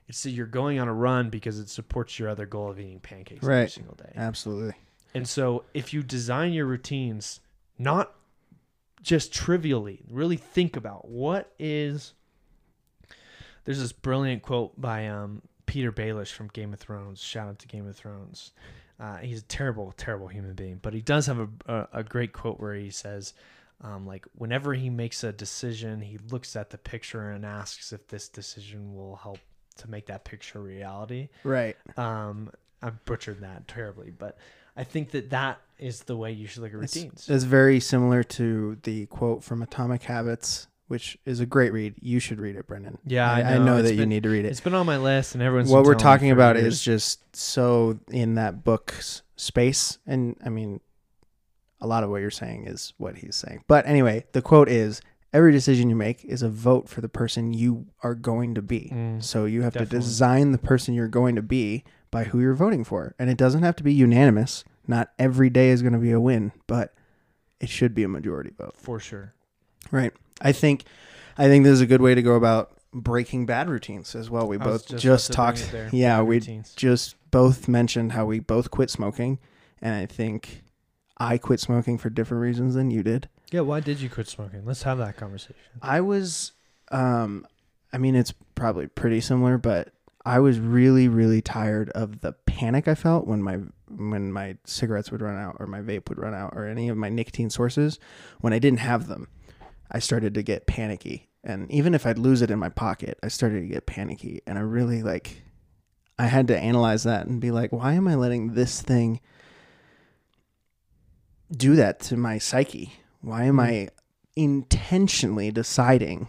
It's 0.07 0.23
that 0.23 0.29
you're 0.29 0.45
going 0.45 0.79
on 0.79 0.87
a 0.87 0.93
run 0.93 1.29
because 1.29 1.59
it 1.59 1.67
supports 1.67 2.17
your 2.17 2.29
other 2.29 2.45
goal 2.45 2.69
of 2.69 2.79
eating 2.79 3.01
pancakes 3.01 3.43
every 3.43 3.55
Right. 3.55 3.71
single 3.71 3.95
day. 3.95 4.13
absolutely 4.15 4.75
And 5.13 5.27
so 5.27 5.65
if 5.73 5.93
you 5.93 6.03
design 6.03 6.53
your 6.53 6.67
routines 6.67 7.41
not 7.77 8.13
just 9.01 9.33
trivially, 9.33 10.03
really 10.09 10.37
think 10.37 10.77
about 10.77 11.09
what 11.09 11.51
is 11.59 12.13
there's 13.65 13.80
this 13.80 13.91
brilliant 13.91 14.41
quote 14.41 14.80
by 14.80 15.08
um, 15.08 15.41
Petyr 15.67 15.91
Baelish 15.91 16.32
from 16.32 16.47
Game 16.49 16.73
of 16.73 16.80
Thrones. 16.80 17.21
Shout 17.21 17.47
out 17.47 17.60
to 17.60 17.67
Game 17.67 17.88
of 17.88 17.95
Thrones. 17.95 18.52
Uh, 18.99 19.17
he's 19.17 19.39
a 19.39 19.45
terrible, 19.45 19.93
terrible 19.97 20.28
human 20.28 20.54
being, 20.54 20.80
but 20.82 20.93
he 20.93 21.02
does 21.02 21.26
have 21.26 21.39
a, 21.39 21.47
a, 21.67 21.88
a 21.93 22.04
great 22.04 22.32
quote 22.32 22.60
where 22.60 22.76
he 22.76 22.89
says, 22.89 23.34
um, 23.82 24.06
like, 24.06 24.26
whenever 24.36 24.73
he 24.73 24.89
makes 24.89 25.23
a 25.23 25.34
decision, 25.34 25.99
he 25.99 26.17
looks 26.30 26.56
at 26.56 26.69
the 26.69 26.78
picture 26.78 27.32
and 27.32 27.45
asks 27.45 27.91
if 27.91 28.08
this 28.08 28.30
decision 28.30 28.95
will 28.95 29.15
help 29.17 29.39
to 29.78 29.89
make 29.89 30.06
that 30.06 30.23
picture 30.23 30.62
reality. 30.62 31.30
Right. 31.43 31.76
Um, 31.97 32.52
I 32.82 32.91
butchered 32.91 33.41
that 33.41 33.67
terribly, 33.67 34.12
but 34.12 34.38
I 34.78 34.84
think 34.84 35.12
that 35.12 35.32
that 35.32 35.60
is 35.80 36.02
the 36.02 36.15
way 36.15 36.32
you 36.32 36.47
should 36.47 36.62
look 36.62 36.73
at 36.73 36.80
It's, 36.84 36.95
routines. 36.95 37.30
it's 37.30 37.43
very 37.43 37.80
similar 37.80 38.23
to 38.23 38.78
the 38.84 39.08
quote 39.08 39.43
from 39.43 39.62
Atomic 39.63 40.04
Habits, 40.04 40.67
which 40.88 41.17
is 41.26 41.39
a 41.39 41.46
great 41.46 41.72
read. 41.74 41.96
You 42.02 42.19
should 42.19 42.39
read 42.39 42.56
it, 42.56 42.67
Brendan. 42.67 42.98
Yeah, 43.06 43.32
I, 43.32 43.39
I 43.39 43.41
I 43.54 43.58
know. 43.58 43.65
know 43.65 43.78
It's 43.78 43.89
that 43.89 43.96
you 43.96 44.06
need 44.06 44.24
to 44.24 44.30
read 44.30 44.46
it. 44.46 44.50
it's 44.50 44.60
been 44.60 44.74
on 44.76 44.86
my 44.86 44.98
list, 44.98 45.34
and 45.34 45.41
everyone's 45.43 45.69
what 45.69 45.80
been 45.82 45.88
we're 45.88 45.96
talking 45.96 46.32
about 46.32 46.56
years. 46.56 46.74
is 46.76 46.84
just 46.84 47.36
so 47.36 48.00
in 48.12 48.36
that 48.36 48.63
book's 48.63 49.22
space 49.36 49.98
and 50.06 50.38
i 50.46 50.50
mean 50.50 50.80
a 51.82 51.88
lot 51.88 52.04
of 52.04 52.10
what 52.10 52.22
you're 52.22 52.30
saying 52.32 52.65
is 52.67 52.93
what 52.98 53.17
he's 53.17 53.36
saying 53.36 53.63
but 53.67 53.86
anyway 53.88 54.24
the 54.32 54.41
quote 54.43 54.69
is 54.69 55.02
every 55.34 55.52
decision 55.52 55.89
you 55.89 55.96
make 55.96 56.24
is 56.24 56.43
a 56.43 56.48
vote 56.50 56.88
for 56.88 57.02
the 57.02 57.10
person 57.10 57.52
you 57.52 57.88
are 58.04 58.13
going 58.15 58.54
to 58.54 58.62
be 58.62 58.89
Mm, 58.93 59.24
so 59.24 59.46
you 59.46 59.63
have 59.63 59.74
definitely. 59.74 59.98
to 60.00 60.06
design 60.06 60.52
the 60.52 60.58
person 60.60 60.93
you're 60.93 61.08
going 61.08 61.36
to 61.36 61.41
be 61.41 61.84
by 62.12 62.26
who 62.26 62.39
you're 62.39 62.54
voting 62.54 62.84
for 62.84 63.15
and 63.17 63.30
it 63.30 63.38
doesn't 63.38 63.63
have 63.63 63.76
to 63.78 63.84
be 63.84 63.91
unanimous 63.93 64.63
not 64.88 65.12
every 65.17 65.50
day 65.50 65.69
is 65.69 65.82
going 65.82 65.93
to 65.93 66.00
be 66.00 66.12
a 66.12 66.19
win 66.19 66.52
but 66.67 66.93
it 67.60 67.69
should 67.69 67.96
be 67.96 68.04
a 68.04 68.08
majority 68.08 68.52
vote 68.56 68.76
for 68.78 69.00
sure. 69.00 69.34
right 69.91 70.13
i 70.43 70.51
think 70.51 70.84
i 71.38 71.47
think 71.47 71.63
this 71.63 71.73
is 71.73 71.82
a 71.82 71.88
good 71.88 72.01
way 72.01 72.13
to 72.13 72.21
go 72.21 72.36
about 72.36 72.71
breaking 72.93 73.45
bad 73.47 73.67
routines 73.69 74.13
as 74.13 74.29
well 74.29 74.47
we 74.47 74.58
I 74.58 74.63
both 74.63 74.88
just 74.88 75.01
just, 75.03 75.29
about 75.29 75.34
to 75.34 75.56
bring 75.56 75.56
talked 75.65 75.71
there, 75.71 75.89
yeah 75.91 76.21
we 76.21 76.36
routines. 76.36 76.73
just 76.75 77.15
both 77.32 77.67
mentioned 77.67 78.12
how 78.12 78.25
we 78.25 78.39
both 78.39 78.69
quit 78.69 78.91
smoking, 78.91 79.39
and 79.82 79.95
I 79.95 80.06
think 80.06 80.63
I 81.17 81.39
quit 81.39 81.60
smoking 81.60 81.97
for 81.97 82.12
different 82.12 82.41
reasons 82.41 82.75
than 82.75 82.91
you 82.91 83.01
did. 83.01 83.27
Yeah, 83.51 83.62
why 83.62 83.79
did 83.79 83.99
you 84.01 84.10
quit 84.10 84.27
smoking? 84.27 84.63
Let's 84.65 84.84
have 84.84 84.99
that 84.99 85.17
conversation. 85.17 85.56
I 85.82 86.01
was, 86.01 86.51
um, 86.91 87.47
I 87.91 87.97
mean, 87.97 88.15
it's 88.15 88.34
probably 88.53 88.86
pretty 88.86 89.19
similar, 89.19 89.58
but 89.58 89.93
I 90.25 90.39
was 90.39 90.60
really, 90.60 91.08
really 91.08 91.41
tired 91.41 91.89
of 91.91 92.21
the 92.21 92.34
panic 92.45 92.88
I 92.88 92.93
felt 92.95 93.25
when 93.25 93.41
my 93.41 93.58
when 93.89 94.32
my 94.32 94.58
cigarettes 94.65 95.12
would 95.12 95.21
run 95.21 95.36
out, 95.36 95.58
or 95.60 95.65
my 95.65 95.82
vape 95.82 96.10
would 96.10 96.19
run 96.19 96.36
out, 96.36 96.53
or 96.56 96.67
any 96.67 96.88
of 96.88 96.97
my 96.97 97.10
nicotine 97.10 97.49
sources. 97.49 97.97
When 98.41 98.53
I 98.53 98.60
didn't 98.60 98.79
have 98.79 99.08
them, 99.08 99.27
I 99.93 99.99
started 99.99 100.34
to 100.34 100.43
get 100.43 100.67
panicky, 100.67 101.29
and 101.43 101.69
even 101.71 101.93
if 101.93 102.06
I'd 102.06 102.17
lose 102.17 102.41
it 102.41 102.51
in 102.51 102.60
my 102.60 102.69
pocket, 102.69 103.19
I 103.21 103.27
started 103.27 103.62
to 103.62 103.67
get 103.67 103.86
panicky, 103.86 104.41
and 104.47 104.58
I 104.58 104.62
really 104.62 105.03
like. 105.03 105.41
I 106.17 106.27
had 106.27 106.47
to 106.49 106.58
analyze 106.58 107.03
that 107.03 107.25
and 107.25 107.41
be 107.41 107.49
like, 107.49 107.71
why 107.71 107.93
am 107.93 108.08
I 108.08 108.15
letting 108.15 108.53
this 108.53 108.82
thing 108.82 109.19
do 111.51 111.75
that 111.75 111.99
to 112.01 112.17
my 112.17 112.38
psyche? 112.38 112.93
Why 113.21 113.45
am 113.45 113.56
hmm. 113.56 113.62
I 113.62 113.89
intentionally 114.36 115.51
deciding 115.51 116.27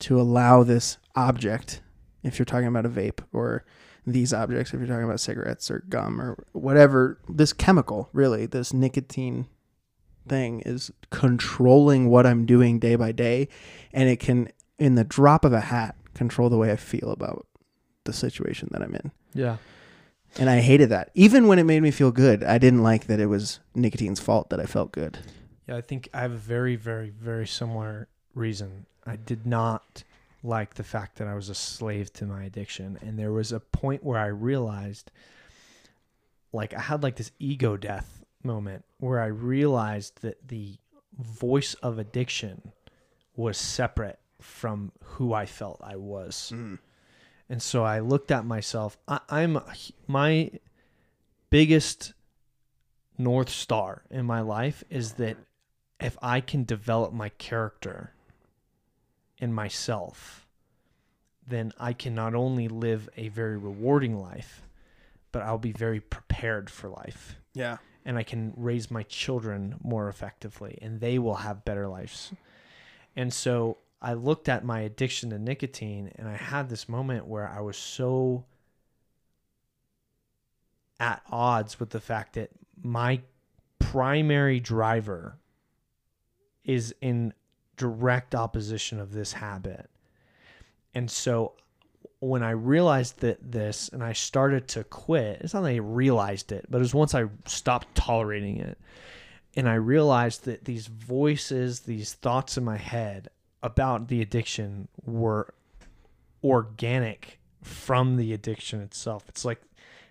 to 0.00 0.20
allow 0.20 0.62
this 0.62 0.98
object, 1.14 1.80
if 2.22 2.38
you're 2.38 2.46
talking 2.46 2.68
about 2.68 2.86
a 2.86 2.90
vape, 2.90 3.20
or 3.32 3.64
these 4.06 4.32
objects, 4.32 4.72
if 4.72 4.80
you're 4.80 4.88
talking 4.88 5.04
about 5.04 5.20
cigarettes 5.20 5.70
or 5.70 5.84
gum 5.88 6.20
or 6.20 6.44
whatever, 6.52 7.18
this 7.28 7.52
chemical, 7.52 8.08
really, 8.12 8.46
this 8.46 8.72
nicotine 8.72 9.46
thing 10.28 10.60
is 10.60 10.90
controlling 11.10 12.08
what 12.08 12.26
I'm 12.26 12.46
doing 12.46 12.78
day 12.78 12.96
by 12.96 13.12
day. 13.12 13.48
And 13.92 14.08
it 14.08 14.20
can, 14.20 14.50
in 14.78 14.94
the 14.94 15.04
drop 15.04 15.44
of 15.44 15.52
a 15.52 15.60
hat, 15.60 15.96
control 16.14 16.48
the 16.48 16.58
way 16.58 16.72
I 16.72 16.76
feel 16.76 17.10
about 17.10 17.46
the 18.04 18.12
situation 18.12 18.68
that 18.72 18.82
I'm 18.82 18.94
in. 18.94 19.12
Yeah. 19.34 19.56
And 20.38 20.50
I 20.50 20.60
hated 20.60 20.90
that. 20.90 21.10
Even 21.14 21.46
when 21.46 21.58
it 21.58 21.64
made 21.64 21.82
me 21.82 21.90
feel 21.90 22.10
good, 22.10 22.44
I 22.44 22.58
didn't 22.58 22.82
like 22.82 23.06
that 23.06 23.20
it 23.20 23.26
was 23.26 23.60
nicotine's 23.74 24.20
fault 24.20 24.50
that 24.50 24.60
I 24.60 24.66
felt 24.66 24.92
good. 24.92 25.18
Yeah, 25.66 25.76
I 25.76 25.80
think 25.80 26.08
I 26.12 26.20
have 26.20 26.32
a 26.32 26.36
very, 26.36 26.76
very, 26.76 27.10
very 27.10 27.46
similar 27.46 28.08
reason. 28.34 28.86
I 29.06 29.16
did 29.16 29.46
not 29.46 30.04
like 30.42 30.74
the 30.74 30.84
fact 30.84 31.16
that 31.16 31.26
I 31.26 31.34
was 31.34 31.48
a 31.48 31.54
slave 31.54 32.12
to 32.14 32.24
my 32.24 32.44
addiction. 32.44 32.98
And 33.02 33.18
there 33.18 33.32
was 33.32 33.50
a 33.50 33.60
point 33.60 34.04
where 34.04 34.18
I 34.18 34.26
realized, 34.26 35.10
like, 36.52 36.74
I 36.74 36.80
had 36.80 37.02
like 37.02 37.16
this 37.16 37.32
ego 37.38 37.76
death 37.76 38.15
moment 38.46 38.84
where 38.98 39.20
I 39.20 39.26
realized 39.26 40.22
that 40.22 40.48
the 40.48 40.76
voice 41.18 41.74
of 41.74 41.98
addiction 41.98 42.72
was 43.34 43.58
separate 43.58 44.18
from 44.40 44.92
who 45.02 45.32
I 45.32 45.46
felt 45.46 45.80
I 45.82 45.96
was. 45.96 46.50
Hmm. 46.50 46.76
And 47.48 47.62
so 47.62 47.84
I 47.84 48.00
looked 48.00 48.30
at 48.30 48.44
myself. 48.44 48.96
I, 49.06 49.20
I'm 49.28 49.58
my 50.06 50.50
biggest 51.50 52.12
north 53.18 53.48
star 53.48 54.02
in 54.10 54.26
my 54.26 54.40
life 54.40 54.84
is 54.90 55.12
that 55.14 55.36
if 56.00 56.18
I 56.20 56.40
can 56.40 56.64
develop 56.64 57.12
my 57.12 57.30
character 57.30 58.12
and 59.40 59.54
myself, 59.54 60.46
then 61.46 61.72
I 61.78 61.92
can 61.92 62.14
not 62.14 62.34
only 62.34 62.68
live 62.68 63.08
a 63.16 63.28
very 63.28 63.56
rewarding 63.56 64.18
life, 64.20 64.62
but 65.32 65.42
I'll 65.42 65.58
be 65.58 65.72
very 65.72 66.00
prepared 66.00 66.68
for 66.68 66.88
life. 66.88 67.36
Yeah. 67.54 67.78
And 68.06 68.16
I 68.16 68.22
can 68.22 68.54
raise 68.56 68.90
my 68.90 69.02
children 69.02 69.74
more 69.82 70.08
effectively 70.08 70.78
and 70.80 71.00
they 71.00 71.18
will 71.18 71.34
have 71.34 71.64
better 71.64 71.88
lives. 71.88 72.32
And 73.14 73.34
so 73.34 73.78
I 74.00 74.14
looked 74.14 74.48
at 74.48 74.64
my 74.64 74.80
addiction 74.80 75.30
to 75.30 75.38
nicotine 75.38 76.12
and 76.16 76.28
I 76.28 76.36
had 76.36 76.68
this 76.68 76.88
moment 76.88 77.26
where 77.26 77.48
I 77.48 77.60
was 77.60 77.76
so 77.76 78.44
at 80.98 81.20
odds 81.30 81.78
with 81.78 81.90
the 81.90 82.00
fact 82.00 82.34
that 82.34 82.50
my 82.82 83.20
primary 83.78 84.60
driver 84.60 85.38
is 86.64 86.94
in 87.00 87.32
direct 87.76 88.34
opposition 88.34 89.00
of 89.00 89.12
this 89.12 89.32
habit. 89.34 89.90
And 90.94 91.10
so 91.10 91.54
when 92.26 92.42
I 92.42 92.50
realized 92.50 93.20
that 93.20 93.52
this 93.52 93.88
and 93.88 94.02
I 94.02 94.12
started 94.12 94.68
to 94.68 94.84
quit, 94.84 95.40
it's 95.42 95.54
not 95.54 95.62
that 95.62 95.70
I 95.70 95.76
realized 95.76 96.52
it, 96.52 96.66
but 96.68 96.78
it 96.78 96.80
was 96.80 96.94
once 96.94 97.14
I 97.14 97.26
stopped 97.46 97.94
tolerating 97.94 98.58
it. 98.58 98.78
And 99.56 99.68
I 99.68 99.74
realized 99.74 100.44
that 100.44 100.64
these 100.64 100.86
voices, 100.86 101.80
these 101.80 102.14
thoughts 102.14 102.58
in 102.58 102.64
my 102.64 102.76
head 102.76 103.28
about 103.62 104.08
the 104.08 104.20
addiction 104.20 104.88
were 105.04 105.54
organic 106.44 107.38
from 107.62 108.16
the 108.16 108.32
addiction 108.32 108.80
itself. 108.80 109.24
It's 109.28 109.44
like 109.44 109.60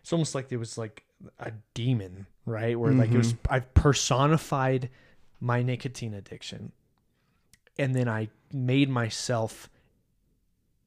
it's 0.01 0.11
almost 0.11 0.35
like 0.35 0.51
it 0.51 0.57
was 0.57 0.77
like 0.77 1.03
a 1.39 1.51
demon, 1.73 2.25
right? 2.45 2.79
Where 2.79 2.91
like 2.91 3.11
it 3.11 3.17
was 3.17 3.33
mm-hmm. 3.33 3.53
I 3.53 3.59
personified 3.59 4.89
my 5.39 5.61
nicotine 5.61 6.13
addiction. 6.13 6.71
And 7.77 7.93
then 7.93 8.07
I 8.07 8.29
made 8.53 8.89
myself 8.89 9.69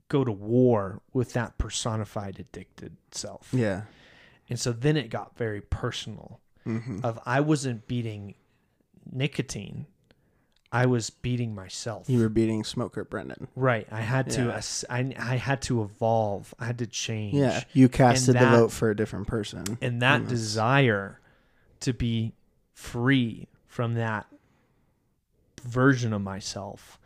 go 0.09 0.25
to 0.25 0.33
war 0.33 1.01
with 1.13 1.33
that 1.35 1.59
personified 1.59 2.39
addicted 2.41 2.97
self. 3.13 3.49
Yeah. 3.53 3.83
And 4.49 4.59
so 4.59 4.73
then 4.73 4.97
it 4.97 5.11
got 5.11 5.37
very 5.37 5.61
personal 5.61 6.41
Mm-hmm. 6.67 7.01
of 7.03 7.19
I 7.25 7.41
wasn't 7.41 7.87
beating 7.89 8.35
nicotine. 9.11 9.87
I 10.71 10.85
was 10.85 11.09
beating 11.09 11.55
myself. 11.55 12.11
You 12.11 12.19
were 12.21 12.29
beating 12.29 12.63
Smoker 12.63 13.05
Brendan. 13.05 13.49
right. 13.57 13.87
I 13.91 14.03
had 14.03 14.29
to 14.33 14.43
Yeah. 14.49 14.61
I, 14.91 15.15
I 15.19 15.37
had 15.37 15.63
to 15.63 15.81
evolve. 15.83 16.55
I 16.59 16.67
had 16.67 16.79
to 16.81 16.87
change. 16.87 17.35
Yeah. 17.37 17.63
You 17.73 17.89
casted 17.89 18.35
that- 18.35 18.51
the 18.51 18.57
vote 18.59 18.73
for 18.73 18.91
a 18.91 18.97
different 18.97 19.29
person. 19.29 19.79
And 19.81 20.03
that 20.03 20.29
desire 20.29 21.21
to 21.81 21.95
be 21.95 22.35
free 22.75 23.49
from 23.67 23.95
that 23.95 24.27
version 25.63 26.13
of 26.13 26.21
myself 26.23 26.99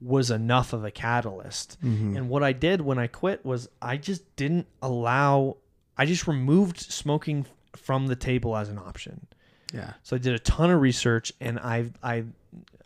was 0.00 0.30
enough 0.30 0.72
of 0.72 0.84
a 0.84 0.90
catalyst. 0.90 1.76
Mhm. 1.82 2.16
And 2.16 2.28
what 2.28 2.42
I 2.42 2.52
did 2.52 2.80
when 2.80 2.98
I 2.98 3.06
quit 3.06 3.44
was 3.44 3.68
I 3.82 3.96
just 3.96 4.34
didn't 4.36 4.66
allow 4.82 5.56
I 5.98 6.06
just 6.06 6.26
removed 6.26 6.78
smoking 6.80 7.44
from 7.76 8.06
the 8.06 8.16
table 8.16 8.56
as 8.56 8.68
an 8.70 8.78
option. 8.78 9.26
Yeah. 9.74 9.92
So 10.02 10.16
I 10.16 10.18
did 10.18 10.32
a 10.34 10.38
ton 10.38 10.70
of 10.70 10.80
research 10.80 11.32
and 11.40 11.58
I 11.58 11.90
I 12.02 12.24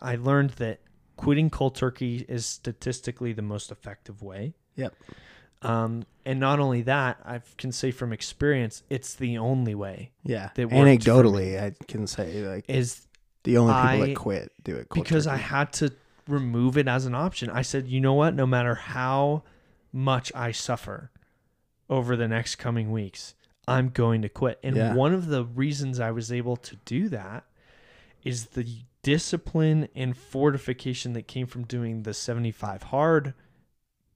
I 0.00 0.16
learned 0.16 0.50
that 0.52 0.80
quitting 1.16 1.48
cold 1.50 1.76
turkey 1.76 2.24
is 2.28 2.44
statistically 2.44 3.32
the 3.32 3.42
most 3.42 3.70
effective 3.70 4.20
way. 4.22 4.54
Yep. 4.74 4.94
Um, 5.62 6.04
and 6.26 6.40
not 6.40 6.58
only 6.60 6.82
that, 6.82 7.18
I 7.24 7.40
can 7.56 7.72
say 7.72 7.90
from 7.90 8.12
experience, 8.12 8.82
it's 8.90 9.14
the 9.14 9.38
only 9.38 9.74
way. 9.74 10.10
Yeah. 10.24 10.50
That 10.56 10.68
Anecdotally, 10.68 11.58
I 11.62 11.72
can 11.86 12.06
say 12.06 12.46
like 12.46 12.64
Is 12.68 13.06
the 13.44 13.56
only 13.58 13.72
people 13.72 13.88
I- 13.88 14.06
that 14.08 14.16
quit 14.16 14.52
do 14.64 14.74
it 14.76 14.88
cold 14.88 15.04
because 15.04 15.26
I 15.26 15.36
had 15.36 15.72
to 15.74 15.92
remove 16.28 16.76
it 16.78 16.88
as 16.88 17.06
an 17.06 17.14
option. 17.14 17.50
I 17.50 17.62
said, 17.62 17.86
you 17.88 18.00
know 18.00 18.14
what? 18.14 18.34
No 18.34 18.46
matter 18.46 18.74
how 18.74 19.42
much 19.92 20.32
I 20.34 20.52
suffer 20.52 21.10
over 21.88 22.16
the 22.16 22.28
next 22.28 22.56
coming 22.56 22.90
weeks, 22.90 23.34
I'm 23.68 23.88
going 23.90 24.22
to 24.22 24.28
quit. 24.28 24.58
And 24.62 24.76
Yeah. 24.76 24.94
one 24.94 25.14
of 25.14 25.26
the 25.26 25.44
reasons 25.44 26.00
I 26.00 26.10
was 26.10 26.32
able 26.32 26.56
to 26.56 26.76
do 26.84 27.08
that 27.10 27.44
is 28.22 28.46
the 28.46 28.66
discipline 29.02 29.88
and 29.94 30.16
fortification 30.16 31.12
that 31.12 31.28
came 31.28 31.46
from 31.46 31.64
doing 31.64 32.02
the 32.04 32.14
75 32.14 32.84
hard 32.84 33.34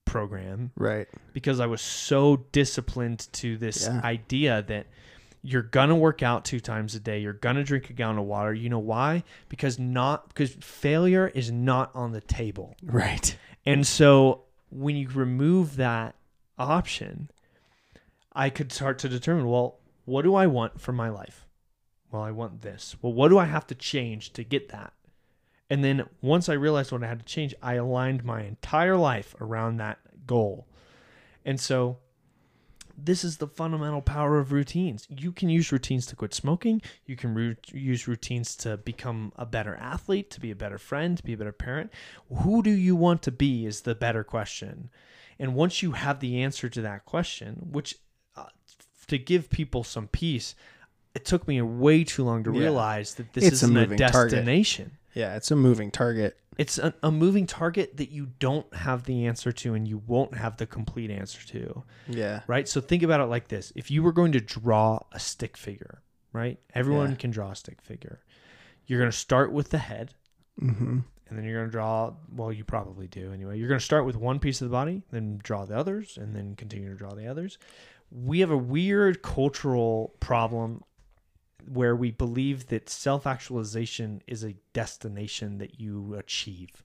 program 0.05 0.71
right. 0.75 1.07
because 1.33 1.59
I 1.59 1.67
was 1.67 1.81
so 1.81 2.37
disciplined 2.51 3.27
to 3.33 3.57
this 3.57 3.85
Yeah. 3.85 4.01
idea 4.03 4.63
that 4.63 4.87
You're 5.41 5.61
gonna 5.61 5.95
work 5.95 6.21
out 6.21 6.43
two 6.45 6.59
times 6.59 6.95
a 6.95 6.99
day. 6.99 7.19
You're 7.19 7.33
gonna 7.33 7.63
drink 7.63 7.89
a 7.89 7.93
gallon 7.93 8.17
of 8.17 8.25
water. 8.25 8.53
You 8.53 8.69
know 8.69 8.79
why? 8.79 9.23
Because 9.47 9.79
not 9.79 10.27
because 10.29 10.51
failure 10.59 11.27
is 11.33 11.51
not 11.51 11.91
on 11.95 12.11
the 12.11 12.21
table. 12.21 12.75
Right. 12.83 13.37
And 13.65 13.85
so 13.87 14.43
when 14.69 14.95
you 14.95 15.07
remove 15.09 15.77
that 15.77 16.15
option, 16.57 17.31
I 18.33 18.49
could 18.49 18.71
start 18.71 18.99
to 18.99 19.09
determine, 19.09 19.47
well, 19.47 19.79
what 20.05 20.23
do 20.23 20.35
I 20.35 20.47
want 20.47 20.81
for 20.81 20.91
my 20.91 21.09
life? 21.09 21.47
Well, 22.11 22.21
I 22.21 22.31
want 22.31 22.61
this. 22.61 22.95
Well, 23.01 23.13
what 23.13 23.29
do 23.29 23.37
I 23.37 23.45
have 23.45 23.67
to 23.67 23.75
change 23.75 24.33
to 24.33 24.43
get 24.43 24.69
that? 24.69 24.93
And 25.69 25.83
then 25.83 26.05
once 26.21 26.49
I 26.49 26.53
realized 26.53 26.91
what 26.91 27.03
I 27.03 27.07
had 27.07 27.19
to 27.19 27.25
change, 27.25 27.53
I 27.61 27.75
aligned 27.75 28.23
my 28.23 28.41
entire 28.43 28.97
life 28.97 29.35
around 29.39 29.77
that 29.77 29.99
goal. 30.25 30.67
And 31.45 31.59
so 31.59 31.97
this 33.05 33.23
is 33.23 33.37
the 33.37 33.47
fundamental 33.47 34.01
power 34.01 34.37
of 34.39 34.51
routines. 34.51 35.07
You 35.09 35.31
can 35.31 35.49
use 35.49 35.71
routines 35.71 36.05
to 36.07 36.15
quit 36.15 36.33
smoking. 36.33 36.81
You 37.05 37.15
can 37.15 37.57
use 37.71 38.07
routines 38.07 38.55
to 38.57 38.77
become 38.77 39.31
a 39.35 39.45
better 39.45 39.75
athlete, 39.75 40.29
to 40.31 40.39
be 40.39 40.51
a 40.51 40.55
better 40.55 40.77
friend, 40.77 41.17
to 41.17 41.23
be 41.23 41.33
a 41.33 41.37
better 41.37 41.51
parent. 41.51 41.91
Who 42.43 42.61
do 42.63 42.71
you 42.71 42.95
want 42.95 43.21
to 43.23 43.31
be 43.31 43.65
is 43.65 43.81
the 43.81 43.95
better 43.95 44.23
question. 44.23 44.89
And 45.37 45.55
once 45.55 45.81
you 45.81 45.91
have 45.93 46.19
the 46.19 46.41
answer 46.41 46.67
to 46.69 46.81
that 46.81 47.05
question, 47.05 47.67
which 47.71 47.95
uh, 48.35 48.45
to 49.07 49.17
give 49.17 49.49
people 49.49 49.83
some 49.83 50.07
peace, 50.07 50.53
it 51.15 51.25
took 51.25 51.47
me 51.47 51.61
way 51.61 52.03
too 52.03 52.23
long 52.23 52.43
to 52.43 52.53
Yeah. 52.53 52.59
realize 52.59 53.15
that 53.15 53.33
this 53.33 53.45
It's 53.45 53.53
isn't 53.63 53.75
a, 53.77 53.85
target. 53.85 53.97
destination. 53.97 54.91
Yeah, 55.13 55.35
it's 55.35 55.49
a 55.51 55.55
moving 55.55 55.91
target. 55.91 56.37
It's 56.59 56.77
a, 56.77 56.93
a 57.01 57.09
moving 57.09 57.47
target 57.47 57.97
that 57.97 58.11
you 58.11 58.27
don't 58.37 58.71
have 58.75 59.05
the 59.05 59.25
answer 59.27 59.51
to 59.53 59.73
and 59.73 59.87
you 59.87 59.97
won't 60.05 60.35
have 60.35 60.57
the 60.57 60.65
complete 60.67 61.09
answer 61.09 61.45
to 61.47 61.83
Yeah. 62.07 62.41
right? 62.47 62.67
So 62.67 62.81
think 62.81 63.01
about 63.01 63.21
it 63.21 63.25
like 63.25 63.47
this: 63.47 63.71
if 63.75 63.89
you 63.89 64.03
were 64.03 64.11
going 64.11 64.33
to 64.33 64.41
draw 64.41 64.99
a 65.13 65.19
stick 65.19 65.55
figure, 65.57 66.01
right? 66.33 66.59
Everyone 66.75 67.11
Yeah. 67.11 67.15
can 67.15 67.31
draw 67.31 67.51
a 67.51 67.55
stick 67.55 67.81
figure. 67.81 68.19
You're 68.85 68.99
going 68.99 69.11
to 69.11 69.17
start 69.17 69.51
with 69.51 69.69
the 69.69 69.77
head, 69.79 70.13
Mm-hmm. 70.61 70.99
and 71.29 71.37
then 71.37 71.45
you're 71.45 71.59
going 71.59 71.67
to 71.67 71.71
draw. 71.71 72.13
Well, 72.35 72.51
you 72.51 72.65
probably 72.65 73.07
do 73.07 73.31
anyway. 73.31 73.57
You're 73.57 73.69
going 73.69 73.79
to 73.79 73.85
start 73.85 74.05
with 74.05 74.17
one 74.17 74.39
piece 74.39 74.61
of 74.61 74.67
the 74.69 74.73
body, 74.73 75.03
then 75.11 75.39
draw 75.41 75.63
the 75.65 75.77
others, 75.77 76.17
and 76.17 76.35
then 76.35 76.55
continue 76.55 76.89
to 76.89 76.95
draw 76.95 77.13
the 77.13 77.27
others. 77.27 77.57
We 78.11 78.41
have 78.41 78.51
a 78.51 78.57
weird 78.57 79.21
cultural 79.21 80.15
problem 80.19 80.83
where 81.71 81.95
we 81.95 82.11
believe 82.11 82.67
that 82.67 82.89
self-actualization 82.89 84.21
is 84.27 84.43
a 84.43 84.55
destination 84.73 85.57
that 85.59 85.79
you 85.79 86.15
achieve 86.15 86.83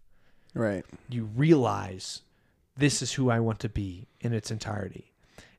Right. 0.54 0.84
you 1.08 1.24
realize 1.24 2.22
this 2.76 3.02
is 3.02 3.14
who 3.14 3.30
I 3.30 3.40
want 3.40 3.58
to 3.60 3.68
be 3.68 4.06
in 4.20 4.32
its 4.32 4.50
entirety. 4.50 5.12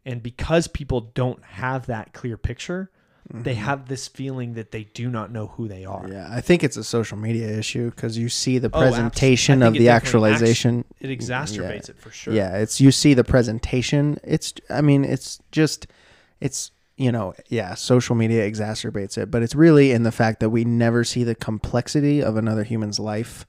And 0.05 0.21
because 0.21 0.67
people 0.67 1.01
don't 1.01 1.43
have 1.43 1.87
that 1.87 2.13
clear 2.13 2.37
picture, 2.37 2.91
they 3.33 3.55
have 3.55 3.87
this 3.87 4.07
feeling 4.07 4.53
that 4.53 4.71
they 4.71 4.83
do 4.83 5.09
not 5.09 5.31
know 5.31 5.47
who 5.47 5.67
they 5.67 5.83
are. 5.83 6.03
Mm-hmm. 6.03 6.13
Yeah, 6.13 6.27
I 6.29 6.41
think 6.41 6.63
it's 6.63 6.77
a 6.77 6.83
social 6.83 7.17
media 7.17 7.47
issue 7.57 7.89
because 7.89 8.17
you 8.19 8.29
see 8.29 8.59
the 8.59 8.69
Oh, 8.71 8.79
presentation 8.79 9.63
I 9.63 9.67
of 9.67 9.73
the 9.73 9.89
actualization. 9.89 10.85
It 10.99 11.09
exacerbates 11.09 11.89
it 11.89 11.97
for 11.97 12.11
sure. 12.11 12.33
Yeah, 12.33 12.57
it's 12.57 12.79
you 12.79 12.91
see 12.91 13.15
the 13.15 13.23
presentation. 13.23 14.19
It's 14.23 14.53
I 14.69 14.81
mean, 14.81 15.03
it's 15.03 15.39
just 15.51 15.87
it's 16.39 16.69
you 16.97 17.11
know, 17.11 17.33
yeah, 17.49 17.73
social 17.75 18.15
media 18.15 18.49
exacerbates 18.49 19.17
it, 19.17 19.29
but 19.29 19.43
it's 19.43 19.55
really 19.55 19.91
in 19.91 20.03
the 20.03 20.11
fact 20.11 20.39
that 20.39 20.49
we 20.49 20.63
never 20.63 21.03
see 21.03 21.23
the 21.23 21.35
complexity 21.35 22.23
of 22.23 22.37
another 22.37 22.63
human's 22.63 22.99
life 22.99 23.45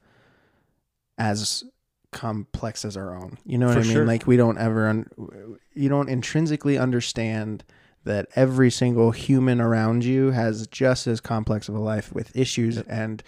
as 1.17 1.63
complex 2.11 2.83
as 2.85 2.97
our 2.97 3.15
own. 3.15 3.37
You 3.45 3.57
know 3.57 3.67
what 3.67 3.73
For 3.75 3.79
I 3.79 3.83
mean? 3.83 3.91
sure. 3.91 4.05
Like 4.05 4.27
we 4.27 4.37
don't 4.37 4.57
ever 4.57 4.87
un- 4.87 5.57
you 5.73 5.89
don't 5.89 6.09
intrinsically 6.09 6.77
understand 6.77 7.63
that 8.03 8.27
every 8.35 8.69
single 8.71 9.11
human 9.11 9.59
around 9.59 10.03
you 10.05 10.31
has 10.31 10.67
just 10.67 11.07
as 11.07 11.19
complex 11.19 11.67
of 11.67 11.75
a 11.75 11.79
life 11.79 12.13
with 12.13 12.35
issues 12.35 12.77
and 12.79 13.21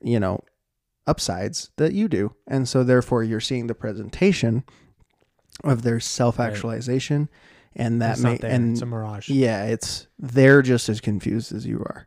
you 0.00 0.18
know 0.18 0.42
upsides 1.06 1.70
that 1.76 1.92
you 1.92 2.08
do 2.08 2.32
and 2.48 2.68
so 2.68 2.82
therefore 2.82 3.22
you're 3.22 3.40
seeing 3.40 3.66
the 3.68 3.74
presentation 3.74 4.64
of 5.62 5.82
their 5.82 6.00
self-actualization 6.00 7.28
and 7.76 8.00
that 8.02 8.12
It's 8.12 8.20
may 8.22 8.38
and 8.42 8.72
it's 8.72 8.82
a 8.82 8.86
mirage. 8.86 9.28
yeah 9.30 9.64
it's 9.64 10.06
they're 10.18 10.62
just 10.62 10.88
as 10.88 11.00
confused 11.00 11.52
as 11.54 11.64
you 11.66 11.78
are 11.78 12.06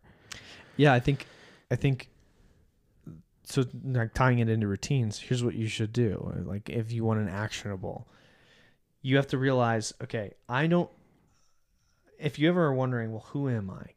Yeah, 0.77 0.93
I 0.93 0.99
think, 0.99 1.25
I 1.71 1.75
think. 1.77 2.09
So, 3.47 3.63
like 3.83 4.13
tying 4.13 4.39
it 4.39 4.49
into 4.49 4.67
routines, 4.67 5.19
here's 5.19 5.43
what 5.43 5.53
you 5.55 5.67
should 5.67 5.93
do. 5.93 6.33
Like, 6.45 6.67
if 6.69 6.91
you 6.91 7.05
want 7.05 7.19
an 7.21 7.29
actionable, 7.29 8.07
you 9.03 9.15
have 9.17 9.27
to 9.27 9.37
realize, 9.37 9.93
okay, 10.03 10.31
I 10.49 10.65
don't. 10.67 10.89
If 12.19 12.39
you 12.39 12.49
ever 12.49 12.65
are 12.65 12.73
wondering, 12.73 13.11
well, 13.11 13.25
who 13.29 13.47
am 13.49 13.69
I? 13.69 13.91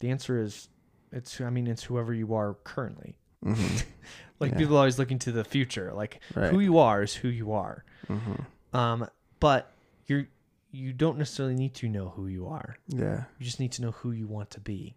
The 0.00 0.10
answer 0.10 0.40
is, 0.40 0.68
it's. 1.10 1.40
I 1.40 1.48
mean, 1.50 1.66
it's 1.66 1.82
whoever 1.84 2.12
you 2.14 2.34
are 2.34 2.54
currently. 2.64 3.18
Mhm. 3.44 3.84
Like 4.38 4.52
Yeah. 4.52 4.58
people 4.58 4.76
always 4.76 4.98
looking 4.98 5.18
to 5.20 5.32
the 5.32 5.42
future. 5.44 5.92
Like 5.94 6.20
Right. 6.34 6.50
who 6.52 6.60
you 6.60 6.76
are 6.78 7.02
is 7.02 7.14
who 7.14 7.28
you 7.28 7.52
are. 7.52 7.82
Mhm. 8.08 8.44
Um, 8.74 9.08
but 9.40 9.72
you're 10.06 10.26
you 10.70 10.92
don't 10.92 11.16
necessarily 11.18 11.54
need 11.54 11.74
to 11.74 11.88
know 11.88 12.10
who 12.10 12.26
you 12.26 12.46
are. 12.46 12.76
yeah 12.88 13.24
You 13.38 13.44
just 13.46 13.60
need 13.60 13.72
to 13.72 13.82
know 13.82 13.92
who 13.92 14.12
you 14.12 14.26
want 14.26 14.50
to 14.50 14.60
be. 14.60 14.96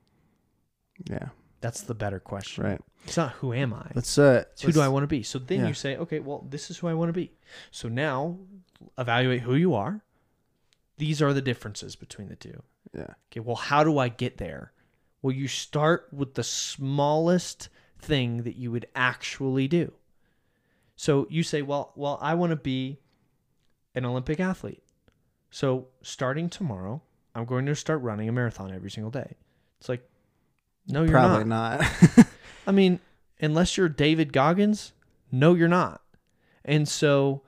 yeah 1.09 1.29
That's 1.61 1.81
the 1.81 1.95
better 1.95 2.19
question. 2.19 2.63
right 2.63 2.81
It's 3.05 3.17
not 3.17 3.33
who 3.33 3.53
am 3.53 3.73
I. 3.73 3.91
let's 3.95 4.17
uh 4.17 4.43
It's 4.53 4.61
who 4.63 4.71
do 4.71 4.81
I 4.81 4.87
want 4.89 5.03
to 5.03 5.07
be? 5.07 5.23
So 5.23 5.39
then 5.39 5.61
yeah. 5.61 5.67
you 5.67 5.73
say, 5.73 5.95
okay, 5.97 6.19
well, 6.19 6.45
this 6.49 6.69
is 6.69 6.77
who 6.77 6.87
I 6.87 6.93
want 6.93 7.09
to 7.09 7.13
be. 7.13 7.31
So 7.71 7.87
now 7.89 8.37
evaluate 8.97 9.41
who 9.41 9.55
you 9.55 9.73
are. 9.75 10.03
These 10.97 11.21
are 11.21 11.33
the 11.33 11.41
differences 11.41 11.95
between 11.95 12.27
the 12.29 12.35
two. 12.35 12.61
yeah 12.93 13.13
Okay, 13.31 13.39
well, 13.39 13.55
how 13.55 13.83
do 13.83 13.97
I 13.97 14.09
get 14.09 14.37
there? 14.37 14.73
Well, 15.21 15.35
you 15.35 15.47
start 15.47 16.07
with 16.11 16.33
the 16.35 16.43
smallest 16.43 17.69
thing 17.99 18.43
that 18.43 18.55
you 18.55 18.71
would 18.71 18.87
actually 18.95 19.67
do. 19.67 19.93
So 20.95 21.27
you 21.29 21.43
say, 21.43 21.61
well, 21.61 21.91
well, 21.95 22.17
I 22.21 22.33
want 22.35 22.51
to 22.51 22.55
be 22.57 22.99
an 23.95 24.05
Olympic 24.05 24.39
athlete. 24.39 24.81
So 25.51 25.87
starting 26.01 26.49
tomorrow, 26.49 27.01
I'm 27.35 27.45
going 27.45 27.65
to 27.65 27.75
start 27.75 28.01
running 28.01 28.29
a 28.29 28.31
marathon 28.31 28.71
every 28.73 28.91
single 28.91 29.11
day. 29.11 29.35
It's 29.79 29.89
like, 29.89 30.07
no, 30.87 31.03
you're 31.03 31.13
not 31.13 31.27
probably 31.27 31.45
not. 31.45 31.81
not, 32.17 32.27
I 32.67 32.71
mean, 32.71 32.99
unless 33.41 33.77
you're 33.77 33.89
David 33.89 34.33
Goggins, 34.33 34.93
no, 35.31 35.53
you're 35.55 35.67
not. 35.67 36.01
And 36.65 36.87
so, 36.87 37.41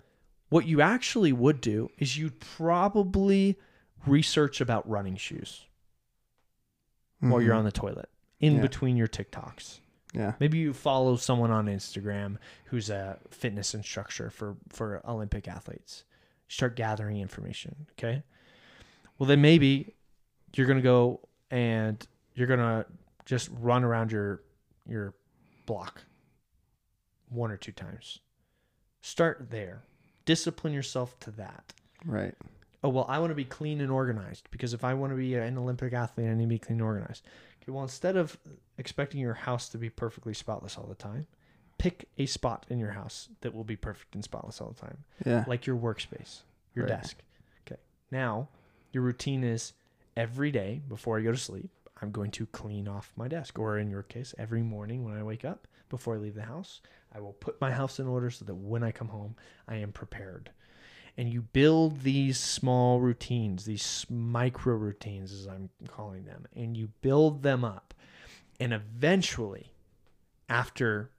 what 0.50 0.66
you 0.66 0.82
actually 0.82 1.32
would 1.34 1.62
do 1.62 1.90
is 1.98 2.18
you'd 2.18 2.40
probably 2.40 3.58
research 4.06 4.62
about 4.62 4.88
running 4.90 5.16
shoes 5.16 5.66
while 7.20 7.42
you're 7.42 7.54
Mhm. 7.54 7.60
on 7.60 7.66
the 7.66 7.72
toilet 7.72 8.10
in 8.40 8.56
Yeah. 8.56 8.62
between 8.62 8.98
your 8.98 9.08
TikToks. 9.08 9.80
yeah 10.14 10.34
Maybe 10.42 10.58
you 10.58 10.74
follow 10.74 11.16
someone 11.16 11.52
on 11.52 11.68
Instagram 11.68 12.38
who's 12.66 12.90
a 12.90 13.18
fitness 13.30 13.74
instructor 13.74 14.30
for 14.30 14.58
for 14.70 15.02
Olympic 15.08 15.48
athletes. 15.48 16.04
Start 16.52 16.76
gathering 16.76 17.22
information, 17.22 17.88
okay? 17.94 18.24
Well, 19.18 19.26
then 19.26 19.42
maybe 19.42 19.96
you're 20.54 20.68
going 20.68 20.80
to 20.80 20.84
go 20.84 21.22
and 21.50 22.06
you're 22.36 22.48
going 22.48 22.60
to 22.60 22.86
just 23.24 23.50
run 23.58 23.86
around 23.86 24.12
your 24.12 24.42
your 24.86 25.14
block 25.66 26.02
one 27.30 27.52
or 27.52 27.58
two 27.58 27.72
times. 27.72 28.20
Start 29.00 29.48
there. 29.50 29.84
Discipline 30.26 30.74
yourself 30.74 31.18
to 31.22 31.32
that. 31.32 31.72
right 32.06 32.36
Oh, 32.84 32.90
well, 32.90 33.06
I 33.08 33.20
want 33.20 33.32
to 33.32 33.36
be 33.36 33.46
clean 33.46 33.80
and 33.80 33.90
organized 33.90 34.50
because 34.52 34.74
if 34.74 34.84
I 34.84 34.94
want 34.94 35.14
to 35.14 35.18
be 35.18 35.36
an 35.36 35.58
Olympic 35.58 35.94
athlete, 35.94 36.28
I 36.28 36.34
need 36.34 36.44
to 36.44 36.50
be 36.50 36.60
clean 36.60 36.80
and 36.80 36.86
organized. 36.86 37.26
Okay, 37.64 37.72
well, 37.72 37.84
instead 37.84 38.18
of 38.18 38.38
expecting 38.78 39.22
your 39.22 39.36
house 39.36 39.70
to 39.70 39.78
be 39.78 39.90
perfectly 39.90 40.34
spotless 40.34 40.78
all 40.78 40.88
the 40.88 40.96
time, 40.96 41.28
pick 41.82 42.08
a 42.18 42.26
spot 42.28 42.66
in 42.70 42.78
your 42.78 42.92
house 42.92 43.28
that 43.42 43.54
will 43.56 43.64
be 43.64 43.76
perfect 43.76 44.14
and 44.14 44.24
spotless 44.24 44.62
all 44.62 44.70
the 44.70 44.80
time, 44.82 45.04
yeah 45.26 45.44
like 45.48 45.66
your 45.66 45.76
workspace, 45.78 46.42
your 46.76 46.86
Right. 46.86 46.96
desk. 47.02 47.24
Okay, 47.66 47.80
now 48.12 48.50
your 48.92 49.04
routine 49.04 49.44
is 49.44 49.74
every 50.16 50.52
day 50.52 50.82
before 50.88 51.18
I 51.18 51.22
go 51.22 51.32
to 51.32 51.38
sleep, 51.38 51.70
I'm 52.02 52.12
going 52.12 52.32
to 52.32 52.46
clean 52.48 52.88
off 52.88 53.12
my 53.16 53.28
desk, 53.28 53.58
or 53.58 53.80
in 53.80 53.90
your 53.90 54.04
case, 54.04 54.34
every 54.38 54.62
morning 54.62 55.04
when 55.04 55.16
I 55.16 55.24
wake 55.24 55.46
up 55.46 55.68
before 55.90 56.16
I 56.16 56.18
leave 56.18 56.36
the 56.36 56.44
house, 56.44 56.82
I 57.16 57.20
will 57.20 57.34
put 57.34 57.60
my 57.60 57.72
house 57.72 58.00
in 58.00 58.08
order 58.08 58.30
so 58.30 58.46
that 58.46 58.56
when 58.56 58.84
I 58.84 58.92
come 58.92 59.10
home, 59.10 59.36
I 59.68 59.76
am 59.78 59.92
prepared 59.92 60.52
and 61.18 61.28
you 61.32 61.42
build 61.42 62.02
these 62.02 62.40
small 62.40 63.00
routines, 63.02 63.66
these 63.66 64.06
micro 64.10 64.76
routines, 64.76 65.34
as 65.34 65.46
I'm 65.48 65.70
calling 65.88 66.24
them, 66.26 66.46
and 66.56 66.78
you 66.78 66.90
build 67.02 67.44
them 67.44 67.66
up. 67.66 67.94
And 68.62 68.72
eventually, 68.74 69.74
after 70.48 71.10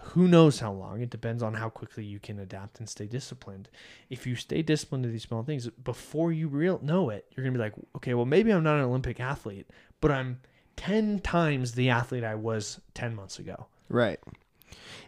who 0.00 0.28
knows 0.28 0.58
how 0.58 0.72
long, 0.72 1.00
it 1.00 1.10
depends 1.10 1.42
on 1.42 1.54
how 1.54 1.68
quickly 1.68 2.04
you 2.04 2.18
can 2.18 2.38
adapt 2.38 2.78
and 2.78 2.88
stay 2.88 3.06
disciplined. 3.06 3.68
If 4.10 4.26
you 4.26 4.36
stay 4.36 4.62
disciplined 4.62 5.04
to 5.04 5.10
these 5.10 5.22
small 5.22 5.42
things, 5.42 5.68
before 5.68 6.32
you 6.32 6.48
real 6.48 6.80
know 6.82 7.10
it, 7.10 7.26
you're 7.30 7.44
gonna 7.44 7.56
be 7.56 7.62
like, 7.62 7.74
okay, 7.96 8.14
well, 8.14 8.26
maybe 8.26 8.52
I'm 8.52 8.62
not 8.62 8.76
an 8.76 8.84
Olympic 8.84 9.20
athlete, 9.20 9.68
but 10.00 10.10
I'm 10.10 10.40
10 10.76 11.20
times 11.20 11.72
the 11.72 11.90
athlete 11.90 12.24
I 12.24 12.34
was 12.34 12.80
10 12.94 13.14
months 13.14 13.38
ago. 13.38 13.66
Right. 13.88 14.20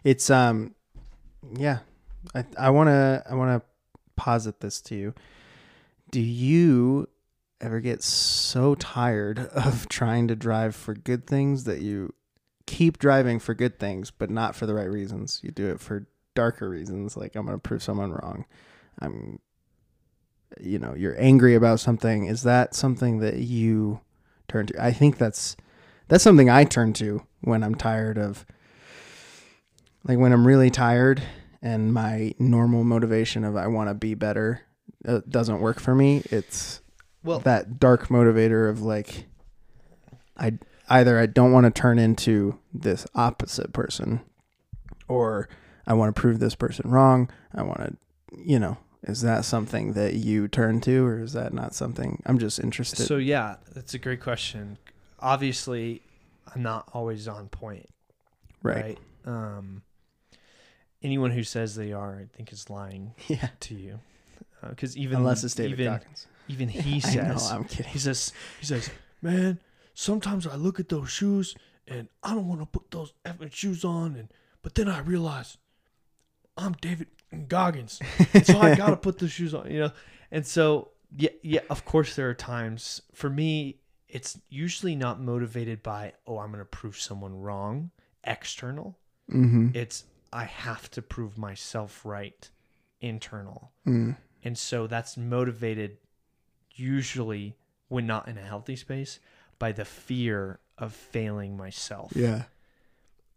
It's 0.03 0.29
um 0.29 0.75
yeah. 1.55 1.79
I 2.33 2.45
I 2.57 2.69
want 2.69 2.87
to 2.87 3.23
I 3.29 3.35
want 3.35 3.61
to 3.61 3.67
posit 4.15 4.59
this 4.59 4.81
to 4.81 4.95
you. 4.95 5.13
Do 6.11 6.21
you 6.21 7.07
ever 7.59 7.79
get 7.79 8.03
so 8.03 8.75
tired 8.75 9.39
of 9.55 9.89
trying 9.89 10.27
to 10.27 10.35
drive 10.35 10.75
for 10.75 10.93
good 10.93 11.27
things 11.27 11.63
that 11.65 11.81
you 11.81 12.13
keep 12.67 12.99
driving 12.99 13.39
for 13.39 13.55
good 13.55 13.79
things, 13.79 14.11
but 14.11 14.29
not 14.29 14.55
for 14.55 14.67
the 14.67 14.75
right 14.75 14.89
reasons? 14.89 15.39
You 15.43 15.49
do 15.51 15.67
it 15.69 15.79
for 15.79 16.05
darker 16.35 16.69
reasons, 16.69 17.17
like 17.17 17.35
I'm 17.35 17.45
going 17.47 17.57
to 17.57 17.61
prove 17.61 17.81
someone 17.81 18.11
wrong. 18.11 18.45
I'm, 18.99 19.39
you 20.59 20.77
know, 20.77 20.93
you're 20.95 21.19
angry 21.19 21.55
about 21.55 21.79
something. 21.79 22.25
Is 22.27 22.43
that 22.43 22.75
something 22.75 23.19
that 23.19 23.37
you 23.37 24.01
turn 24.47 24.67
to? 24.67 24.83
I 24.83 24.91
think 24.91 25.17
that's 25.17 25.57
that's 26.07 26.23
something 26.23 26.49
I 26.49 26.63
turn 26.63 26.93
to 26.93 27.23
when 27.41 27.63
I'm 27.63 27.75
tired 27.75 28.17
of, 28.17 28.45
like 30.03 30.17
when 30.17 30.31
I'm 30.31 30.45
really 30.47 30.69
tired 30.69 31.21
and 31.61 31.93
my 31.93 32.33
normal 32.39 32.83
motivation 32.83 33.43
of 33.43 33.55
I 33.55 33.67
want 33.67 33.89
to 33.89 33.93
be 33.93 34.13
better 34.13 34.61
uh, 35.07 35.21
doesn't 35.27 35.59
work 35.59 35.79
for 35.79 35.95
me. 35.95 36.21
It's 36.31 36.81
Well- 37.23 37.39
that 37.39 37.79
dark 37.79 38.07
motivator 38.07 38.69
of 38.69 38.81
like, 38.81 39.25
I 40.37 40.57
either 40.89 41.19
I 41.19 41.25
don't 41.25 41.51
want 41.51 41.65
to 41.65 41.71
turn 41.81 41.99
into 41.99 42.59
this 42.73 43.05
opposite 43.15 43.73
person, 43.73 44.21
or 45.07 45.49
I 45.85 45.93
want 45.93 46.15
to 46.15 46.19
prove 46.19 46.39
this 46.39 46.55
person 46.55 46.89
wrong. 46.89 47.29
I 47.53 47.63
want 47.63 47.79
to, 47.79 47.95
you 48.37 48.59
know, 48.59 48.77
is 49.03 49.21
that 49.21 49.45
something 49.45 49.93
that 49.93 50.15
you 50.15 50.47
turn 50.47 50.81
to, 50.81 51.05
or 51.05 51.19
is 51.19 51.33
that 51.33 51.53
not 51.53 51.73
something? 51.73 52.21
I'm 52.25 52.39
just 52.39 52.59
interested. 52.59 53.05
So 53.05 53.17
yeah, 53.17 53.55
that's 53.73 53.93
a 53.93 53.99
great 53.99 54.21
question. 54.21 54.77
Obviously, 55.19 56.01
I'm 56.53 56.61
not 56.63 56.89
always 56.93 57.27
on 57.27 57.49
point, 57.49 57.89
right. 58.63 58.75
right? 58.75 58.99
Um, 59.25 59.81
anyone 61.01 61.31
who 61.31 61.43
says 61.43 61.75
they 61.75 61.91
are, 61.93 62.15
I 62.19 62.25
think, 62.35 62.51
is 62.51 62.69
lying 62.69 63.13
Yeah. 63.27 63.49
to 63.61 63.75
you. 63.75 63.99
Because 64.67 64.97
even 64.97 65.17
Unless 65.19 65.43
it's 65.43 65.53
David 65.55 65.79
even, 65.79 65.93
Goggins. 65.93 66.27
even 66.47 66.69
he 66.69 67.01
I 67.05 67.15
know. 67.27 67.37
says 67.37 67.51
I'm 67.51 67.63
kidding. 67.65 67.91
he 67.91 67.99
says 67.99 68.33
he 68.59 68.65
says, 68.65 68.89
man, 69.21 69.59
sometimes 69.97 70.45
I 70.45 70.55
look 70.55 70.79
at 70.79 70.89
those 70.89 71.09
shoes 71.09 71.55
and 71.87 72.07
I 72.21 72.35
don't 72.35 72.47
want 72.47 72.61
to 72.61 72.67
put 72.67 72.91
those 72.91 73.13
effing 73.25 73.51
shoes 73.51 73.83
on, 73.83 74.15
and 74.15 74.29
but 74.61 74.75
then 74.75 74.87
I 74.87 74.99
realize 74.99 75.57
I'm 76.55 76.73
David 76.73 77.07
Goggins, 77.47 77.99
so 78.43 78.59
I 78.59 78.75
gotta 78.75 78.95
put 78.95 79.17
the 79.17 79.27
shoes 79.27 79.53
on, 79.53 79.71
you 79.71 79.79
know. 79.79 79.91
And 80.31 80.45
so 80.45 80.91
yeah, 81.15 81.31
yeah, 81.41 81.61
of 81.69 81.83
course 81.83 82.15
there 82.15 82.29
are 82.29 82.35
times 82.35 83.01
for 83.13 83.29
me 83.29 83.79
it's 84.07 84.39
usually 84.49 84.95
not 84.95 85.19
motivated 85.19 85.81
by 85.81 86.13
oh 86.27 86.37
I'm 86.37 86.51
gonna 86.51 86.65
prove 86.65 86.97
someone 86.99 87.39
wrong 87.41 87.89
external. 88.23 88.99
Mm-hmm. 89.31 89.69
It's 89.73 90.03
I 90.31 90.43
have 90.43 90.91
to 90.91 91.01
prove 91.01 91.37
myself 91.37 92.05
right 92.05 92.47
internal. 93.01 93.71
Mm. 93.87 94.15
And 94.43 94.57
so 94.57 94.85
that's 94.85 95.17
motivated 95.17 95.97
usually 96.75 97.55
when 97.87 98.05
not 98.05 98.27
in 98.27 98.37
a 98.37 98.41
healthy 98.41 98.75
space 98.75 99.19
by 99.59 99.71
the 99.71 99.85
fear 99.85 100.59
of 100.77 100.93
failing 100.93 101.57
myself. 101.57 102.11
Yeah. 102.15 102.43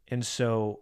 And 0.08 0.24
so 0.24 0.80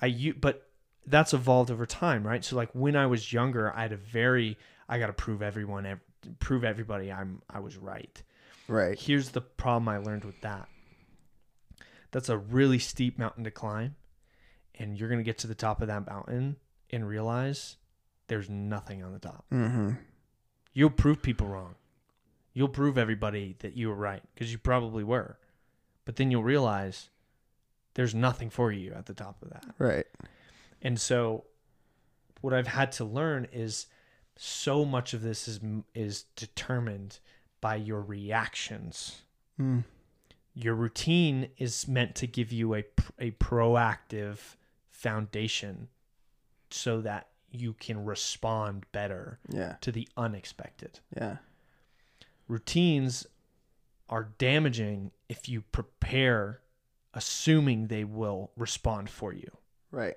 I 0.00 0.06
u- 0.06 0.34
but 0.34 0.68
that's 1.06 1.34
evolved 1.34 1.70
over 1.70 1.86
time, 1.86 2.26
right? 2.26 2.44
So 2.44 2.56
like 2.56 2.70
when 2.72 2.94
I 2.96 3.06
was 3.06 3.32
younger, 3.32 3.72
I 3.74 3.82
had 3.82 3.92
a 3.92 3.96
very 3.96 4.58
I 4.88 4.98
got 4.98 5.06
to 5.08 5.12
prove 5.12 5.42
everyone 5.42 5.86
ev- 5.86 6.00
prove 6.38 6.64
everybody 6.64 7.10
I'm 7.10 7.42
I 7.50 7.60
was 7.60 7.76
right. 7.76 8.22
Right. 8.68 8.98
Here's 8.98 9.30
the 9.30 9.40
problem 9.40 9.88
I 9.88 9.98
learned 9.98 10.24
with 10.24 10.40
that. 10.42 10.68
That's 12.12 12.28
a 12.28 12.36
really 12.38 12.78
steep 12.78 13.18
mountain 13.18 13.44
to 13.44 13.50
climb 13.50 13.96
and 14.76 14.96
you're 14.98 15.08
going 15.08 15.18
to 15.20 15.24
get 15.24 15.38
to 15.38 15.46
the 15.46 15.54
top 15.54 15.80
of 15.82 15.88
that 15.88 16.06
mountain 16.06 16.56
and 16.90 17.06
realize 17.08 17.76
there's 18.28 18.48
nothing 18.48 19.02
on 19.02 19.12
the 19.12 19.18
top. 19.18 19.44
Mm-hmm. 19.52 19.92
You'll 20.74 20.90
prove 20.90 21.22
people 21.22 21.46
wrong. 21.46 21.74
You'll 22.54 22.68
prove 22.68 22.98
everybody 22.98 23.56
that 23.60 23.76
you 23.76 23.88
were 23.88 23.94
right 23.94 24.22
because 24.34 24.52
you 24.52 24.58
probably 24.58 25.04
were. 25.04 25.38
But 26.04 26.16
then 26.16 26.30
you'll 26.30 26.42
realize 26.42 27.08
there's 27.94 28.14
nothing 28.14 28.50
for 28.50 28.70
you 28.72 28.92
at 28.92 29.06
the 29.06 29.14
top 29.14 29.40
of 29.42 29.50
that. 29.50 29.64
Right. 29.78 30.06
And 30.82 31.00
so 31.00 31.44
what 32.40 32.52
I've 32.52 32.66
had 32.66 32.92
to 32.92 33.04
learn 33.04 33.46
is 33.52 33.86
so 34.36 34.84
much 34.84 35.14
of 35.14 35.22
this 35.22 35.46
is 35.46 35.60
is 35.94 36.24
determined 36.36 37.18
by 37.60 37.76
your 37.76 38.00
reactions. 38.00 39.22
Mm. 39.60 39.84
Your 40.54 40.74
routine 40.74 41.48
is 41.58 41.86
meant 41.86 42.14
to 42.16 42.26
give 42.26 42.52
you 42.52 42.74
a 42.74 42.84
a 43.18 43.30
proactive 43.32 44.38
foundation 44.90 45.88
so 46.70 47.00
that 47.02 47.28
you 47.50 47.74
can 47.74 48.04
respond 48.04 48.86
better 48.92 49.38
Yeah. 49.48 49.76
to 49.82 49.92
the 49.92 50.08
unexpected. 50.16 51.00
Yeah. 51.14 51.36
Routines 52.52 53.26
are 54.08 54.28
damaging 54.38 55.10
if 55.28 55.48
you 55.48 55.62
prepare 55.72 56.60
assuming 57.14 57.86
they 57.86 58.04
will 58.04 58.50
respond 58.56 59.08
for 59.10 59.32
you. 59.32 59.50
Right. 59.90 60.16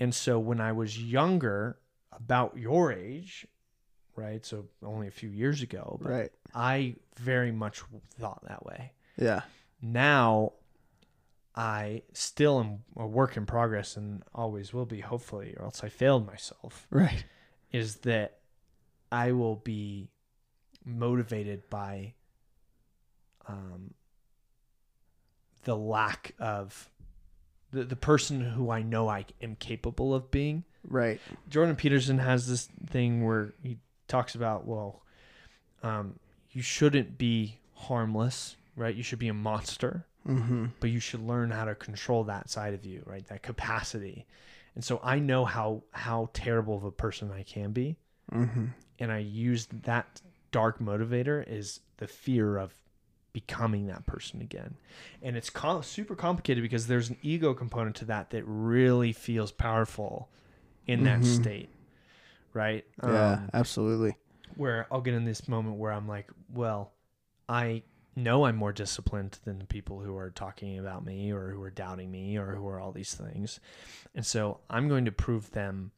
And 0.00 0.14
so 0.14 0.38
when 0.38 0.60
I 0.60 0.72
was 0.72 1.00
younger, 1.02 1.78
about 2.12 2.56
your 2.56 2.92
age, 2.92 3.46
right? 4.16 4.44
So 4.44 4.66
only 4.82 5.06
a 5.06 5.12
few 5.12 5.28
years 5.28 5.62
ago, 5.62 5.98
but 6.02 6.10
Right. 6.10 6.32
I 6.54 6.96
very 7.16 7.52
much 7.52 7.82
thought 8.18 8.42
that 8.48 8.64
way. 8.64 8.92
Yeah. 9.16 9.42
Now 9.80 10.52
I 11.54 12.02
still 12.12 12.60
am 12.60 12.84
a 12.96 13.06
work 13.06 13.36
in 13.36 13.46
progress 13.46 13.96
and 13.96 14.22
always 14.34 14.72
will 14.72 14.86
be, 14.86 15.00
hopefully, 15.00 15.54
or 15.56 15.64
else 15.64 15.82
I 15.84 15.88
failed 15.88 16.26
myself. 16.26 16.86
Right. 16.90 17.24
is 17.70 17.96
that 17.96 18.38
I 19.12 19.32
will 19.32 19.56
be 19.56 20.08
motivated 20.88 21.68
by 21.70 22.14
um, 23.46 23.94
the 25.64 25.76
lack 25.76 26.34
of 26.38 26.88
the, 27.72 27.84
the 27.84 27.96
person 27.96 28.40
who 28.40 28.70
I 28.70 28.82
know 28.82 29.08
I 29.08 29.26
am 29.42 29.56
capable 29.56 30.14
of 30.14 30.30
being. 30.30 30.64
Right. 30.88 31.20
Jordan 31.48 31.76
Peterson 31.76 32.18
has 32.18 32.46
this 32.48 32.68
thing 32.88 33.24
where 33.24 33.52
he 33.62 33.78
talks 34.06 34.34
about, 34.34 34.66
well, 34.66 35.02
um, 35.82 36.18
you 36.52 36.62
shouldn't 36.62 37.18
be 37.18 37.58
harmless, 37.74 38.56
right? 38.76 38.94
You 38.94 39.02
should 39.02 39.18
be 39.18 39.28
a 39.28 39.34
monster 39.34 40.04
Mm-hmm. 40.26 40.66
but 40.80 40.90
you 40.90 41.00
should 41.00 41.22
learn 41.26 41.50
how 41.50 41.64
to 41.64 41.74
control 41.74 42.24
that 42.24 42.50
side 42.50 42.74
of 42.74 42.84
you, 42.84 43.02
right? 43.06 43.26
That 43.28 43.42
capacity. 43.42 44.26
And 44.74 44.84
so 44.84 45.00
I 45.02 45.20
know 45.20 45.46
how 45.46 45.84
how 45.92 46.28
terrible 46.34 46.76
of 46.76 46.84
a 46.84 46.90
person 46.90 47.30
I 47.32 47.44
can 47.44 47.70
be, 47.72 47.96
Mm-hmm. 48.34 48.66
and 48.98 49.10
I 49.12 49.18
use 49.20 49.68
that 49.84 50.20
dark 50.50 50.78
motivator 50.80 51.44
is 51.46 51.80
the 51.98 52.06
fear 52.06 52.56
of 52.56 52.72
becoming 53.32 53.86
that 53.86 54.06
person 54.06 54.40
again. 54.40 54.76
And 55.22 55.36
it's 55.36 55.50
com- 55.50 55.82
super 55.82 56.16
complicated 56.16 56.62
because 56.62 56.86
there's 56.86 57.10
an 57.10 57.18
ego 57.22 57.54
component 57.54 57.96
to 57.96 58.04
that 58.06 58.30
that 58.30 58.42
really 58.46 59.12
feels 59.12 59.52
powerful 59.52 60.30
in 60.86 61.04
that 61.04 61.20
Mhm. 61.20 61.24
state, 61.24 61.68
right? 62.54 62.84
Yeah. 63.02 63.32
Um, 63.32 63.50
absolutely. 63.54 64.16
where 64.56 64.86
I'll 64.90 65.02
get 65.02 65.14
in 65.14 65.24
this 65.24 65.46
moment 65.46 65.76
where 65.76 65.92
I'm 65.92 66.08
like, 66.08 66.30
well, 66.48 66.94
I 67.48 67.82
know 68.16 68.46
I'm 68.46 68.56
more 68.56 68.72
disciplined 68.72 69.38
than 69.44 69.58
the 69.58 69.66
people 69.66 70.00
who 70.00 70.16
are 70.16 70.30
talking 70.30 70.78
about 70.78 71.04
me 71.04 71.30
or 71.30 71.50
who 71.50 71.62
are 71.62 71.70
doubting 71.70 72.10
me 72.10 72.36
or 72.38 72.54
who 72.56 72.66
are 72.66 72.80
all 72.80 72.90
these 72.90 73.14
things. 73.14 73.60
And 74.14 74.26
so 74.26 74.60
I'm 74.68 74.88
going 74.88 75.04
to 75.04 75.12
prove 75.12 75.50
them 75.52 75.92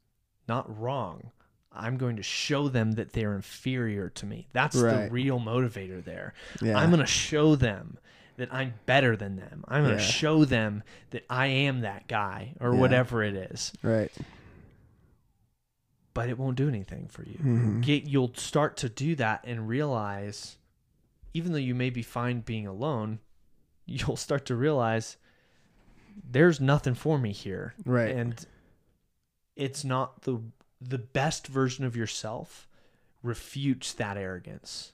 not 0.48 0.78
wrong. 0.78 1.30
I'm 1.72 1.96
going 1.98 2.16
to 2.16 2.22
show 2.22 2.68
them 2.68 2.92
that 2.92 3.12
they're 3.12 3.34
inferior 3.34 4.08
to 4.10 4.26
me. 4.26 4.48
That's 4.52 4.74
the 4.80 5.08
real 5.10 5.38
motivator 5.38 6.02
there. 6.04 6.34
Yeah. 6.60 6.76
I'm 6.78 6.90
going 6.90 7.00
to 7.00 7.06
show 7.06 7.54
them 7.54 7.98
that 8.38 8.52
I'm 8.52 8.74
better 8.86 9.16
than 9.16 9.36
them. 9.36 9.64
I'm 9.68 9.84
going 9.84 9.96
to 9.96 10.02
Yeah. 10.02 10.08
show 10.08 10.44
them 10.44 10.82
that 11.10 11.24
I 11.30 11.46
am 11.46 11.80
that 11.82 12.08
guy 12.08 12.54
or 12.58 12.72
Yeah. 12.74 12.80
whatever 12.80 13.22
it 13.22 13.34
is. 13.34 13.72
right. 13.82 14.10
But 16.12 16.28
it 16.28 16.38
won't 16.38 16.56
do 16.56 16.68
anything 16.68 17.06
for 17.08 17.22
you. 17.24 17.38
Mhm. 17.38 17.82
get 17.82 18.04
you'll 18.04 18.34
start 18.34 18.76
to 18.78 18.88
do 18.88 19.14
that 19.16 19.44
and 19.44 19.68
realize 19.68 20.56
even 21.32 21.52
though 21.52 21.58
you 21.58 21.74
may 21.74 21.88
be 21.90 22.02
fine 22.02 22.40
being 22.40 22.66
alone 22.66 23.20
you'll 23.86 24.16
start 24.16 24.44
to 24.46 24.56
realize 24.56 25.16
there's 26.28 26.60
nothing 26.60 26.94
for 26.94 27.18
me 27.18 27.32
here 27.32 27.74
Right. 27.84 28.10
and 28.14 28.44
it's 29.56 29.84
not 29.84 30.22
the 30.22 30.40
the 30.80 30.98
best 30.98 31.46
version 31.46 31.84
of 31.84 31.96
yourself 31.96 32.66
refutes 33.22 33.92
that 33.94 34.16
arrogance 34.16 34.92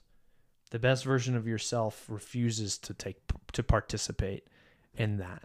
the 0.71 0.79
best 0.79 1.05
version 1.05 1.35
of 1.35 1.47
yourself 1.47 2.05
refuses 2.09 2.77
to 2.77 2.93
take 2.93 3.17
to 3.53 3.63
participate 3.63 4.45
in 4.95 5.17
that 5.17 5.43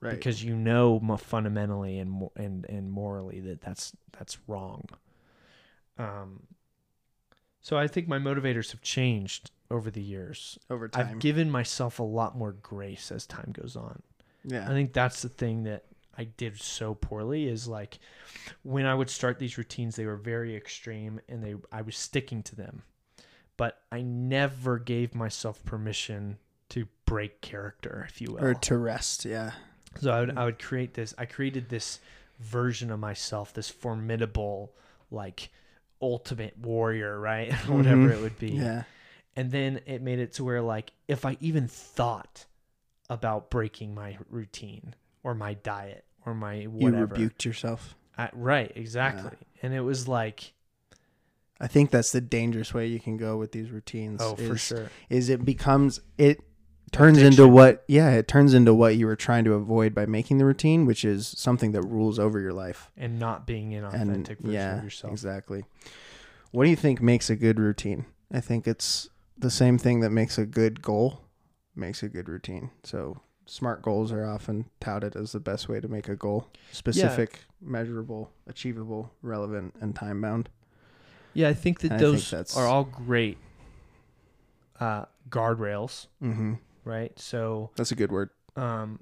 Right. 0.00 0.10
because 0.16 0.44
you 0.44 0.54
know 0.54 1.00
fundamentally 1.18 1.98
and 1.98 2.28
and 2.36 2.66
and 2.68 2.90
morally 2.92 3.40
that 3.40 3.62
that's 3.62 3.96
that's 4.12 4.36
wrong. 4.46 4.84
Um, 5.98 6.42
so 7.62 7.78
I 7.78 7.86
think 7.86 8.06
my 8.06 8.18
motivators 8.18 8.70
have 8.72 8.82
changed 8.82 9.50
over 9.70 9.90
the 9.90 10.02
years. 10.02 10.58
over 10.68 10.88
time. 10.88 11.08
I've 11.08 11.18
given 11.20 11.50
myself 11.50 12.00
a 12.00 12.02
lot 12.02 12.36
more 12.36 12.52
grace 12.52 13.10
as 13.10 13.26
time 13.26 13.50
goes 13.52 13.76
on. 13.76 14.02
yeah. 14.44 14.64
I 14.64 14.72
think 14.74 14.92
that's 14.92 15.22
the 15.22 15.28
thing 15.30 15.62
that 15.64 15.84
I 16.16 16.24
did 16.24 16.60
so 16.60 16.94
poorly 16.94 17.46
is 17.48 17.66
like 17.68 17.98
when 18.62 18.86
I 18.86 18.94
would 18.94 19.10
start 19.10 19.38
these 19.38 19.58
routines, 19.58 19.96
they 19.96 20.06
were 20.06 20.16
very 20.16 20.54
extreme 20.56 21.20
and 21.28 21.42
they 21.42 21.54
I 21.72 21.82
was 21.82 21.96
sticking 21.96 22.42
to 22.44 22.56
them. 22.56 22.82
but 23.56 23.78
I 23.92 24.02
never 24.02 24.78
gave 24.78 25.14
myself 25.14 25.64
permission 25.64 26.38
to 26.70 26.86
break 27.06 27.40
character, 27.40 28.04
if 28.08 28.20
you 28.20 28.32
will. 28.32 28.44
Or 28.44 28.54
to 28.54 28.76
rest. 28.76 29.24
Yeah. 29.24 29.52
So 30.00 30.10
I 30.10 30.20
would 30.20 30.36
I 30.38 30.44
would 30.44 30.58
create 30.58 30.94
this. 30.94 31.14
I 31.18 31.24
created 31.26 31.68
this 31.68 32.00
version 32.40 32.90
of 32.90 32.98
myself, 32.98 33.52
this 33.54 33.70
formidable, 33.70 34.72
like 35.10 35.50
ultimate 36.02 36.58
warrior, 36.58 37.18
right? 37.20 37.52
Whatever 37.68 38.08
Mhm. 38.08 38.12
it 38.12 38.20
would 38.22 38.38
be. 38.38 38.50
Yeah. 38.52 38.82
And 39.36 39.50
then 39.50 39.80
it 39.86 40.02
made 40.02 40.18
it 40.18 40.32
to 40.34 40.44
where 40.44 40.60
like 40.62 40.92
if 41.08 41.24
I 41.24 41.36
even 41.40 41.66
thought 41.68 42.46
about 43.10 43.50
breaking 43.50 43.94
my 43.94 44.16
routine 44.30 44.94
or 45.24 45.34
my 45.34 45.54
diet 45.54 46.04
or 46.24 46.34
my 46.34 46.64
whatever. 46.64 46.96
You 46.98 47.06
rebuked 47.06 47.44
yourself. 47.44 47.96
I, 48.16 48.28
right? 48.32 48.70
Exactly. 48.76 49.36
And 49.62 49.74
it 49.74 49.80
was 49.80 50.06
like, 50.06 50.52
I 51.60 51.66
think 51.66 51.90
that's 51.90 52.12
the 52.12 52.20
dangerous 52.20 52.72
way 52.72 52.86
you 52.86 53.00
can 53.00 53.16
go 53.16 53.36
with 53.36 53.50
these 53.52 53.70
routines. 53.70 54.20
oh, 54.22 54.36
for 54.36 54.56
sure. 54.56 54.90
Is 55.08 55.28
it 55.28 55.44
becomes 55.44 56.00
it 56.18 56.40
turns 56.92 57.18
into 57.18 57.48
what 57.48 57.84
yeah, 57.88 58.10
it 58.10 58.28
turns 58.28 58.54
into 58.54 58.72
what 58.72 58.96
you 58.96 59.06
were 59.06 59.16
trying 59.16 59.44
to 59.44 59.54
avoid 59.54 59.94
by 59.94 60.06
making 60.06 60.38
the 60.38 60.44
routine, 60.44 60.86
which 60.86 61.04
is 61.04 61.26
something 61.26 61.72
that 61.72 61.82
rules 61.82 62.18
over 62.18 62.38
your 62.38 62.52
life. 62.52 62.90
And 62.96 63.18
not 63.18 63.46
being 63.46 63.74
an 63.74 63.84
And 63.84 64.10
authentic 64.10 64.38
version 64.38 64.54
yeah, 64.54 64.78
of 64.78 64.84
yourself. 64.84 65.12
exactly. 65.12 65.64
What 66.52 66.64
do 66.64 66.70
you 66.70 66.76
think 66.76 67.02
makes 67.02 67.30
a 67.30 67.36
good 67.36 67.58
routine? 67.58 68.06
I 68.32 68.40
think 68.40 68.68
it's 68.68 69.08
the 69.36 69.50
same 69.50 69.78
thing 69.78 70.00
that 70.00 70.10
makes 70.10 70.38
a 70.38 70.46
good 70.46 70.82
goal 70.82 71.20
makes 71.74 72.02
a 72.04 72.08
good 72.08 72.28
routine. 72.28 72.70
So 72.84 73.20
smart 73.46 73.82
goals 73.82 74.10
are 74.12 74.24
often 74.26 74.66
touted 74.80 75.16
as 75.16 75.32
the 75.32 75.40
best 75.40 75.68
way 75.68 75.80
to 75.80 75.88
make 75.88 76.08
a 76.08 76.16
goal. 76.16 76.48
Specific, 76.72 77.40
measurable, 77.60 78.30
achievable, 78.46 79.12
relevant, 79.22 79.74
and 79.80 79.94
time 79.94 80.20
bound. 80.20 80.48
Yeah, 81.34 81.48
I 81.48 81.54
think 81.54 81.80
that 81.80 81.90
And 81.92 82.00
think 82.00 82.12
those 82.12 82.30
that's- 82.30 82.56
are 82.56 82.66
all 82.66 82.84
great 82.84 83.38
uh, 84.80 85.04
guardrails, 85.28 86.06
Mm-hmm. 86.22 86.54
right? 86.84 87.18
So, 87.18 87.70
That's 87.76 87.92
a 87.92 87.94
good 87.96 88.10
word. 88.12 88.30
um, 88.56 89.00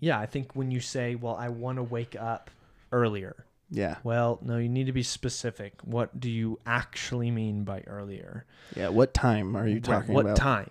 yeah, 0.00 0.18
I 0.18 0.26
think 0.26 0.54
when 0.54 0.70
you 0.70 0.80
say, 0.80 1.14
"Well, 1.14 1.34
I 1.36 1.48
want 1.48 1.76
to 1.78 1.82
wake 1.82 2.14
up 2.16 2.50
earlier," 2.92 3.46
Yeah. 3.70 3.96
well, 4.04 4.38
no, 4.42 4.58
you 4.58 4.68
need 4.68 4.84
to 4.86 4.92
be 4.92 5.02
specific. 5.02 5.74
What 5.82 6.20
do 6.20 6.30
you 6.30 6.58
actually 6.66 7.30
mean 7.30 7.64
by 7.64 7.80
earlier? 7.86 8.44
Yeah. 8.76 8.88
What 8.88 9.14
time 9.14 9.56
are 9.56 9.66
you 9.66 9.80
talking 9.80 10.12
what 10.14 10.22
about? 10.22 10.30
What 10.32 10.36
time? 10.36 10.70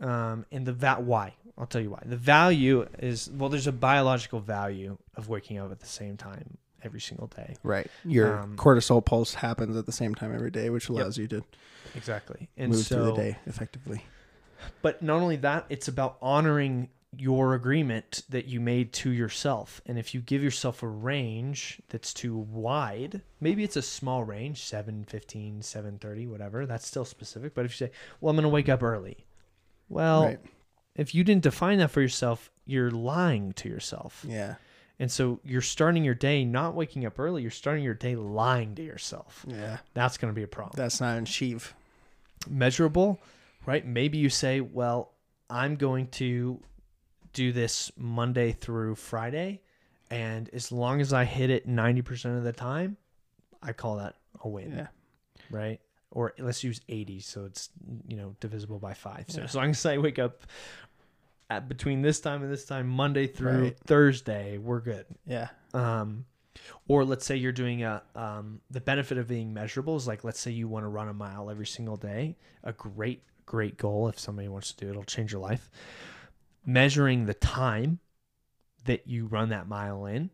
Um, 0.00 0.46
and 0.52 0.66
the 0.66 0.72
va- 0.72 1.00
why? 1.00 1.34
I'll 1.56 1.66
tell 1.66 1.80
you 1.80 1.90
why. 1.90 2.02
The 2.06 2.16
value 2.16 2.86
is 3.00 3.28
well, 3.32 3.48
there's 3.48 3.66
a 3.66 3.72
biological 3.72 4.38
value 4.40 4.96
of 5.16 5.28
waking 5.28 5.58
up 5.58 5.72
at 5.72 5.80
the 5.80 5.86
same 5.86 6.16
time 6.16 6.56
every 6.84 7.00
single 7.00 7.26
day. 7.26 7.56
Right. 7.64 7.88
Your 8.04 8.38
Um, 8.38 8.56
cortisol 8.56 9.04
pulse 9.04 9.34
happens 9.34 9.76
at 9.76 9.84
the 9.86 9.92
same 9.92 10.14
time 10.14 10.32
every 10.32 10.52
day, 10.52 10.70
which 10.70 10.88
allows 10.88 11.18
you 11.18 11.26
to 11.28 11.42
Exactly. 11.96 12.48
And 12.56 12.70
move 12.72 12.84
so, 12.86 12.94
through 12.96 13.04
the 13.06 13.12
day 13.30 13.38
effectively. 13.46 14.04
but 14.82 15.02
not 15.02 15.20
only 15.20 15.36
that, 15.36 15.66
it's 15.68 15.88
about 15.88 16.16
honoring 16.22 16.90
your 17.16 17.54
agreement 17.54 18.22
that 18.28 18.44
you 18.46 18.60
made 18.60 18.92
to 18.92 19.10
yourself. 19.10 19.80
And 19.86 19.98
if 19.98 20.14
you 20.14 20.20
give 20.20 20.42
yourself 20.42 20.82
a 20.82 20.86
range 20.88 21.80
that's 21.88 22.12
too 22.14 22.36
wide, 22.36 23.22
maybe 23.40 23.64
it's 23.64 23.76
a 23.76 23.82
small 23.82 24.22
range, 24.24 24.62
7, 24.62 25.04
15, 25.08 25.60
7.30, 25.62 26.28
whatever, 26.28 26.66
that's 26.66 26.86
still 26.86 27.06
specific. 27.06 27.54
But 27.54 27.64
if 27.64 27.72
you 27.80 27.86
say, 27.86 27.92
well, 28.20 28.30
I'm 28.30 28.36
going 28.36 28.42
to 28.44 28.48
wake 28.50 28.68
up 28.68 28.82
early. 28.82 29.24
Well, 29.88 30.24
right. 30.24 30.40
if 30.96 31.14
you 31.14 31.24
didn't 31.24 31.42
define 31.42 31.78
that 31.78 31.90
for 31.90 32.00
yourself, 32.00 32.50
you're 32.66 32.90
lying 32.90 33.52
to 33.54 33.68
yourself. 33.68 34.24
Yeah. 34.28 34.56
And 35.00 35.10
so 35.10 35.38
you're 35.44 35.62
starting 35.62 36.04
your 36.04 36.14
day 36.14 36.44
not 36.44 36.74
waking 36.74 37.06
up 37.06 37.18
early, 37.18 37.42
you're 37.42 37.50
starting 37.50 37.84
your 37.84 37.94
day 37.94 38.16
lying 38.16 38.74
to 38.74 38.82
yourself. 38.82 39.44
Yeah. 39.48 39.78
That's 39.94 40.18
going 40.18 40.32
to 40.32 40.36
be 40.36 40.42
a 40.42 40.48
problem. 40.48 40.74
That's 40.76 41.00
not 41.00 41.18
achieve. 41.18 41.74
Measurable, 42.48 43.20
right? 43.66 43.86
Maybe 43.86 44.18
you 44.18 44.28
say, 44.28 44.60
well, 44.60 45.12
I'm 45.48 45.76
going 45.76 46.08
to 46.08 46.60
do 47.32 47.52
this 47.52 47.90
Monday 47.96 48.52
through 48.52 48.96
Friday. 48.96 49.60
And 50.10 50.48
as 50.52 50.72
long 50.72 51.00
as 51.00 51.12
I 51.12 51.24
hit 51.24 51.50
it 51.50 51.68
90% 51.68 52.36
of 52.36 52.42
the 52.44 52.52
time, 52.52 52.96
I 53.62 53.72
call 53.72 53.96
that 53.96 54.16
a 54.42 54.48
win, 54.48 54.72
Yeah. 54.72 54.86
right? 55.50 55.80
Or 56.10 56.32
let's 56.38 56.64
use 56.64 56.80
80. 56.88 57.20
So 57.20 57.44
it's, 57.44 57.68
you 58.06 58.16
know, 58.16 58.34
divisible 58.40 58.78
by 58.78 58.94
five. 58.94 59.26
So 59.28 59.38
Yeah. 59.38 59.44
as 59.44 59.54
long 59.54 59.70
as 59.70 59.84
I 59.84 59.98
wake 59.98 60.18
up 60.18 60.42
at 61.50 61.68
between 61.68 62.02
this 62.02 62.18
time 62.20 62.42
and 62.42 62.50
this 62.52 62.64
time, 62.64 62.88
Monday 62.88 63.26
through 63.26 63.62
Right. 63.64 63.78
Thursday, 63.86 64.58
we're 64.58 64.80
good. 64.80 65.06
Yeah. 65.26 65.48
um, 65.74 66.24
or 66.88 67.04
let's 67.04 67.24
say 67.24 67.36
you're 67.36 67.52
doing 67.52 67.84
a 67.84 68.02
um, 68.16 68.60
the 68.70 68.80
benefit 68.80 69.16
of 69.16 69.28
being 69.28 69.54
measurable 69.54 69.94
is 69.96 70.06
like 70.08 70.24
let's 70.24 70.40
say 70.40 70.50
you 70.50 70.66
want 70.66 70.82
to 70.84 70.88
run 70.88 71.08
a 71.08 71.14
mile 71.14 71.50
every 71.50 71.66
single 71.66 71.96
day 71.96 72.36
a 72.64 72.72
great 72.72 73.22
great 73.46 73.76
goal 73.76 74.08
if 74.08 74.18
somebody 74.18 74.48
wants 74.48 74.72
to 74.72 74.76
do 74.84 74.88
it 74.88 74.90
it'll 74.90 75.04
change 75.04 75.30
your 75.32 75.40
life 75.40 75.70
measuring 76.66 77.26
the 77.26 77.34
time 77.34 78.00
that 78.86 79.06
you 79.06 79.26
run 79.26 79.50
that 79.50 79.68
mile 79.68 80.04
in 80.06 80.30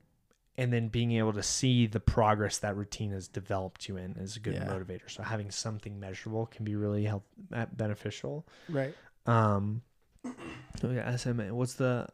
and 0.56 0.72
then 0.72 0.88
being 0.88 1.12
able 1.12 1.32
to 1.32 1.42
see 1.42 1.86
the 1.86 1.98
progress 2.00 2.58
that 2.58 2.76
routine 2.76 3.10
has 3.10 3.26
developed 3.28 3.88
you 3.88 3.96
in 3.96 4.12
is 4.18 4.36
a 4.36 4.40
good 4.40 4.54
Yeah. 4.54 4.66
motivator 4.66 5.08
so 5.10 5.22
having 5.22 5.50
something 5.50 5.98
measurable 5.98 6.46
can 6.46 6.64
be 6.64 6.76
really 6.76 7.04
help 7.04 7.24
uh, 7.52 7.66
beneficial 7.72 8.46
Right. 8.68 8.94
um 9.26 9.82
so 10.80 10.90
yeah 10.90 11.14
SMA 11.16 11.54
what's 11.54 11.74
the 11.74 12.06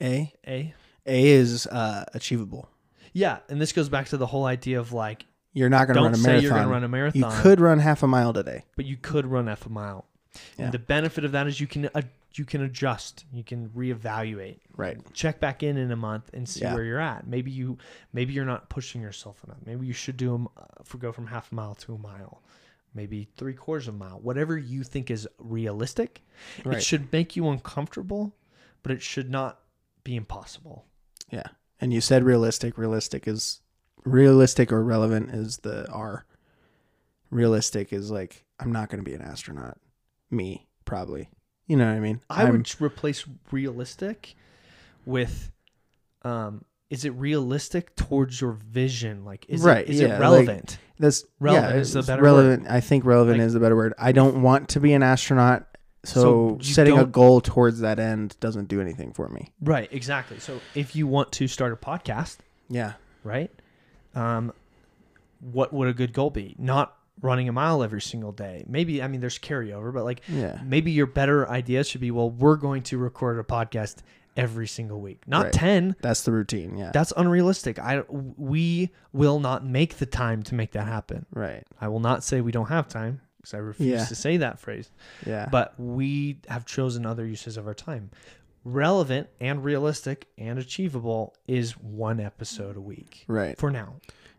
A. 0.00 0.32
A 0.46 0.74
A 1.06 1.24
is 1.28 1.66
uh, 1.66 2.04
achievable. 2.14 2.68
yeah 3.12 3.38
and 3.48 3.60
this 3.60 3.72
goes 3.72 3.88
back 3.88 4.06
to 4.08 4.16
the 4.16 4.26
whole 4.26 4.44
idea 4.46 4.78
of 4.80 4.92
like 4.92 5.26
You're 5.52 5.68
not 5.68 5.86
going 5.86 5.96
to 5.96 6.02
run 6.02 6.14
a 6.14 6.18
marathon. 6.18 6.42
you're 6.42 6.50
going 6.52 6.62
to 6.64 6.68
run 6.70 6.84
a 6.84 6.88
marathon. 6.88 7.20
You 7.20 7.42
could 7.42 7.60
run 7.60 7.78
half 7.80 8.02
a 8.02 8.06
mile 8.06 8.32
today. 8.32 8.64
but 8.76 8.84
you 8.86 8.96
could 8.96 9.26
run 9.26 9.46
half 9.48 9.66
a 9.66 9.70
mile. 9.70 10.06
Yeah. 10.56 10.64
And 10.66 10.72
the 10.72 10.78
benefit 10.78 11.24
of 11.24 11.32
that 11.32 11.46
is 11.46 11.60
you 11.60 11.66
can 11.66 11.88
uh, 11.94 12.02
you 12.34 12.44
can 12.46 12.62
adjust, 12.62 13.24
you 13.32 13.44
can 13.44 13.68
reevaluate, 13.70 14.60
Right. 14.74 14.98
check 15.12 15.38
back 15.38 15.62
in 15.62 15.76
in 15.76 15.90
a 15.92 15.96
month 15.96 16.30
and 16.32 16.48
see 16.48 16.60
Yeah. 16.62 16.72
where 16.74 16.82
you're 16.84 16.98
at. 17.00 17.26
Maybe 17.26 17.50
you 17.50 17.76
maybe 18.12 18.32
you're 18.32 18.46
not 18.46 18.70
pushing 18.70 19.02
yourself 19.02 19.44
enough. 19.44 19.58
Maybe 19.66 19.86
you 19.86 19.92
should 19.92 20.16
do 20.16 20.34
a, 20.56 20.60
uh, 20.60 20.66
for 20.84 20.96
go 20.98 21.12
from 21.12 21.26
half 21.26 21.52
a 21.52 21.54
mile 21.54 21.74
to 21.76 21.94
a 21.94 21.98
mile, 21.98 22.42
maybe 22.94 23.28
three 23.36 23.52
quarters 23.54 23.88
of 23.88 23.94
a 23.94 23.98
mile. 23.98 24.18
Whatever 24.20 24.56
you 24.56 24.82
think 24.82 25.10
is 25.10 25.28
realistic, 25.38 26.22
Right. 26.64 26.78
it 26.78 26.82
should 26.82 27.12
make 27.12 27.36
you 27.36 27.48
uncomfortable, 27.50 28.34
but 28.82 28.92
it 28.92 29.02
should 29.02 29.28
not 29.30 29.60
be 30.04 30.16
impossible. 30.16 30.86
Yeah. 31.30 31.48
And 31.80 31.92
you 31.92 32.00
said 32.00 32.24
realistic. 32.24 32.78
Realistic 32.78 33.28
is 33.28 33.60
realistic 34.04 34.72
or 34.72 34.82
relevant 34.82 35.30
is 35.30 35.58
the 35.58 35.86
R. 35.90 36.24
Realistic 37.30 37.92
is 37.92 38.10
like 38.10 38.44
I'm 38.58 38.72
not 38.72 38.88
going 38.88 39.02
to 39.04 39.08
be 39.08 39.14
an 39.14 39.22
astronaut. 39.22 39.78
Me, 40.32 40.66
probably. 40.84 41.28
You 41.68 41.76
know 41.76 41.86
what 41.86 41.96
I 41.96 42.00
mean? 42.00 42.20
I 42.28 42.42
I'm- 42.42 42.52
would 42.52 42.74
replace 42.80 43.24
realistic 43.52 44.34
with 45.06 45.50
um 46.22 46.64
is 46.90 47.04
it 47.06 47.10
realistic 47.10 47.96
towards 47.96 48.40
your 48.40 48.52
vision? 48.52 49.24
Like 49.24 49.46
is 49.48 49.62
Right, 49.62 49.84
it 49.88 49.90
is 49.90 50.00
yeah, 50.00 50.06
it 50.08 50.10
like- 50.12 50.20
relevant? 50.20 50.78
That's 50.98 51.24
Relevant 51.40 51.74
yeah, 51.74 51.80
is 51.80 51.92
the 51.94 52.02
better 52.02 52.22
relevant. 52.22 52.66
I 52.68 52.80
think 52.80 53.04
relevant 53.04 53.38
Like- 53.38 53.46
is 53.46 53.52
the 53.54 53.60
better 53.60 53.74
word. 53.76 53.94
I 53.98 54.12
don't 54.12 54.42
want 54.42 54.68
to 54.70 54.80
be 54.80 54.92
an 54.92 55.02
astronaut, 55.02 55.66
so, 56.04 56.58
So 56.58 56.58
setting 56.62 56.96
a 56.98 57.04
goal 57.06 57.40
towards 57.40 57.80
that 57.80 57.98
end 57.98 58.36
doesn't 58.40 58.68
do 58.68 58.80
anything 58.80 59.12
for 59.12 59.28
me. 59.28 59.52
right, 59.60 59.88
exactly. 59.92 60.38
So 60.38 60.60
if 60.74 60.94
you 60.94 61.06
want 61.06 61.32
to 61.32 61.48
start 61.48 61.72
a 61.72 61.76
podcast, 61.76 62.38
Yeah, 62.68 62.92
right? 63.24 63.50
Um 64.14 64.52
what 65.40 65.72
would 65.72 65.88
a 65.88 65.92
good 65.94 66.12
goal 66.12 66.30
be? 66.30 66.54
Not 66.58 66.96
running 67.20 67.48
a 67.48 67.52
mile 67.52 67.82
every 67.82 68.00
single 68.00 68.32
day. 68.32 68.64
Maybe 68.68 69.02
I 69.02 69.08
mean 69.08 69.20
there's 69.20 69.38
carryover, 69.38 69.92
but 69.92 70.04
like 70.04 70.22
yeah, 70.28 70.60
maybe 70.64 70.90
your 70.90 71.06
better 71.06 71.48
idea 71.48 71.84
should 71.84 72.00
be 72.00 72.10
well, 72.10 72.30
we're 72.30 72.56
going 72.56 72.82
to 72.84 72.98
record 72.98 73.38
a 73.38 73.42
podcast 73.44 73.96
every 74.36 74.66
single 74.66 75.00
week. 75.00 75.22
Not 75.26 75.44
Right. 75.44 75.52
10, 75.52 75.96
that's 76.00 76.22
the 76.22 76.32
routine. 76.32 76.78
Yeah, 76.78 76.90
That's 76.92 77.12
unrealistic. 77.16 77.78
I 77.78 78.02
we 78.08 78.90
will 79.12 79.40
not 79.40 79.64
make 79.64 79.96
the 79.98 80.06
time 80.06 80.42
to 80.44 80.54
make 80.54 80.72
that 80.72 80.86
happen. 80.86 81.26
right. 81.32 81.64
I 81.80 81.88
will 81.88 82.00
not 82.00 82.24
say 82.24 82.40
we 82.40 82.50
don't 82.52 82.68
have 82.70 82.88
time 82.88 83.20
because 83.36 83.54
I 83.54 83.58
refuse 83.58 83.88
Yeah. 84.00 84.04
to 84.06 84.14
say 84.14 84.36
that 84.38 84.58
phrase. 84.58 84.90
Yeah, 85.26 85.48
But 85.50 85.74
we 85.78 86.40
have 86.48 86.64
chosen 86.64 87.04
other 87.04 87.26
uses 87.26 87.56
of 87.58 87.66
our 87.66 87.74
time. 87.74 88.10
Relevant 88.64 89.28
and 89.40 89.64
realistic 89.64 90.28
and 90.38 90.58
achievable 90.58 91.34
is 91.48 91.72
one 91.72 92.20
episode 92.20 92.76
a 92.76 92.80
week 92.80 93.24
right. 93.26 93.58
for 93.58 93.70
now. 93.72 93.96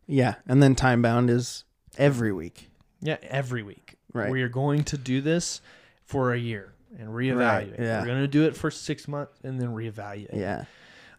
Yeah, 0.07 0.36
and 0.47 0.63
then 0.63 0.76
time 0.76 1.01
bound 1.01 1.30
is 1.30 1.65
every 1.97 2.31
week. 2.33 2.69
Yeah, 3.01 3.17
every 3.23 3.63
week. 3.63 3.95
Right. 4.13 4.29
We 4.31 4.41
are 4.43 4.49
going 4.49 4.83
to 4.85 4.97
do 4.97 5.21
this 5.21 5.61
for 6.05 6.33
a 6.33 6.37
year 6.37 6.73
and 6.99 7.09
reevaluate. 7.09 7.79
yeah. 7.79 7.99
We're 8.01 8.05
going 8.07 8.21
to 8.21 8.27
do 8.27 8.43
it 8.45 8.55
for 8.55 8.69
six 8.71 9.07
months 9.07 9.33
and 9.43 9.59
then 9.59 9.69
reevaluate. 9.69 10.35
Yeah, 10.39 10.65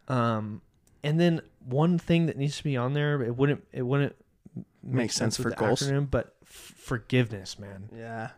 Um, 0.09 0.62
and 1.03 1.18
then 1.20 1.41
one 1.66 1.99
thing 1.99 2.27
that 2.27 2.37
needs 2.37 2.57
to 2.59 2.64
be 2.64 2.77
on 2.77 2.93
there, 2.95 3.20
it 3.22 3.37
wouldn't 3.37 3.64
it 3.72 3.83
wouldn't 3.83 4.14
make 4.83 4.95
Makes 4.95 5.14
sense 5.16 5.39
with 5.39 5.55
for 5.55 5.59
goals. 5.61 5.83
acronym, 5.83 6.11
but 6.11 6.35
f- 6.43 6.49
forgiveness, 6.77 7.59
man. 7.59 7.89
yeah. 7.95 8.31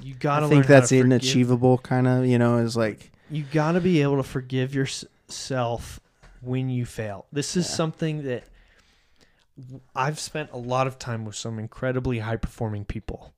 You 0.00 0.14
gotta. 0.14 0.46
I 0.46 0.48
think 0.48 0.66
that's 0.66 0.90
to 0.90 1.02
forgive- 1.02 1.20
inachievable. 1.20 1.82
Kind 1.82 2.06
of, 2.06 2.24
you 2.24 2.38
know, 2.38 2.58
is 2.58 2.76
like 2.76 3.10
You 3.28 3.44
gotta 3.50 3.80
be 3.80 4.02
able 4.02 4.16
to 4.18 4.22
forgive 4.22 4.72
yourself 4.74 5.98
when 6.40 6.68
you 6.68 6.84
fail. 6.86 7.26
This 7.32 7.56
is 7.56 7.66
Yeah. 7.66 7.74
something 7.74 8.22
that 8.24 8.44
I've 9.94 10.18
spent 10.18 10.50
a 10.52 10.58
lot 10.58 10.86
of 10.86 10.98
time 10.98 11.24
with 11.24 11.36
some 11.36 11.58
incredibly 11.58 12.18
high 12.20 12.36
performing 12.36 12.84
people, 12.84 13.34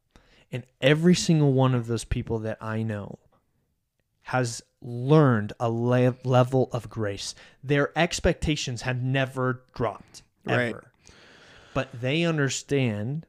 And 0.51 0.65
every 0.81 1.15
single 1.15 1.53
one 1.53 1.75
of 1.75 1.87
those 1.87 2.05
people 2.05 2.39
that 2.41 2.59
I 2.61 2.83
know 2.83 3.19
has 4.25 4.63
learned 4.81 5.53
a 5.59 5.71
le- 5.71 6.17
level 6.25 6.69
of 6.73 6.89
grace. 6.91 7.35
Their 7.65 7.97
expectations 7.99 8.83
have 8.83 9.03
never 9.03 9.63
dropped, 9.75 10.23
ever. 10.47 10.75
Right. 10.75 10.77
But 11.75 11.89
they 12.01 12.25
understand 12.25 13.27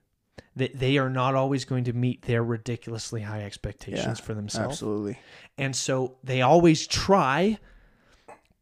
that 0.56 0.78
they 0.78 0.98
are 0.98 1.10
not 1.10 1.34
always 1.34 1.66
going 1.66 1.86
to 1.86 1.94
meet 1.94 2.24
their 2.24 2.44
ridiculously 2.44 3.22
high 3.22 3.44
expectations 3.44 4.20
Yeah, 4.20 4.26
for 4.26 4.34
themselves. 4.34 4.74
Absolutely. 4.74 5.18
And 5.58 5.76
so 5.76 6.18
they 6.24 6.42
always 6.42 6.86
try, 6.86 7.58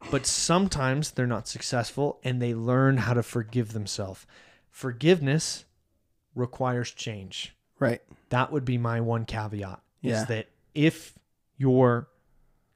but 0.10 0.26
sometimes 0.26 1.12
they're 1.12 1.28
not 1.28 1.48
successful 1.48 2.20
and 2.24 2.42
they 2.42 2.54
learn 2.54 2.98
how 2.98 3.14
to 3.14 3.24
forgive 3.24 3.74
themselves. 3.74 4.26
Forgiveness 4.70 5.66
requires 6.36 6.92
change. 6.92 7.56
Right. 7.80 8.02
That 8.30 8.52
would 8.52 8.66
be 8.66 8.78
my 8.78 9.02
one 9.02 9.26
caveat 9.26 9.82
Yeah. 10.02 10.22
is 10.22 10.26
that 10.28 10.48
if 10.74 11.18
you're 11.58 12.08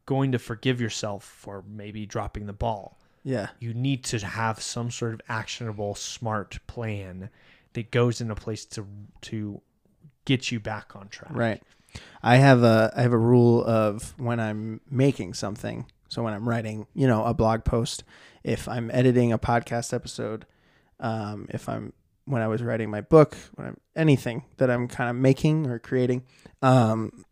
going 0.06 0.32
to 0.34 0.40
forgive 0.40 0.80
yourself 0.80 1.24
for 1.24 1.64
maybe 1.68 2.06
dropping 2.06 2.46
the 2.46 2.54
ball, 2.54 3.00
Yeah. 3.24 3.48
you 3.60 3.74
need 3.74 4.04
to 4.06 4.20
have 4.26 4.62
some 4.62 4.92
sort 4.92 5.14
of 5.14 5.22
actionable, 5.28 5.96
smart 5.96 6.60
plan 6.68 7.30
that 7.74 7.92
goes 7.92 8.22
into 8.22 8.36
place 8.36 8.66
to 8.66 8.88
to 9.22 9.62
get 10.26 10.52
you 10.52 10.60
back 10.60 10.96
on 10.96 11.08
track. 11.10 11.32
Right. 11.34 11.64
I 12.22 12.38
have 12.38 12.64
a 12.64 12.94
I 12.96 13.02
have 13.02 13.14
a 13.14 13.18
rule 13.18 13.64
of 13.66 14.14
when 14.20 14.40
I'm 14.40 14.82
making 14.90 15.34
something. 15.34 15.86
So 16.16 16.24
when 16.24 16.34
I'm 16.34 16.48
writing, 16.48 16.88
you 16.94 17.08
know, 17.08 17.26
a 17.26 17.34
blog 17.34 17.66
post, 17.66 18.06
if 18.42 18.70
I'm 18.70 18.90
editing 18.94 19.34
a 19.34 19.38
podcast 19.38 19.94
episode, 19.94 20.46
um, 21.02 21.48
if 21.50 21.68
I'm 21.68 21.92
when 22.24 22.42
I 22.42 22.48
was 22.48 22.64
writing 22.64 22.90
my 22.90 23.02
book, 23.02 23.36
when 23.56 23.68
I'm 23.68 23.78
anything 23.98 24.46
that 24.56 24.72
I'm 24.72 24.88
kind 24.88 25.10
of 25.10 25.18
making 25.18 25.68
or 25.68 25.78
creating, 25.78 26.24
um, 26.62 27.26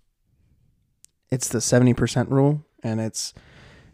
it's 1.31 1.47
the 1.47 1.61
seventy 1.61 1.93
percent 1.93 2.29
rule, 2.29 2.65
and 2.83 2.99
it's 2.99 3.33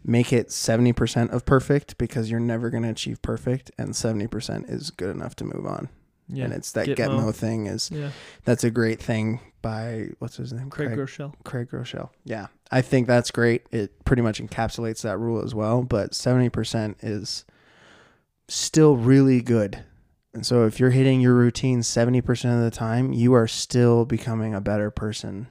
make 0.04 0.32
it 0.32 0.50
seventy 0.50 0.92
percent 0.92 1.30
of 1.30 1.44
perfect 1.44 1.96
because 1.96 2.28
you're 2.28 2.40
never 2.40 2.68
going 2.68 2.82
to 2.82 2.90
achieve 2.90 3.22
perfect, 3.22 3.70
and 3.78 3.94
seventy 3.94 4.26
percent 4.26 4.68
is 4.68 4.90
good 4.90 5.14
enough 5.14 5.36
to 5.36 5.44
move 5.44 5.66
on. 5.66 5.88
Yeah. 6.26 6.46
And 6.46 6.52
it's 6.52 6.72
that 6.72 6.88
Gitmo. 6.88 6.96
Gitmo 6.96 7.34
thing 7.34 7.66
is 7.66 7.92
yeah. 7.92 8.10
that's 8.44 8.64
a 8.64 8.72
great 8.72 9.00
thing 9.00 9.38
by 9.62 10.08
what's 10.18 10.36
his 10.36 10.52
name? 10.52 10.68
Craig 10.68 10.90
Groeschel. 10.90 11.34
Craig 11.44 11.72
Rochelle. 11.72 12.12
Yeah. 12.24 12.48
I 12.70 12.82
think 12.82 13.06
that's 13.06 13.30
great. 13.30 13.66
It 13.72 14.04
pretty 14.04 14.22
much 14.22 14.40
encapsulates 14.40 15.02
that 15.02 15.18
rule 15.18 15.42
as 15.42 15.54
well, 15.54 15.82
but 15.82 16.12
70% 16.12 16.96
is 17.02 17.44
still 18.48 18.96
really 18.96 19.40
good. 19.40 19.82
And 20.32 20.46
so 20.46 20.64
if 20.64 20.78
you're 20.78 20.90
hitting 20.90 21.20
your 21.20 21.34
routine 21.34 21.80
70% 21.80 22.56
of 22.56 22.62
the 22.62 22.70
time, 22.70 23.12
you 23.12 23.32
are 23.34 23.48
still 23.48 24.04
becoming 24.04 24.54
a 24.54 24.60
better 24.60 24.90
person 24.90 25.48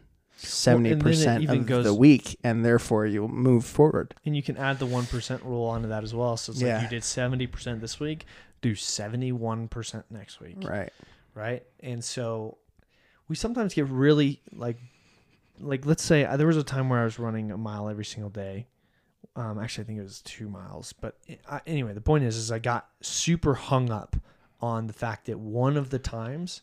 and 0.65 0.85
then 0.85 0.93
it 0.93 0.99
70% 0.99 1.41
even 1.41 1.59
of 1.59 1.65
goes- 1.65 1.83
the 1.83 1.93
week 1.93 2.39
and 2.45 2.63
therefore 2.63 3.05
you'll 3.05 3.27
move 3.27 3.65
forward. 3.65 4.15
And 4.25 4.37
you 4.37 4.41
can 4.41 4.55
add 4.55 4.79
the 4.79 4.85
one 4.85 5.05
percent 5.05 5.43
rule 5.43 5.65
onto 5.65 5.89
that 5.89 6.01
as 6.05 6.13
well. 6.13 6.37
So 6.37 6.53
it's 6.53 6.61
Yeah. 6.61 6.75
like 6.75 6.83
you 6.83 6.89
did 6.89 7.03
seventy 7.03 7.45
percent 7.45 7.81
this 7.81 7.99
week, 7.99 8.25
do 8.61 8.73
seventy 8.73 9.33
one 9.33 9.67
percent 9.67 10.05
next 10.09 10.39
week. 10.39 10.55
Right. 10.63 10.93
right? 11.35 11.63
And 11.81 12.01
so 12.01 12.57
we 13.27 13.35
sometimes 13.35 13.73
get 13.73 13.87
really 13.87 14.41
like, 14.53 14.77
like 15.59 15.85
let's 15.85 16.03
say 16.03 16.25
uh, 16.25 16.37
there 16.37 16.47
was 16.47 16.57
a 16.57 16.63
time 16.63 16.89
where 16.89 16.99
I 16.99 17.03
was 17.03 17.19
running 17.19 17.51
a 17.51 17.57
mile 17.57 17.89
every 17.89 18.05
single 18.05 18.29
day. 18.29 18.67
Um, 19.35 19.59
actually, 19.59 19.83
I 19.83 19.87
think 19.87 19.99
it 19.99 20.03
was 20.03 20.21
two 20.21 20.49
miles. 20.49 20.93
But 20.93 21.17
I, 21.49 21.61
anyway, 21.67 21.93
the 21.93 22.01
point 22.01 22.23
is, 22.23 22.35
is 22.35 22.51
I 22.51 22.59
got 22.59 22.89
super 23.01 23.53
hung 23.53 23.89
up 23.91 24.15
on 24.61 24.87
the 24.87 24.93
fact 24.93 25.25
that 25.27 25.39
one 25.39 25.77
of 25.77 25.89
the 25.89 25.99
times 25.99 26.61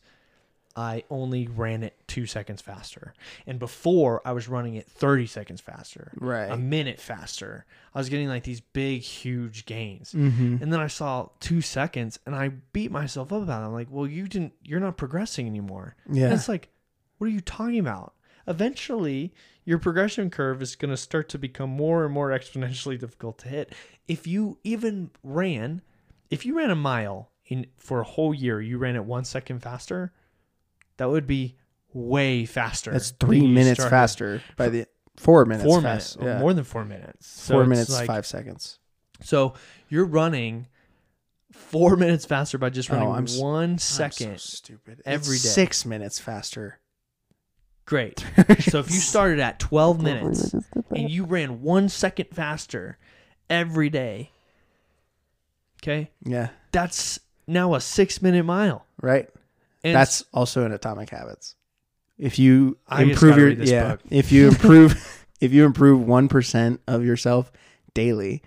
I 0.75 1.03
only 1.09 1.47
ran 1.47 1.81
it 1.81 1.95
two 2.05 2.27
seconds 2.27 2.61
faster, 2.61 3.13
and 3.47 3.57
before 3.57 4.21
I 4.25 4.33
was 4.33 4.47
running 4.47 4.75
it 4.75 4.87
thirty 4.87 5.25
seconds 5.25 5.59
faster, 5.59 6.11
Right. 6.19 6.51
a 6.51 6.57
minute 6.57 6.99
faster. 6.99 7.65
I 7.95 7.99
was 7.99 8.09
getting 8.09 8.27
like 8.27 8.43
these 8.43 8.61
big, 8.61 9.01
huge 9.01 9.65
gains. 9.65 10.13
Mhm. 10.13 10.61
And 10.61 10.71
then 10.71 10.79
I 10.79 10.85
saw 10.87 11.29
two 11.39 11.61
seconds 11.61 12.19
and 12.27 12.35
I 12.35 12.49
beat 12.49 12.91
myself 12.91 13.33
up 13.33 13.41
about 13.41 13.63
it. 13.63 13.65
I'm 13.65 13.73
like, 13.73 13.87
well, 13.89 14.05
you 14.05 14.27
didn't, 14.27 14.53
you're 14.63 14.79
not 14.79 14.97
progressing 14.97 15.47
anymore. 15.47 15.95
And 16.05 16.15
Yeah. 16.17 16.33
it's 16.35 16.47
like, 16.47 16.69
what 17.17 17.25
are 17.25 17.31
you 17.33 17.41
talking 17.41 17.79
about? 17.79 18.13
Eventually, 18.47 19.33
your 19.65 19.77
progression 19.77 20.29
curve 20.29 20.61
is 20.61 20.75
going 20.75 20.91
to 20.91 20.97
start 20.97 21.29
to 21.29 21.37
become 21.37 21.69
more 21.69 22.05
and 22.05 22.13
more 22.13 22.29
exponentially 22.37 22.97
difficult 22.99 23.37
to 23.39 23.49
hit. 23.49 23.73
If 24.07 24.25
you 24.27 24.57
even 24.63 25.11
ran, 25.23 25.81
if 26.29 26.45
you 26.45 26.57
ran 26.57 26.69
a 26.71 26.75
mile 26.75 27.31
in 27.45 27.67
for 27.77 27.99
a 28.01 28.05
whole 28.05 28.33
year, 28.33 28.61
you 28.61 28.77
ran 28.77 28.95
it 28.95 29.03
one 29.05 29.25
second 29.25 29.59
faster, 29.59 30.13
that 30.97 31.09
would 31.09 31.27
be 31.27 31.57
way 31.93 32.45
faster. 32.45 32.91
That's 32.91 33.11
3 33.11 33.47
minutes 33.47 33.79
started. 33.79 33.89
faster 33.89 34.41
by 34.55 34.69
the 34.69 34.85
4 35.17 35.45
minutes 35.45 35.65
Four 35.65 35.81
minutes, 35.81 36.17
Yeah. 36.21 36.39
more 36.39 36.53
than 36.53 36.63
four 36.63 36.85
minutes. 36.85 37.27
So 37.27 37.55
4 37.55 37.65
minutes 37.65 37.91
like- 37.91 38.07
5 38.07 38.25
seconds. 38.25 38.79
so 39.21 39.53
you're 39.89 40.05
running 40.05 40.67
four 41.51 41.95
minutes 42.03 42.25
faster 42.25 42.57
by 42.57 42.69
just 42.69 42.91
oh, 42.91 42.95
running 42.95 43.09
Oh, 43.09 43.15
s- 43.23 43.37
one 43.39 43.63
I'm 43.71 43.77
so 43.79 44.09
stupid. 44.37 45.01
every 45.05 45.35
It's 45.35 45.43
day. 45.43 45.49
6 45.49 45.85
minutes 45.85 46.19
faster. 46.19 46.79
Great. 47.87 48.19
so 48.59 48.79
if 48.79 48.91
you 48.91 48.97
started 48.99 49.39
at 49.39 49.59
12 49.59 50.01
minutes 50.03 50.53
and 50.91 51.09
you 51.09 51.23
ran 51.23 51.61
one 51.63 51.89
second 51.89 52.27
faster 52.31 52.97
every 53.49 53.89
day, 53.89 54.29
okay, 55.81 56.11
Yeah. 56.23 56.49
that's 56.71 57.19
now 57.47 57.73
a 57.75 57.81
six 57.81 58.21
minute 58.21 58.43
mile. 58.43 58.85
Right. 59.01 59.29
And 59.83 59.95
That's 59.95 60.25
also 60.33 60.65
in 60.65 60.73
Atomic 60.73 61.09
Habits. 61.09 61.55
If 62.17 62.37
you 62.39 62.77
I 62.87 63.03
improve 63.03 63.37
your 63.37 63.49
yeah, 63.51 63.91
book. 63.91 64.01
if 64.09 64.31
you 64.31 64.47
improve 64.49 65.25
if 65.39 65.53
you 65.53 65.65
improve 65.65 66.05
one 66.05 66.27
percent 66.27 66.81
of 66.87 67.05
yourself 67.05 67.51
daily, 67.93 68.41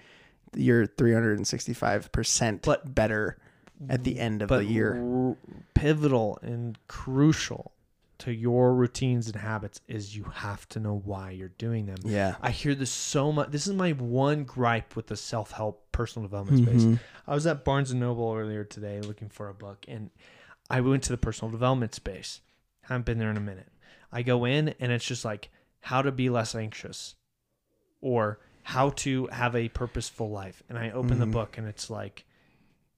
you're 0.54 0.86
three 0.86 1.14
hundred 1.14 1.38
and 1.38 1.46
sixty 1.46 1.72
five 1.72 2.10
percent 2.12 2.66
better 2.84 3.38
at 3.88 4.02
the 4.04 4.18
end 4.18 4.42
of 4.42 4.48
the 4.48 4.64
year. 4.64 5.00
r- 5.00 5.36
pivotal 5.74 6.38
and 6.42 6.76
crucial 6.88 7.72
to 8.20 8.32
your 8.32 8.74
routines 8.74 9.26
and 9.26 9.36
habits 9.36 9.80
is 9.88 10.16
you 10.16 10.24
have 10.24 10.68
to 10.70 10.80
know 10.80 11.02
why 11.04 11.30
you're 11.30 11.48
doing 11.48 11.86
them. 11.86 11.96
Yeah. 12.04 12.36
I 12.40 12.50
hear 12.50 12.74
this 12.74 12.90
so 12.90 13.32
much. 13.32 13.50
This 13.50 13.66
is 13.66 13.72
my 13.74 13.92
one 13.92 14.44
gripe 14.44 14.94
with 14.96 15.06
the 15.08 15.16
self 15.16 15.50
help 15.52 15.90
personal 15.92 16.26
development 16.28 16.66
space. 16.66 16.84
Mhm. 16.84 17.00
I 17.26 17.34
was 17.34 17.46
at 17.46 17.64
Barnes 17.64 17.90
and 17.90 18.00
Noble 18.00 18.34
earlier 18.34 18.64
today 18.64 19.00
looking 19.00 19.28
for 19.28 19.48
a 19.48 19.54
book, 19.54 19.84
and 19.88 20.10
I 20.68 20.80
went 20.80 21.02
to 21.04 21.12
the 21.12 21.18
personal 21.18 21.50
development 21.50 21.94
space. 21.94 22.40
Haven't 22.82 23.06
been 23.06 23.18
there 23.18 23.30
in 23.30 23.36
a 23.36 23.40
minute. 23.40 23.72
I 24.12 24.22
go 24.22 24.44
in, 24.44 24.70
and 24.80 24.90
it's 24.92 25.04
just 25.04 25.24
like 25.24 25.50
how 25.80 26.02
to 26.02 26.12
be 26.12 26.28
less 26.30 26.54
anxious, 26.54 27.14
or 28.00 28.38
how 28.64 28.90
to 28.90 29.26
have 29.28 29.54
a 29.56 29.68
purposeful 29.70 30.30
life. 30.30 30.62
And 30.68 30.78
I 30.78 30.90
open 30.90 31.18
the 31.18 31.26
Mhm. 31.26 31.32
book, 31.32 31.58
and 31.58 31.66
it's 31.66 31.88
like 31.90 32.24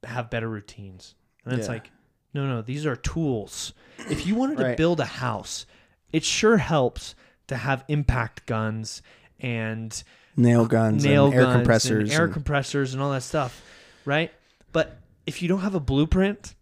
have 0.05 0.31
better 0.31 0.49
routines, 0.49 1.15
and 1.45 1.55
it's 1.55 1.67
Yeah. 1.69 1.75
like 1.75 1.91
no, 2.35 2.47
no, 2.47 2.63
these 2.63 2.87
are 2.87 2.97
tools. 2.97 3.73
If 4.11 4.27
you 4.27 4.35
wanted 4.35 4.59
to 4.59 4.75
build 4.77 5.01
a 5.01 5.05
house, 5.05 5.67
it 6.13 6.25
sure 6.25 6.57
helps 6.59 7.15
to 7.49 7.57
have 7.57 7.85
impact 7.89 8.47
guns 8.47 9.03
and 9.41 10.03
Nail 10.37 10.65
guns 10.67 11.05
nail 11.05 11.27
and 11.27 11.35
air 11.35 11.45
compressors. 11.45 12.09
and 12.11 12.13
air 12.19 12.25
and- 12.25 12.33
compressors 12.33 12.95
and 12.95 13.03
all 13.03 13.11
that 13.13 13.23
stuff, 13.23 13.63
right? 14.05 14.33
But 14.73 14.97
if 15.27 15.43
you 15.43 15.49
don't 15.49 15.61
have 15.61 15.75
a 15.75 15.81
blueprint, 15.81 16.55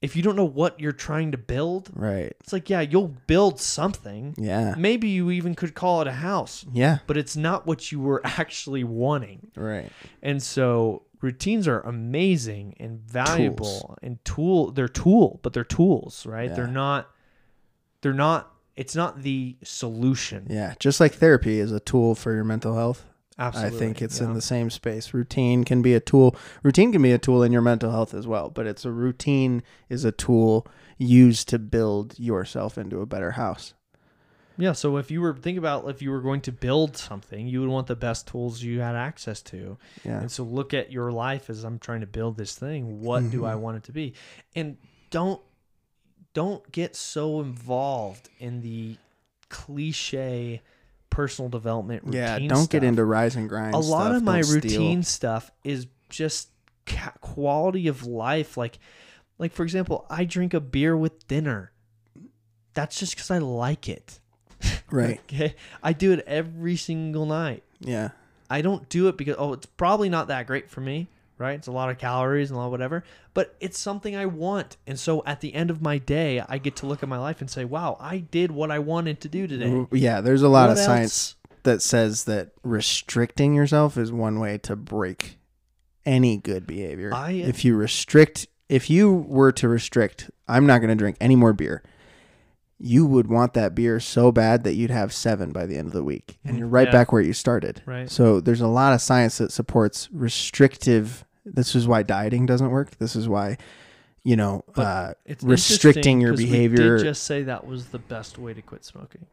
if 0.00 0.14
you 0.16 0.22
don't 0.22 0.36
know 0.36 0.44
what 0.46 0.78
you're 0.80 0.92
trying 0.92 1.32
to 1.32 1.38
build, 1.38 1.90
right. 1.94 2.32
it's 2.40 2.52
like 2.52 2.70
yeah, 2.70 2.80
you'll 2.80 3.14
build 3.26 3.60
something. 3.60 4.34
Yeah. 4.38 4.74
Maybe 4.78 5.08
you 5.08 5.30
even 5.30 5.54
could 5.54 5.74
call 5.74 6.00
it 6.00 6.06
a 6.06 6.12
house, 6.12 6.64
Yeah. 6.72 6.98
but 7.06 7.16
it's 7.16 7.36
not 7.36 7.66
what 7.66 7.90
you 7.92 8.00
were 8.00 8.20
actually 8.24 8.84
wanting. 8.84 9.50
Right. 9.56 9.90
And 10.22 10.42
so 10.42 11.02
routines 11.20 11.68
are 11.68 11.80
amazing 11.80 12.74
and 12.78 13.00
valuable 13.00 13.98
and 14.02 14.24
tool 14.24 14.70
they're 14.70 14.88
tool, 14.88 15.40
but 15.42 15.52
they're 15.52 15.64
tools, 15.64 16.26
right? 16.26 16.50
Yeah. 16.50 16.56
They're 16.56 16.66
not 16.66 17.10
they're 18.00 18.12
not 18.12 18.52
it's 18.76 18.96
not 18.96 19.22
the 19.22 19.56
solution. 19.62 20.46
Yeah. 20.48 20.74
Just 20.78 21.00
like 21.00 21.14
therapy 21.14 21.60
is 21.60 21.72
a 21.72 21.80
tool 21.80 22.14
for 22.14 22.32
your 22.32 22.44
mental 22.44 22.76
health. 22.76 23.04
Absolutely. 23.38 23.76
I 23.76 23.80
think 23.80 24.02
it's 24.02 24.20
yeah. 24.20 24.26
in 24.26 24.34
the 24.34 24.42
same 24.42 24.68
space. 24.68 25.14
Routine 25.14 25.64
can 25.64 25.80
be 25.80 25.94
a 25.94 26.00
tool. 26.00 26.36
Routine 26.62 26.92
can 26.92 27.00
be 27.00 27.12
a 27.12 27.18
tool 27.18 27.42
in 27.42 27.52
your 27.52 27.62
mental 27.62 27.90
health 27.90 28.12
as 28.12 28.26
well, 28.26 28.50
but 28.50 28.66
it's 28.66 28.84
a 28.84 28.90
routine 28.90 29.62
is 29.88 30.04
a 30.04 30.12
tool 30.12 30.66
used 30.98 31.48
to 31.48 31.58
build 31.58 32.18
yourself 32.18 32.76
into 32.76 33.00
a 33.00 33.06
better 33.06 33.32
house. 33.32 33.72
Yeah, 34.58 34.72
so 34.72 34.96
if 34.98 35.10
you 35.10 35.20
were 35.22 35.34
think 35.34 35.56
about 35.58 35.88
if 35.88 36.02
you 36.02 36.10
were 36.10 36.20
going 36.20 36.40
to 36.42 36.52
build 36.52 36.96
something, 36.96 37.46
you 37.46 37.60
would 37.60 37.70
want 37.70 37.86
the 37.86 37.96
best 37.96 38.26
tools 38.26 38.62
you 38.62 38.80
had 38.80 38.94
access 38.94 39.40
to. 39.42 39.78
Yeah. 40.04 40.20
And 40.20 40.30
so 40.30 40.42
look 40.42 40.74
at 40.74 40.92
your 40.92 41.10
life 41.12 41.48
as 41.48 41.64
I'm 41.64 41.78
trying 41.78 42.00
to 42.00 42.06
build 42.06 42.36
this 42.36 42.54
thing. 42.54 43.00
What 43.00 43.30
do 43.30 43.46
I 43.46 43.52
Mm-hmm. 43.52 43.60
want 43.62 43.76
it 43.78 43.82
to 43.84 43.92
be? 43.92 44.12
And 44.54 44.76
don't 45.10 45.40
don't 46.34 46.70
get 46.72 46.94
so 46.94 47.40
involved 47.40 48.28
in 48.38 48.60
the 48.60 48.96
cliche 49.48 50.62
personal 51.10 51.48
development 51.48 52.04
routine. 52.04 52.20
Yeah, 52.20 52.38
don't 52.48 52.70
get 52.70 52.84
into 52.84 53.04
rise 53.04 53.34
and 53.36 53.48
grind. 53.48 53.74
a 53.74 53.78
lot 53.78 54.06
stuff. 54.06 54.16
of 54.18 54.22
my 54.22 54.36
Don't 54.40 54.44
steal. 54.44 54.62
routine 54.62 55.02
stuff 55.02 55.50
is 55.64 55.86
just 56.08 56.50
quality 57.20 57.86
of 57.88 58.04
life 58.06 58.56
like 58.56 58.78
like 59.38 59.52
for 59.52 59.62
example, 59.62 60.06
I 60.10 60.24
drink 60.24 60.52
a 60.54 60.60
beer 60.60 60.96
with 60.96 61.26
dinner. 61.26 61.72
that's 62.74 62.98
just 63.00 63.14
because 63.16 63.30
I 63.30 63.38
like 63.38 63.88
it. 63.88 64.19
Right. 64.90 65.20
Okay. 65.24 65.54
I 65.82 65.92
do 65.92 66.12
it 66.12 66.24
every 66.26 66.76
single 66.76 67.26
night. 67.26 67.62
Yeah. 67.80 68.10
I 68.48 68.62
don't 68.62 68.88
do 68.88 69.08
it 69.08 69.16
because 69.16 69.36
oh, 69.38 69.52
it's 69.52 69.66
probably 69.66 70.08
not 70.08 70.28
that 70.28 70.46
great 70.46 70.68
for 70.70 70.80
me, 70.80 71.08
right? 71.38 71.52
It's 71.52 71.68
a 71.68 71.72
lot 71.72 71.88
of 71.90 71.98
calories 71.98 72.50
and 72.50 72.56
a 72.56 72.58
lot 72.58 72.66
of 72.66 72.72
whatever, 72.72 73.04
but 73.32 73.54
it's 73.60 73.78
something 73.78 74.16
I 74.16 74.26
want. 74.26 74.76
And 74.86 74.98
so 74.98 75.22
at 75.24 75.40
the 75.40 75.54
end 75.54 75.70
of 75.70 75.80
my 75.80 75.98
day, 75.98 76.42
I 76.48 76.58
get 76.58 76.76
to 76.76 76.86
look 76.86 77.02
at 77.02 77.08
my 77.08 77.18
life 77.18 77.40
and 77.40 77.48
say, 77.48 77.64
"Wow, 77.64 77.96
I 78.00 78.18
did 78.18 78.50
what 78.50 78.70
I 78.72 78.80
wanted 78.80 79.20
to 79.20 79.28
do 79.28 79.46
today." 79.46 79.86
Yeah. 79.92 80.20
There's 80.20 80.42
a 80.42 80.48
lot 80.48 80.68
What 80.68 80.78
of 80.78 80.84
science 80.84 81.36
that 81.62 81.80
says 81.82 82.24
that 82.24 82.50
restricting 82.64 83.54
yourself 83.54 83.96
is 83.96 84.10
one 84.10 84.40
way 84.40 84.58
to 84.58 84.74
break 84.74 85.38
any 86.04 86.36
good 86.36 86.66
behavior. 86.66 87.12
I- 87.14 87.32
if 87.32 87.64
you 87.64 87.76
restrict, 87.76 88.48
if 88.68 88.90
you 88.90 89.12
were 89.12 89.52
to 89.52 89.68
restrict, 89.68 90.30
I'm 90.48 90.66
not 90.66 90.78
going 90.78 90.88
to 90.88 90.94
drink 90.96 91.16
any 91.20 91.36
more 91.36 91.52
beer. 91.52 91.82
You 92.82 93.04
would 93.04 93.26
want 93.26 93.52
that 93.54 93.74
beer 93.74 94.00
so 94.00 94.32
bad 94.32 94.64
that 94.64 94.72
you'd 94.72 94.90
have 94.90 95.12
seven 95.12 95.52
by 95.52 95.66
the 95.66 95.76
end 95.76 95.88
of 95.88 95.92
the 95.92 96.02
week, 96.02 96.38
and 96.46 96.56
you're 96.58 96.66
right 96.66 96.88
Yeah. 96.88 96.92
back 96.92 97.12
where 97.12 97.20
you 97.20 97.34
started. 97.34 97.82
Right. 97.84 98.10
So 98.10 98.40
there's 98.40 98.62
a 98.62 98.66
lot 98.66 98.94
of 98.94 99.02
science 99.02 99.36
that 99.36 99.52
supports 99.52 100.08
restrictive. 100.12 101.24
This 101.44 101.74
is 101.74 101.86
why 101.86 102.02
dieting 102.02 102.46
doesn't 102.46 102.70
work. 102.70 102.96
This 102.98 103.14
is 103.14 103.28
why, 103.28 103.58
you 104.24 104.34
know, 104.34 104.64
uh, 104.76 105.12
It's 105.26 105.44
restricting 105.44 106.22
your 106.22 106.34
behavior. 106.34 106.92
We 106.94 106.98
did 107.00 107.04
just 107.04 107.24
say 107.24 107.42
that 107.42 107.66
was 107.66 107.86
the 107.88 107.98
best 107.98 108.38
way 108.38 108.54
to 108.54 108.62
quit 108.62 108.84
smoking. 108.86 109.26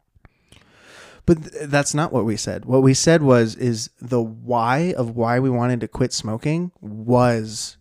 But 1.24 1.42
th- 1.44 1.68
that's 1.70 1.94
not 1.94 2.12
what 2.12 2.26
we 2.26 2.36
said. 2.36 2.66
What 2.66 2.82
we 2.82 2.92
said 2.92 3.22
was 3.22 3.54
is 3.54 3.88
the 3.98 4.20
why 4.20 4.92
of 4.94 5.16
why 5.16 5.40
we 5.40 5.48
wanted 5.48 5.80
to 5.80 5.88
quit 5.88 6.12
smoking 6.12 6.70
was 6.82 7.77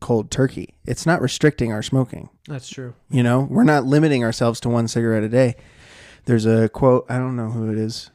cold 0.00 0.30
turkey. 0.30 0.74
It's 0.84 1.06
not 1.06 1.20
restricting 1.22 1.72
our 1.72 1.82
smoking. 1.82 2.30
That's 2.48 2.68
true. 2.68 2.94
You 3.10 3.22
know, 3.22 3.46
we're 3.50 3.64
not 3.64 3.84
limiting 3.84 4.24
ourselves 4.24 4.58
to 4.60 4.68
one 4.68 4.88
cigarette 4.88 5.22
a 5.22 5.28
day. 5.28 5.56
There's 6.24 6.46
a 6.46 6.68
quote, 6.68 7.06
I 7.08 7.18
don't 7.18 7.36
know 7.36 7.50
who 7.50 7.70
it 7.70 7.78
is 7.78 8.10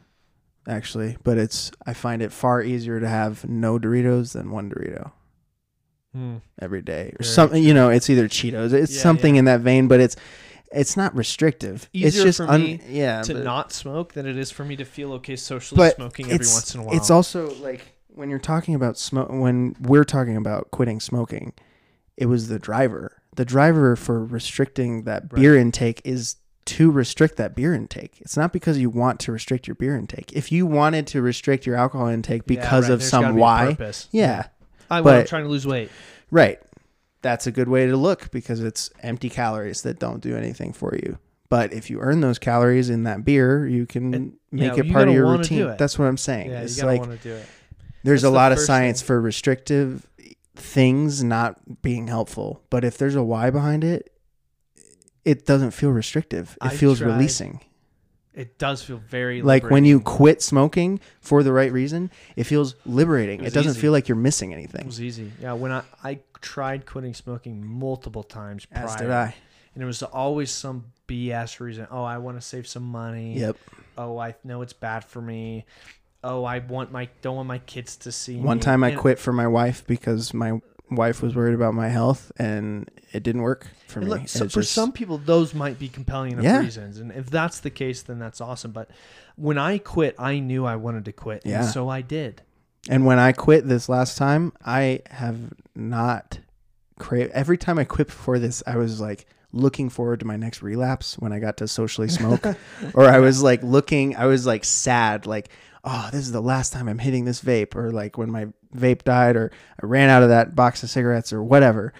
actually, 0.67 1.17
but 1.23 1.37
it's 1.37 1.71
I 1.85 1.93
find 1.93 2.21
it 2.21 2.31
far 2.31 2.61
easier 2.61 2.99
to 2.99 3.07
have 3.07 3.47
no 3.47 3.77
Doritos 3.79 4.33
than 4.33 4.51
one 4.51 4.69
Dorito 4.69 5.11
Hmm. 6.13 6.37
every 6.61 6.81
day 6.81 7.09
or 7.19 7.23
Very 7.23 7.33
something, 7.33 7.63
you 7.63 7.73
know, 7.73 7.89
it's 7.89 8.09
either 8.09 8.27
Cheetos, 8.29 8.71
it's 8.73 8.95
Yeah, 8.95 9.01
something 9.01 9.35
yeah. 9.35 9.39
in 9.39 9.45
that 9.45 9.61
vein, 9.61 9.87
but 9.87 9.99
it's 9.99 10.15
it's 10.71 10.97
not 10.97 11.15
restrictive. 11.15 11.89
it's 11.93 12.15
just 12.15 12.37
for 12.37 12.45
un- 12.49 12.61
me 12.63 12.79
yeah, 12.89 13.21
to 13.21 13.33
but- 13.35 13.43
not 13.43 13.71
smoke 13.73 14.13
than 14.13 14.25
it 14.25 14.37
is 14.37 14.49
for 14.51 14.63
me 14.65 14.75
to 14.77 14.85
feel 14.85 15.13
okay 15.13 15.35
socially 15.35 15.89
smoking 15.91 16.25
every 16.25 16.37
once 16.37 16.73
in 16.73 16.81
a 16.81 16.83
while. 16.83 16.95
It's 16.95 17.09
also 17.09 17.53
like 17.55 17.81
when 18.09 18.29
you're 18.29 18.39
talking 18.39 18.75
about 18.75 18.97
smoke, 18.97 19.29
when 19.29 19.75
we're 19.81 20.03
talking 20.05 20.35
about 20.37 20.71
quitting 20.71 20.99
smoking, 21.01 21.53
it 22.17 22.27
was 22.27 22.47
the 22.47 22.59
driver. 22.59 23.21
The 23.35 23.45
driver 23.45 23.95
for 23.95 24.23
restricting 24.23 25.03
that 25.03 25.23
Right. 25.23 25.41
beer 25.41 25.55
intake 25.57 26.01
is 26.05 26.35
to 26.65 26.89
restrict 26.89 27.35
that 27.37 27.55
beer 27.55 27.73
intake. 27.73 28.17
It's 28.21 28.35
not 28.37 28.51
because 28.53 28.77
you 28.79 28.89
want 28.89 29.19
to 29.21 29.31
restrict 29.31 29.67
your 29.67 29.75
beer 29.75 29.95
intake. 29.95 30.31
If 30.33 30.51
you 30.51 30.65
wanted 30.65 31.05
to 31.07 31.21
restrict 31.21 31.65
your 31.65 31.75
alcohol 31.75 32.07
intake 32.07 32.41
Yeah, 32.47 32.55
because 32.61 32.85
right, 32.85 32.93
of 32.93 32.99
there's 33.01 33.09
some 33.11 33.35
why, 33.35 33.75
purpose. 33.77 34.07
yeah, 34.11 34.47
I 34.89 35.01
well, 35.01 35.19
I'm 35.19 35.25
trying 35.27 35.43
to 35.43 35.49
lose 35.49 35.67
weight. 35.67 35.91
right. 36.31 36.59
That's 37.21 37.47
a 37.47 37.51
good 37.51 37.67
way 37.67 37.87
to 37.87 37.97
look 37.97 38.29
because 38.31 38.61
it's 38.61 38.91
empty 39.01 39.29
calories 39.31 39.81
that 39.81 39.97
don't 39.99 40.21
do 40.21 40.35
anything 40.37 40.73
for 40.73 40.95
you. 40.95 41.17
But 41.49 41.73
if 41.73 41.89
you 41.89 41.99
earn 41.99 42.21
those 42.21 42.37
calories 42.37 42.89
in 42.91 43.03
that 43.03 43.25
beer, 43.25 43.67
you 43.67 43.85
can 43.87 44.13
And, 44.13 44.33
make 44.51 44.73
yeah, 44.77 44.83
it 44.83 44.91
part 44.91 45.07
of 45.07 45.13
your 45.15 45.25
routine. 45.31 45.73
That's 45.77 45.97
what 45.97 46.05
I'm 46.05 46.17
saying. 46.17 46.51
Yeah, 46.51 46.61
it's 46.61 46.81
like 46.83 46.99
want 46.99 47.19
to 47.19 47.27
do 47.29 47.33
it. 47.35 47.45
there's 48.03 48.21
That's 48.21 48.29
a 48.29 48.31
the 48.31 48.35
lot 48.35 48.51
of 48.51 48.59
science 48.59 49.01
thing. 49.01 49.07
for 49.07 49.21
restrictive 49.21 50.05
things 50.55 51.23
not 51.23 51.81
being 51.81 52.07
helpful 52.07 52.61
but 52.69 52.83
if 52.83 52.97
there's 52.97 53.15
a 53.15 53.23
why 53.23 53.49
behind 53.49 53.83
it 53.83 54.11
it 55.23 55.45
doesn't 55.45 55.71
feel 55.71 55.89
restrictive 55.91 56.57
it 56.61 56.65
I 56.65 56.69
feels 56.69 56.99
tried 56.99 57.13
releasing 57.13 57.59
It 58.33 58.57
does 58.57 58.83
feel 58.83 58.97
very 58.97 59.41
like 59.41 59.69
when 59.69 59.85
you 59.85 59.99
quit 60.01 60.41
smoking 60.41 60.99
for 61.19 61.43
the 61.43 61.51
right 61.53 61.71
reason 61.71 62.11
it 62.35 62.43
feels 62.45 62.75
liberating 62.85 63.41
It 63.41 63.47
it, 63.47 63.53
doesn't 63.53 63.71
easy. 63.71 63.81
feel 63.81 63.91
like 63.91 64.07
you're 64.07 64.15
missing 64.17 64.51
It 64.51 64.55
anything 64.55 64.85
was 64.85 65.01
easy. 65.01 65.31
Yeah, 65.41 65.53
when 65.53 65.71
I 65.71 65.83
I 66.03 66.19
tried 66.41 66.85
quitting 66.85 67.13
smoking 67.13 67.65
multiple 67.65 68.23
times 68.23 68.65
prior, 68.65 68.85
as 68.85 68.95
did 68.95 69.09
i 69.11 69.33
and 69.73 69.83
it 69.83 69.85
was 69.87 70.01
always 70.03 70.51
some 70.51 70.85
BS 71.07 71.59
reason. 71.59 71.85
Oh, 71.91 72.03
I 72.03 72.17
want 72.19 72.37
to 72.37 72.41
save 72.41 72.65
some 72.65 72.83
money. 72.83 73.37
yep 73.37 73.57
Oh, 73.97 74.17
I 74.17 74.35
know 74.43 74.61
it's 74.61 74.73
bad 74.73 75.03
for 75.05 75.21
me. 75.21 75.65
Oh, 76.27 76.43
I 76.43 76.59
want 76.59 76.91
my 76.91 77.07
don't 77.21 77.35
want 77.35 77.47
my 77.47 77.59
kids 77.59 77.95
to 77.97 78.11
see. 78.11 78.37
one 78.37 78.57
me. 78.57 78.61
time 78.63 78.83
i 78.83 78.89
And- 78.89 78.97
quit 78.99 79.19
for 79.19 79.31
my 79.31 79.47
wife 79.47 79.85
because 79.85 80.33
my 80.33 80.59
wife 80.91 81.21
was 81.21 81.35
worried 81.35 81.55
about 81.55 81.73
my 81.73 81.89
health 81.89 82.31
and 82.37 82.89
it 83.11 83.23
didn't 83.23 83.41
work 83.41 83.67
for 83.87 84.01
me 84.01 84.07
look, 84.07 84.27
so 84.27 84.45
for 84.49 84.61
just- 84.61 84.71
some 84.73 84.91
people, 84.91 85.17
those 85.17 85.53
might 85.53 85.79
be 85.79 85.87
compelling 85.87 86.33
enough 86.33 86.43
Yeah. 86.43 86.59
reasons, 86.59 86.97
and 86.99 87.11
if 87.11 87.29
that's 87.29 87.59
the 87.59 87.69
case, 87.69 88.01
then 88.01 88.19
that's 88.19 88.41
awesome. 88.41 88.71
But 88.71 88.89
when 89.35 89.57
I 89.57 89.77
quit, 89.77 90.15
I 90.19 90.39
knew 90.39 90.65
I 90.65 90.75
wanted 90.75 91.05
to 91.05 91.11
quit, 91.11 91.43
Yeah. 91.45 91.61
and 91.61 91.69
so 91.69 91.87
I 91.89 92.01
did. 92.01 92.41
And 92.89 93.05
when 93.05 93.17
I 93.19 93.31
quit 93.31 93.67
this 93.67 93.87
last 93.89 94.17
time, 94.17 94.51
I 94.65 95.01
have 95.11 95.37
not 95.75 96.39
crave 96.99 97.29
every 97.33 97.57
time 97.57 97.77
I 97.79 97.83
quit 97.83 98.07
before 98.07 98.37
this, 98.39 98.61
I 98.67 98.77
was 98.77 98.99
like 99.01 99.25
looking 99.53 99.89
forward 99.89 100.19
to 100.19 100.25
my 100.25 100.35
next 100.35 100.61
relapse 100.61 101.15
when 101.17 101.31
I 101.31 101.39
got 101.39 101.57
to 101.57 101.67
socially 101.67 102.09
smoke. 102.09 102.45
or 102.93 103.05
I 103.05 103.19
was 103.19 103.41
like 103.41 103.63
looking 103.63 104.15
I 104.15 104.25
was 104.25 104.45
like 104.45 104.63
sad, 104.65 105.25
like, 105.25 105.49
oh, 105.85 106.09
this 106.11 106.21
is 106.21 106.31
the 106.31 106.41
last 106.41 106.73
time 106.73 106.87
I'm 106.89 106.99
hitting 106.99 107.25
this 107.25 107.41
vape, 107.41 107.75
or 107.75 107.91
like 107.91 108.17
when 108.17 108.31
my 108.31 108.47
vape 108.75 109.03
died, 109.03 109.35
or 109.35 109.51
I 109.81 109.85
ran 109.85 110.09
out 110.09 110.23
of 110.23 110.29
that 110.29 110.55
box 110.55 110.83
of 110.83 110.89
cigarettes 110.89 111.31
or 111.31 111.41
whatever. 111.43 111.93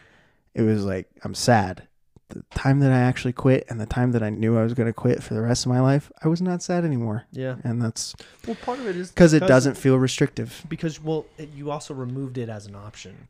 It 0.53 0.63
was 0.63 0.83
like 0.83 1.07
I'm 1.23 1.35
sad. 1.35 1.87
The 2.29 2.43
time 2.55 2.79
that 2.79 2.91
I 2.91 2.97
actually 2.99 3.33
quit 3.33 3.65
and 3.69 3.79
the 3.79 3.85
time 3.85 4.11
that 4.13 4.23
I 4.23 4.31
knew 4.31 4.57
I 4.57 4.63
was 4.63 4.73
gonna 4.73 4.93
quit 4.93 5.21
for 5.21 5.35
the 5.35 5.41
rest 5.41 5.65
of 5.65 5.71
my 5.71 5.79
life, 5.79 6.11
I 6.23 6.27
was 6.27 6.41
not 6.41 6.63
sad 6.63 6.83
anymore. 6.83 7.25
Yeah. 7.31 7.57
And 7.63 7.79
that's 7.81 8.15
Well, 8.47 8.55
part 8.55 8.79
of 8.79 8.87
it 8.87 8.95
is 8.95 9.09
because 9.11 9.33
it 9.33 9.41
doesn't 9.41 9.75
feel 9.75 9.97
restrictive. 9.99 10.65
because 10.67 11.01
well, 11.01 11.27
it, 11.37 11.49
you 11.53 11.69
also 11.69 11.93
removed 11.93 12.37
it 12.39 12.49
as 12.49 12.65
an 12.65 12.75
option. 12.75 13.27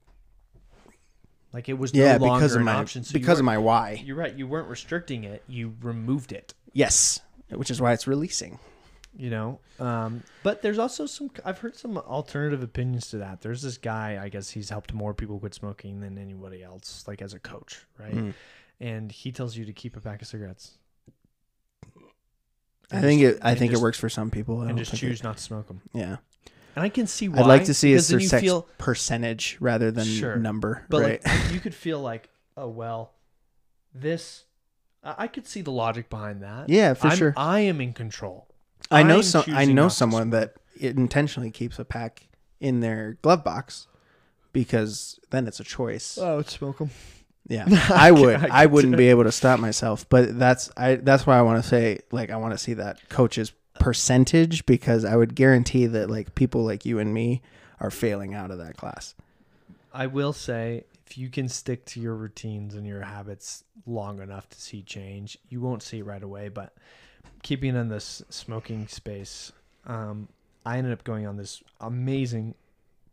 Like 1.51 1.67
it 1.69 1.77
was 1.77 1.93
no 1.93 2.03
Yeah, 2.03 2.17
longer 2.17 2.35
because 2.35 2.55
of 2.55 2.59
an 2.61 2.65
my 2.65 2.73
option. 2.75 3.03
So 3.03 3.13
because 3.13 3.39
of 3.39 3.45
my 3.45 3.57
why. 3.57 4.01
You're 4.05 4.15
right. 4.15 4.33
You 4.33 4.47
weren't 4.47 4.67
restricting 4.69 5.23
it. 5.23 5.43
You 5.47 5.75
removed 5.81 6.31
it. 6.31 6.53
Yes, 6.73 7.19
which 7.49 7.71
is 7.71 7.81
why 7.81 7.93
it's 7.93 8.07
releasing. 8.07 8.59
You 9.17 9.29
know 9.29 9.59
um, 9.79 10.21
but 10.43 10.61
there's 10.61 10.77
also 10.77 11.05
some 11.05 11.29
i've 11.45 11.59
heard 11.59 11.75
some 11.75 11.97
alternative 11.97 12.61
opinions 12.61 13.09
to 13.09 13.17
that 13.17 13.41
there's 13.41 13.61
this 13.61 13.77
guy 13.77 14.19
i 14.21 14.27
guess 14.29 14.49
he's 14.49 14.69
helped 14.69 14.91
more 14.93 15.13
people 15.13 15.39
quit 15.39 15.53
smoking 15.53 16.01
than 16.01 16.17
anybody 16.17 16.61
else 16.63 17.03
like 17.07 17.21
as 17.21 17.33
a 17.33 17.39
coach 17.39 17.85
right 17.99 18.13
Mm. 18.13 18.33
and 18.79 19.11
he 19.11 19.31
tells 19.31 19.55
you 19.55 19.63
to 19.65 19.73
keep 19.73 19.95
a 19.95 20.01
pack 20.01 20.21
of 20.21 20.27
cigarettes 20.27 20.77
I 22.91 23.01
think 23.01 23.21
just- 23.21 23.37
it. 23.37 23.41
I 23.45 23.55
think 23.55 23.71
just- 23.71 23.81
it 23.81 23.83
works 23.83 23.97
for 23.99 24.09
some 24.09 24.29
people. 24.29 24.61
I 24.61 24.69
and 24.69 24.77
just 24.77 24.95
choose 24.95 25.19
It, 25.19 25.23
not 25.23 25.37
to 25.37 25.43
smoke 25.43 25.67
them 25.67 25.81
yeah, 25.93 26.17
and 26.75 26.83
i 26.83 26.89
can 26.89 27.07
see 27.07 27.27
why 27.29 27.39
I'd 27.39 27.47
like 27.47 27.65
to 27.65 27.73
see 27.73 27.93
a 27.93 28.01
sex 28.01 28.29
feel 28.41 28.63
percentage 28.77 29.57
rather 29.59 29.91
than 29.91 30.05
Sure. 30.05 30.35
number. 30.35 30.85
but 30.89 31.01
right? 31.01 31.25
like 31.25 31.51
you 31.53 31.59
could 31.59 31.73
feel 31.73 31.99
like 31.99 32.29
oh 32.57 32.67
well 32.69 33.13
this 33.93 34.43
I 35.03 35.15
I 35.19 35.27
could 35.27 35.47
see 35.47 35.61
the 35.61 35.71
logic 35.71 36.09
behind 36.09 36.41
that. 36.43 36.67
yeah, 36.69 36.93
for 36.95 37.07
I'm- 37.07 37.17
sure. 37.17 37.33
I 37.37 37.61
am 37.61 37.79
in 37.81 37.93
control. 37.93 38.47
I 38.91 39.03
know 39.03 39.17
I'm 39.17 39.23
some. 39.23 39.41
I 39.41 39.61
choosing 39.61 39.75
know 39.75 39.83
not 39.83 39.89
to 39.89 39.95
someone 39.95 40.29
smoke. 40.29 40.53
that 40.79 40.91
intentionally 40.97 41.51
keeps 41.51 41.79
a 41.79 41.85
pack 41.85 42.27
in 42.59 42.79
their 42.79 43.17
glove 43.21 43.43
box 43.43 43.87
because 44.53 45.19
then 45.31 45.47
it's 45.47 45.59
a 45.59 45.63
choice. 45.63 46.17
Oh, 46.21 46.39
it's 46.39 46.53
smoke 46.53 46.77
them. 46.77 46.89
Yeah, 47.47 47.65
I 47.93 48.11
would. 48.11 48.35
I 48.51 48.63
I, 48.63 48.65
wouldn't 48.65 48.97
be 48.97 49.09
able 49.09 49.23
to 49.23 49.31
stop 49.31 49.59
myself. 49.59 50.07
But 50.09 50.37
that's 50.39 50.71
I. 50.75 50.95
That's 50.95 51.27
why 51.27 51.37
I 51.37 51.41
want 51.41 51.61
to 51.61 51.67
say 51.67 51.99
like 52.11 52.29
I 52.31 52.37
want 52.37 52.53
to 52.53 52.57
see 52.57 52.73
that 52.75 53.07
coach's 53.09 53.51
percentage 53.79 54.65
because 54.65 55.05
I 55.05 55.15
would 55.15 55.35
guarantee 55.35 55.85
that 55.87 56.09
like 56.09 56.35
people 56.35 56.63
like 56.63 56.85
you 56.85 56.99
and 56.99 57.13
me 57.13 57.41
are 57.79 57.91
failing 57.91 58.33
out 58.33 58.51
of 58.51 58.57
that 58.59 58.77
class. 58.77 59.13
I 59.93 60.07
will 60.07 60.33
say, 60.33 60.85
if 61.05 61.17
you 61.17 61.29
can 61.29 61.47
stick 61.47 61.85
to 61.87 61.99
your 61.99 62.15
routines 62.15 62.75
and 62.75 62.85
your 62.85 63.01
habits 63.01 63.63
long 63.85 64.21
enough 64.21 64.49
to 64.49 64.59
see 64.59 64.81
change, 64.81 65.37
you 65.49 65.61
won't 65.61 65.83
see 65.83 65.99
it 65.99 66.05
right 66.05 66.23
away. 66.23 66.49
But 66.49 66.73
keeping 67.45 67.75
in 67.75 67.89
this 67.89 68.23
smoking 68.27 68.87
space, 68.87 69.51
um, 69.85 70.27
I 70.65 70.79
ended 70.79 70.91
up 70.93 71.03
going 71.03 71.27
on 71.27 71.37
this 71.37 71.61
amazing 71.79 72.55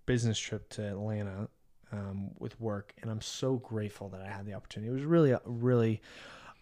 business 0.06 0.38
trip 0.38 0.70
to 0.70 0.88
Atlanta 0.88 1.48
um, 1.92 2.30
with 2.38 2.58
work, 2.58 2.94
and 3.02 3.10
I'm 3.10 3.20
so 3.20 3.56
grateful 3.56 4.08
that 4.08 4.22
I 4.22 4.28
had 4.28 4.46
the 4.46 4.54
opportunity. 4.54 4.90
It 4.90 4.94
was 4.94 5.04
really, 5.04 5.34
really 5.44 6.00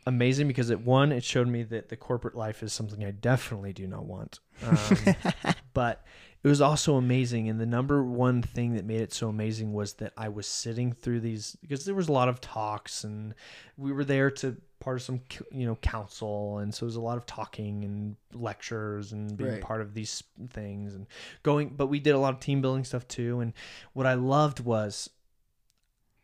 amazing 0.04 0.48
because 0.48 0.70
it 0.70 0.80
one, 0.80 1.12
it 1.12 1.22
showed 1.22 1.46
me 1.46 1.62
that 1.62 1.90
the 1.90 1.96
corporate 1.96 2.34
life 2.34 2.64
is 2.64 2.72
something 2.72 3.04
I 3.04 3.12
definitely 3.12 3.72
do 3.72 3.86
not 3.86 4.04
want. 4.04 4.40
Um, 4.66 5.14
but 5.72 6.04
it 6.42 6.48
was 6.48 6.60
also 6.60 6.96
amazing 6.96 7.48
and 7.48 7.60
the 7.60 7.66
number 7.66 8.02
one 8.02 8.42
thing 8.42 8.74
that 8.74 8.84
made 8.84 9.00
it 9.00 9.12
so 9.12 9.28
amazing 9.28 9.74
was 9.74 9.92
that 9.94 10.10
i 10.16 10.26
was 10.26 10.46
sitting 10.46 10.90
through 10.90 11.20
these 11.20 11.54
because 11.60 11.84
there 11.84 11.94
was 11.94 12.08
a 12.08 12.12
lot 12.12 12.30
of 12.30 12.40
talks 12.40 13.04
and 13.04 13.34
we 13.76 13.92
were 13.92 14.06
there 14.06 14.30
to 14.30 14.56
part 14.80 14.96
of 14.96 15.02
some 15.02 15.20
you 15.52 15.66
know 15.66 15.76
council 15.76 16.58
and 16.58 16.74
so 16.74 16.84
it 16.84 16.86
was 16.86 16.96
a 16.96 17.00
lot 17.00 17.16
of 17.18 17.26
talking 17.26 17.84
and 17.84 18.16
lectures 18.32 19.12
and 19.12 19.36
being 19.36 19.50
Right. 19.50 19.60
part 19.60 19.80
of 19.82 19.92
these 19.94 20.22
things 20.50 20.94
and 20.94 21.06
going 21.42 21.68
but 21.76 21.86
we 21.88 22.00
did 22.00 22.14
a 22.14 22.18
lot 22.18 22.32
of 22.34 22.40
team 22.40 22.60
building 22.62 22.84
stuff 22.84 23.06
too 23.06 23.40
and 23.40 23.52
what 23.92 24.06
i 24.06 24.14
loved 24.14 24.60
was 24.60 25.10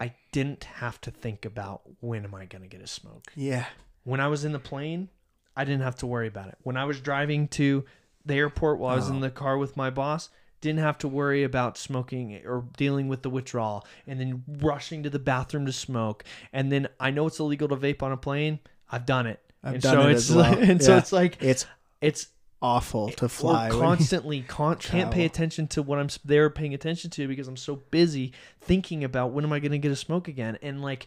i 0.00 0.14
didn't 0.32 0.64
have 0.64 1.00
to 1.02 1.10
think 1.10 1.44
about 1.44 1.82
when 2.00 2.24
am 2.24 2.34
i 2.34 2.44
going 2.46 2.62
to 2.62 2.68
get 2.68 2.80
a 2.80 2.86
smoke 2.86 3.32
Yeah. 3.36 3.66
when 4.04 4.20
I 4.20 4.28
was 4.28 4.44
in 4.44 4.52
the 4.52 4.58
plane, 4.58 5.08
I 5.56 5.64
didn't 5.64 5.82
have 5.82 5.96
to 5.96 6.06
worry 6.06 6.28
about 6.28 6.48
it. 6.48 6.58
When 6.62 6.76
I 6.76 6.84
was 6.84 7.00
driving 7.00 7.48
to 7.48 7.84
the 8.24 8.34
airport 8.34 8.78
while 8.78 8.92
I 8.92 8.96
was 8.96 9.10
Oh. 9.10 9.14
in 9.14 9.20
the 9.20 9.30
car 9.30 9.58
with 9.58 9.76
my 9.76 9.90
boss, 9.90 10.28
didn't 10.66 10.80
have 10.80 10.98
to 10.98 11.08
worry 11.08 11.42
about 11.44 11.78
smoking 11.78 12.34
or 12.44 12.64
dealing 12.76 13.08
with 13.08 13.22
the 13.22 13.30
withdrawal 13.30 13.86
and 14.06 14.20
then 14.20 14.44
rushing 14.60 15.02
to 15.04 15.10
the 15.10 15.18
bathroom 15.18 15.64
to 15.66 15.72
smoke. 15.72 16.24
And 16.52 16.70
then 16.70 16.88
I 17.00 17.10
know 17.10 17.26
it's 17.26 17.38
illegal 17.38 17.68
to 17.68 17.76
vape 17.76 18.02
on 18.02 18.12
a 18.12 18.16
plane. 18.16 18.58
I've 18.90 19.06
done 19.06 19.26
it. 19.26 19.40
I've 19.64 19.74
and 19.74 19.82
done 19.82 19.94
so 19.94 20.08
it 20.08 20.12
it's 20.12 20.30
as 20.30 20.36
well. 20.36 20.50
like, 20.52 20.58
and 20.68 20.82
so 20.82 20.96
it's 20.96 21.12
like 21.12 21.42
It's 21.42 21.66
it's 22.00 22.28
awful 22.62 23.10
to 23.10 23.28
fly. 23.28 23.68
we're 23.68 23.76
when 23.76 23.80
you- 23.90 23.96
constantly 23.96 24.40
con- 24.48 24.76
can't 24.76 25.10
pay 25.10 25.24
attention 25.24 25.66
to 25.68 25.82
what 25.82 25.98
I'm 25.98 26.08
there 26.24 26.50
paying 26.50 26.74
attention 26.74 27.10
to 27.10 27.26
because 27.28 27.48
I'm 27.48 27.56
so 27.56 27.76
busy 27.90 28.32
thinking 28.60 29.04
about 29.04 29.32
when 29.32 29.44
am 29.44 29.52
I 29.52 29.58
going 29.60 29.72
to 29.72 29.78
get 29.78 29.92
a 29.92 29.96
smoke 29.96 30.28
again 30.28 30.58
and 30.62 30.82
like 30.82 31.06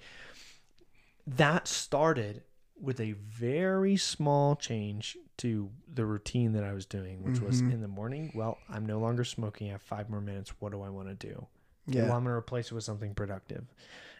that 1.27 1.67
started 1.67 2.41
with 2.81 2.99
a 2.99 3.11
very 3.13 3.97
small 3.97 4.55
change 4.55 5.17
to 5.39 5.69
the 5.93 6.05
routine 6.05 6.53
that 6.53 6.63
I 6.63 6.73
was 6.73 6.85
doing 6.85 7.23
which 7.23 7.41
was 7.41 7.61
Mhm. 7.61 7.73
in 7.73 7.81
the 7.81 7.87
morning 7.87 8.31
well 8.35 8.57
I'm 8.69 8.85
no 8.85 8.99
longer 8.99 9.23
smoking 9.23 9.67
I 9.69 9.71
have 9.73 9.81
5 9.81 10.09
more 10.09 10.21
minutes 10.21 10.53
what 10.59 10.71
do 10.71 10.81
I 10.81 10.89
want 10.89 11.07
to 11.09 11.15
do 11.15 11.47
well, 11.87 11.97
yeah. 11.97 12.03
I'm 12.03 12.09
going 12.23 12.25
to 12.25 12.31
replace 12.31 12.67
it 12.67 12.75
with 12.75 12.83
something 12.83 13.15
productive. 13.15 13.65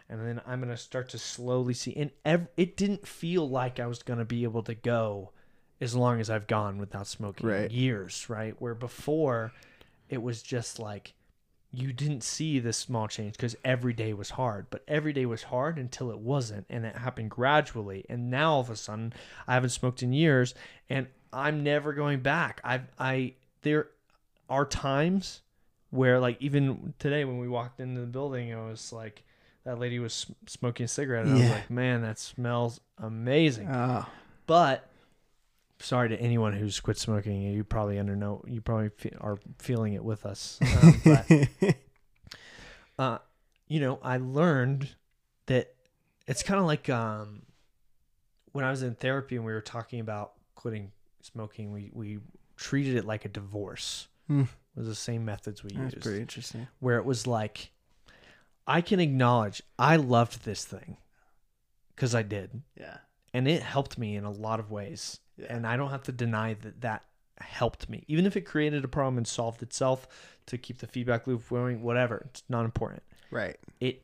And 0.10 0.20
then 0.26 0.42
I'm 0.48 0.60
going 0.60 0.72
to 0.72 0.78
start 0.78 1.10
to 1.10 1.20
slowly 1.20 1.76
see. 1.76 1.96
And 1.96 2.10
ev- 2.26 2.48
it 2.58 2.76
didn't 2.76 3.08
feel 3.08 3.48
like 3.48 3.80
I 3.80 3.86
was 3.86 4.02
going 4.02 4.18
to 4.18 4.26
be 4.26 4.44
able 4.44 4.64
to 4.64 4.74
go 4.74 5.32
as 5.80 5.94
long 5.96 6.20
as 6.20 6.32
I've 6.32 6.48
gone 6.48 6.80
without 6.80 7.06
smoking 7.06 7.48
in 7.48 7.54
Right. 7.56 7.70
years, 7.72 8.28
right? 8.28 8.60
Where 8.60 8.74
before 8.74 9.52
it 10.10 10.24
was 10.24 10.42
just 10.42 10.80
like 10.80 11.14
you 11.72 11.94
didn't 11.94 12.24
see 12.24 12.60
this 12.60 12.78
small 12.78 13.08
change 13.08 13.34
because 13.34 13.56
every 13.64 13.94
day 13.94 14.14
was 14.14 14.32
hard. 14.32 14.68
But 14.70 14.84
every 14.88 15.14
day 15.14 15.26
was 15.26 15.44
hard 15.44 15.78
until 15.78 16.10
it 16.10 16.18
wasn't. 16.20 16.66
And 16.70 16.86
it 16.86 16.96
happened 16.98 17.30
gradually. 17.30 18.06
And 18.10 18.32
now 18.32 18.54
all 18.54 18.62
of 18.62 18.70
a 18.70 18.76
sudden, 18.76 19.14
I 19.48 19.54
haven't 19.54 19.70
smoked 19.70 20.02
in 20.02 20.12
years 20.12 20.56
and 20.90 21.08
I'm 21.32 21.64
never 21.64 21.94
going 21.94 22.22
back. 22.22 22.60
I've, 22.64 22.88
I, 22.98 23.34
there 23.62 23.90
are 24.50 24.66
times 24.66 25.42
where 25.92 26.20
like 26.20 26.38
even 26.42 26.94
today 27.00 27.24
when 27.26 27.38
we 27.38 27.48
walked 27.48 27.80
into 27.80 28.02
the 28.02 28.08
building, 28.08 28.50
it 28.50 28.56
was 28.56 28.92
like 28.92 29.24
that 29.64 29.78
lady 29.78 30.00
was 30.00 30.26
smoking 30.48 30.86
a 30.86 30.88
cigarette, 30.88 31.26
and 31.26 31.36
I 31.36 31.42
was 31.42 31.50
like, 31.50 31.70
man, 31.70 32.02
that 32.02 32.18
smells 32.18 32.80
amazing. 32.98 33.68
Oh, 33.70 34.06
But 34.48 34.88
sorry 35.80 36.10
to 36.10 36.20
anyone 36.20 36.54
who's 36.54 36.80
quit 36.80 36.98
smoking, 36.98 37.42
you 37.42 37.64
probably 37.64 37.98
under 38.00 38.16
know 38.16 38.44
you 38.48 38.62
probably 38.62 38.90
fe- 38.90 39.16
are 39.20 39.38
feeling 39.58 39.94
it 39.94 40.04
with 40.04 40.26
us. 40.26 40.60
Um, 40.84 41.02
but 41.06 41.76
uh, 43.00 43.18
you 43.68 43.80
know, 43.80 44.00
I 44.04 44.18
learned 44.18 44.90
that 45.46 45.74
it's 46.28 46.44
kind 46.44 46.60
of 46.60 46.66
like 46.66 46.90
um, 46.90 47.44
when 48.52 48.66
I 48.66 48.70
was 48.72 48.84
in 48.84 48.96
therapy 48.96 49.36
and 49.36 49.46
we 49.46 49.54
were 49.54 49.62
talking 49.62 50.00
about 50.00 50.34
quitting 50.56 50.92
smoking. 51.22 51.72
We 51.72 51.92
we 51.94 52.20
treated 52.58 52.96
it 52.96 53.06
like 53.06 53.26
a 53.26 53.30
divorce. 53.30 54.08
Hmm. 54.28 54.42
It 54.76 54.80
was 54.80 54.88
the 54.88 54.96
same 54.96 55.26
methods 55.26 55.64
we 55.64 55.72
that's 55.72 55.94
used 55.96 56.04
pretty 56.04 56.22
interesting. 56.22 56.68
where 56.80 56.98
it 56.98 57.06
was 57.06 57.26
like 57.28 57.72
I 58.68 58.82
can 58.82 59.00
acknowledge 59.00 59.62
I 59.78 59.96
loved 59.96 60.46
this 60.46 60.64
thing 60.64 60.98
because 61.96 62.14
I 62.16 62.22
did, 62.22 62.62
Yeah. 62.80 62.98
And 63.34 63.48
it 63.48 63.62
helped 63.62 63.98
me 63.98 64.16
in 64.16 64.24
a 64.24 64.32
lot 64.32 64.60
of 64.60 64.72
ways, 64.72 65.20
Yeah. 65.38 65.48
and 65.50 65.66
I 65.68 65.78
don't 65.78 65.90
have 65.92 66.04
to 66.04 66.12
deny 66.12 66.54
that 66.56 66.82
that 66.82 67.06
helped 67.40 67.90
me, 67.90 68.04
even 68.08 68.26
if 68.26 68.36
it 68.36 68.42
created 68.42 68.84
a 68.84 68.88
problem 68.88 69.18
and 69.18 69.28
solved 69.28 69.62
itself 69.64 70.08
to 70.48 70.58
keep 70.58 70.80
the 70.80 70.88
feedback 70.88 71.26
loop 71.28 71.48
going. 71.50 71.82
Whatever, 71.82 72.24
it's 72.30 72.44
not 72.50 72.66
important. 72.66 73.04
Right. 73.32 73.58
It 73.80 74.04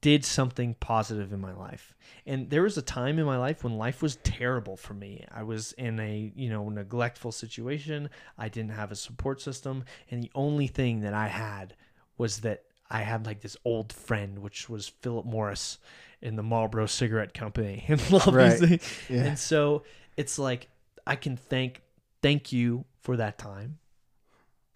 did 0.00 0.24
something 0.24 0.74
positive 0.80 1.32
in 1.32 1.40
my 1.40 1.52
life. 1.52 1.94
And 2.26 2.50
there 2.50 2.62
was 2.62 2.76
a 2.76 2.82
time 2.82 3.20
in 3.20 3.24
my 3.24 3.36
life 3.38 3.62
when 3.62 3.78
life 3.78 4.02
was 4.02 4.16
terrible 4.24 4.76
for 4.76 4.94
me. 4.94 5.24
I 5.30 5.44
was 5.44 5.70
in 5.74 6.00
a, 6.00 6.32
you 6.34 6.50
know, 6.50 6.68
neglectful 6.70 7.30
situation. 7.30 8.10
I 8.36 8.48
didn't 8.48 8.72
have 8.72 8.90
a 8.90 8.96
support 8.96 9.40
system, 9.40 9.84
and 10.10 10.20
the 10.22 10.30
only 10.34 10.66
thing 10.66 11.00
that 11.02 11.14
I 11.14 11.28
had 11.28 11.76
was 12.18 12.40
that 12.40 12.64
I 12.90 13.02
had 13.02 13.26
like 13.26 13.40
this 13.42 13.56
old 13.64 13.92
friend 13.92 14.40
which 14.40 14.68
was 14.68 14.88
Philip 14.88 15.24
Morris 15.24 15.78
in 16.22 16.36
the 16.36 16.42
Marlboro 16.42 16.86
cigarette 16.86 17.34
company 17.34 17.84
and 17.88 18.00
Right. 18.26 18.80
Yeah. 19.10 19.24
And 19.24 19.38
so 19.38 19.82
it's 20.16 20.38
like 20.38 20.68
I 21.06 21.16
can 21.16 21.36
thank 21.36 21.82
thank 22.22 22.52
you 22.52 22.84
for 23.00 23.16
that 23.16 23.36
time. 23.38 23.78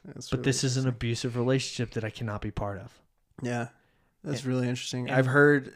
That's 0.04 0.28
But 0.30 0.38
really 0.38 0.44
this 0.44 0.64
is 0.64 0.76
an 0.76 0.88
abusive 0.88 1.36
relationship 1.36 1.94
that 1.94 2.04
I 2.04 2.10
cannot 2.10 2.40
be 2.40 2.50
part 2.50 2.78
of. 2.78 2.92
Yeah, 3.42 3.68
that's 4.24 4.40
And- 4.40 4.48
really 4.48 4.68
interesting. 4.68 5.10
I've 5.10 5.26
heard, 5.26 5.72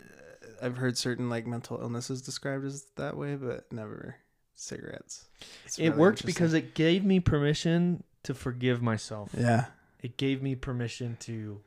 I've 0.62 0.76
heard 0.76 0.96
certain 0.96 1.28
like 1.28 1.46
mental 1.46 1.80
illnesses 1.80 2.22
described 2.22 2.64
as 2.64 2.86
that 2.96 3.16
way, 3.16 3.34
but 3.36 3.72
never 3.72 4.16
cigarettes. 4.54 5.24
It's 5.64 5.78
it 5.78 5.88
really 5.88 5.98
worked 5.98 6.26
because 6.26 6.52
it 6.54 6.74
gave 6.74 7.04
me 7.04 7.18
permission 7.20 8.02
to 8.24 8.34
forgive 8.34 8.82
myself. 8.82 9.30
yeah, 9.36 9.66
It 10.00 10.16
gave 10.16 10.42
me 10.42 10.54
permission 10.54 11.16
to 11.20 11.60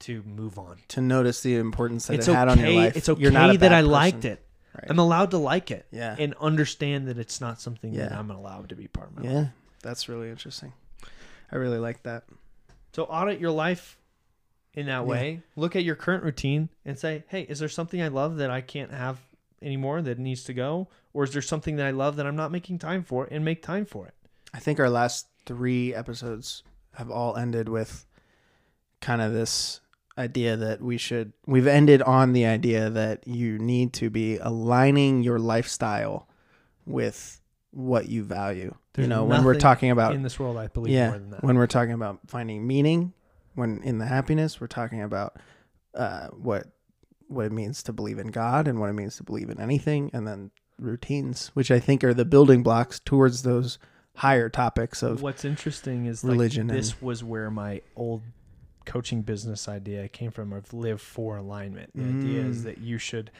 to 0.00 0.22
move 0.24 0.58
on. 0.58 0.76
to 0.88 1.00
notice 1.00 1.40
the 1.42 1.56
importance 1.56 2.06
that 2.06 2.14
it's 2.14 2.28
it 2.28 2.34
had 2.34 2.48
on 2.48 2.58
your 2.58 2.70
life. 2.70 2.96
It's 2.96 3.08
okay 3.08 3.20
You're 3.22 3.30
not 3.30 3.58
that 3.60 3.72
I 3.72 3.80
person. 3.80 3.90
liked 3.90 4.24
it. 4.24 4.42
Right. 4.74 4.86
I'm 4.90 4.98
allowed 4.98 5.30
to 5.30 5.38
like 5.38 5.70
it 5.70 5.86
Yeah, 5.90 6.14
and 6.18 6.34
understand 6.38 7.08
that 7.08 7.18
it's 7.18 7.40
not 7.40 7.60
something 7.60 7.94
that 7.94 8.12
I'm 8.12 8.30
allowed 8.30 8.68
to 8.68 8.74
be 8.76 8.88
part 8.88 9.08
of. 9.08 9.16
My 9.16 9.22
life. 9.22 9.30
yeah, 9.32 9.46
that's 9.82 10.08
really 10.08 10.28
interesting. 10.30 10.72
I 11.50 11.56
really 11.56 11.78
like 11.78 12.02
that. 12.02 12.24
So 12.92 13.04
audit 13.04 13.40
your 13.40 13.52
life 13.52 13.96
in 14.74 14.86
that 14.86 14.92
Yeah. 14.98 15.00
way. 15.02 15.42
Look 15.56 15.76
at 15.76 15.84
your 15.84 15.94
current 15.96 16.24
routine 16.24 16.68
and 16.84 16.98
say, 16.98 17.24
"Hey, 17.28 17.42
is 17.42 17.58
there 17.58 17.68
something 17.70 18.02
I 18.02 18.08
love 18.08 18.36
that 18.36 18.50
I 18.50 18.60
can't 18.60 18.92
have 18.92 19.18
anymore 19.62 20.02
that 20.02 20.18
needs 20.18 20.44
to 20.44 20.52
go, 20.52 20.88
or 21.14 21.24
is 21.24 21.32
there 21.32 21.40
something 21.40 21.76
that 21.76 21.86
I 21.86 21.90
love 21.90 22.16
that 22.16 22.26
I'm 22.26 22.36
not 22.36 22.52
making 22.52 22.78
time 22.78 23.02
for 23.02 23.26
and 23.30 23.42
make 23.44 23.62
time 23.62 23.86
for 23.86 24.06
it?" 24.06 24.14
I 24.52 24.58
think 24.58 24.78
our 24.78 24.90
last 24.90 25.28
three 25.46 25.94
episodes 25.94 26.62
have 26.96 27.10
all 27.10 27.36
ended 27.36 27.68
with 27.70 28.04
kind 29.00 29.22
of 29.22 29.32
this 29.32 29.80
idea 30.18 30.56
that 30.56 30.80
we 30.80 30.96
should 30.96 31.32
we've 31.46 31.66
ended 31.66 32.02
on 32.02 32.32
the 32.32 32.46
idea 32.46 32.88
that 32.90 33.26
you 33.26 33.58
need 33.58 33.92
to 33.94 34.10
be 34.10 34.38
aligning 34.38 35.22
your 35.22 35.38
lifestyle 35.38 36.28
with 36.86 37.40
what 37.70 38.08
you 38.08 38.24
value. 38.24 38.74
There's 38.94 39.04
you 39.04 39.08
know, 39.08 39.24
when 39.24 39.44
we're 39.44 39.58
talking 39.58 39.90
about 39.90 40.14
in 40.14 40.22
this 40.22 40.38
world, 40.38 40.56
I 40.56 40.68
believe 40.68 40.94
yeah, 40.94 41.10
more 41.10 41.18
than 41.18 41.30
that. 41.30 41.42
when 41.42 41.56
we're 41.56 41.66
talking 41.66 41.92
about 41.92 42.20
finding 42.26 42.66
meaning, 42.66 43.12
when 43.54 43.82
in 43.82 43.98
the 43.98 44.06
happiness, 44.06 44.60
we're 44.60 44.66
talking 44.66 45.02
about 45.02 45.36
uh, 45.94 46.28
what 46.28 46.66
what 47.28 47.44
it 47.44 47.52
means 47.52 47.82
to 47.82 47.92
believe 47.92 48.18
in 48.18 48.28
God 48.28 48.68
and 48.68 48.80
what 48.80 48.88
it 48.88 48.94
means 48.94 49.16
to 49.16 49.24
believe 49.24 49.50
in 49.50 49.60
anything, 49.60 50.10
and 50.14 50.26
then 50.26 50.50
routines, 50.78 51.48
which 51.48 51.70
I 51.70 51.78
think 51.78 52.04
are 52.04 52.14
the 52.14 52.24
building 52.24 52.62
blocks 52.62 53.00
towards 53.00 53.42
those 53.42 53.78
higher 54.16 54.48
topics 54.48 55.02
of 55.02 55.20
What's 55.20 55.44
interesting 55.44 56.06
is 56.06 56.24
religion 56.24 56.68
Like, 56.68 56.78
this 56.78 57.02
was 57.02 57.22
where 57.22 57.50
my 57.50 57.82
old 57.96 58.22
coaching 58.86 59.20
business 59.22 59.68
idea 59.68 60.08
came 60.08 60.30
from 60.30 60.52
of 60.52 60.72
live 60.72 61.00
for 61.02 61.36
alignment. 61.36 61.90
The 61.94 62.04
idea 62.04 62.42
is 62.44 62.60
Mm. 62.60 62.64
that 62.64 62.78
you 62.78 62.96
should 62.98 63.30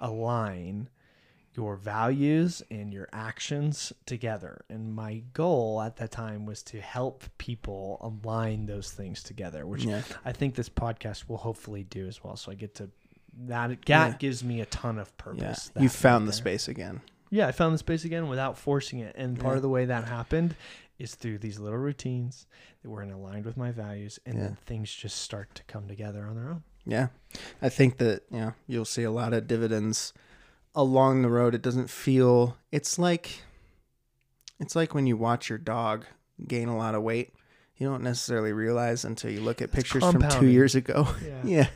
align 0.00 0.88
your 1.54 1.76
values 1.76 2.62
and 2.70 2.92
your 2.94 3.08
actions 3.12 3.92
together. 4.06 4.64
And 4.70 4.94
my 4.94 5.22
goal 5.34 5.82
at 5.82 5.96
that 5.96 6.10
time 6.10 6.46
was 6.46 6.62
to 6.64 6.80
help 6.80 7.24
people 7.36 7.98
align 8.00 8.64
those 8.66 8.90
things 8.90 9.22
together, 9.22 9.66
which 9.66 9.84
yeah, 9.84 10.02
I 10.24 10.32
think 10.32 10.54
this 10.54 10.70
podcast 10.70 11.28
will 11.28 11.36
hopefully 11.36 11.84
do 11.84 12.08
as 12.08 12.24
well. 12.24 12.36
So 12.36 12.50
I 12.50 12.54
get 12.54 12.74
to 12.76 12.90
that 13.46 13.68
that 13.68 13.88
Yeah. 13.88 14.16
gives 14.18 14.42
me 14.42 14.60
a 14.62 14.66
ton 14.66 14.98
of 14.98 15.08
yeah. 15.18 15.24
purpose. 15.24 15.70
You 15.78 15.88
found 15.90 16.26
the 16.26 16.30
there. 16.32 16.38
space 16.38 16.68
again. 16.68 17.02
Yeah, 17.30 17.46
I 17.48 17.52
found 17.52 17.74
the 17.74 17.78
space 17.78 18.04
again 18.04 18.28
without 18.28 18.56
forcing 18.58 18.98
it. 19.00 19.14
And 19.16 19.38
part 19.38 19.52
Yeah. 19.54 19.56
of 19.56 19.62
the 19.62 19.68
way 19.70 19.84
that 19.86 20.04
happened 20.04 20.54
is 21.02 21.14
through 21.14 21.38
these 21.38 21.58
little 21.58 21.78
routines 21.78 22.46
that 22.82 22.90
were 22.90 23.02
in 23.02 23.10
aligned 23.10 23.44
with 23.44 23.56
my 23.56 23.70
values, 23.72 24.18
and 24.24 24.36
Yeah. 24.36 24.42
then 24.44 24.56
things 24.66 24.92
just 24.92 25.18
start 25.18 25.54
to 25.56 25.64
come 25.64 25.88
together 25.88 26.24
on 26.26 26.36
their 26.36 26.48
own. 26.48 26.62
Yeah, 26.84 27.08
I 27.60 27.68
think 27.68 27.98
that 27.98 28.22
you 28.30 28.38
know 28.40 28.54
you'll 28.66 28.84
see 28.84 29.02
a 29.02 29.10
lot 29.10 29.32
of 29.32 29.46
dividends 29.46 30.12
along 30.74 31.22
the 31.22 31.28
road. 31.28 31.54
It 31.54 31.62
doesn't 31.62 31.90
feel. 31.90 32.56
It's 32.70 32.98
like, 32.98 33.42
it's 34.60 34.74
like 34.76 34.94
when 34.94 35.06
you 35.06 35.16
watch 35.16 35.48
your 35.48 35.58
dog 35.58 36.06
gain 36.46 36.68
a 36.68 36.76
lot 36.76 36.94
of 36.94 37.02
weight. 37.02 37.34
You 37.76 37.88
don't 37.88 38.02
necessarily 38.02 38.52
realize 38.52 39.04
until 39.04 39.30
you 39.30 39.40
look 39.40 39.60
at 39.60 39.66
It's 39.68 39.74
pictures 39.74 40.04
from 40.04 40.22
two 40.28 40.46
years 40.46 40.74
ago. 40.76 41.08
Yeah. 41.24 41.40
yeah, 41.44 41.68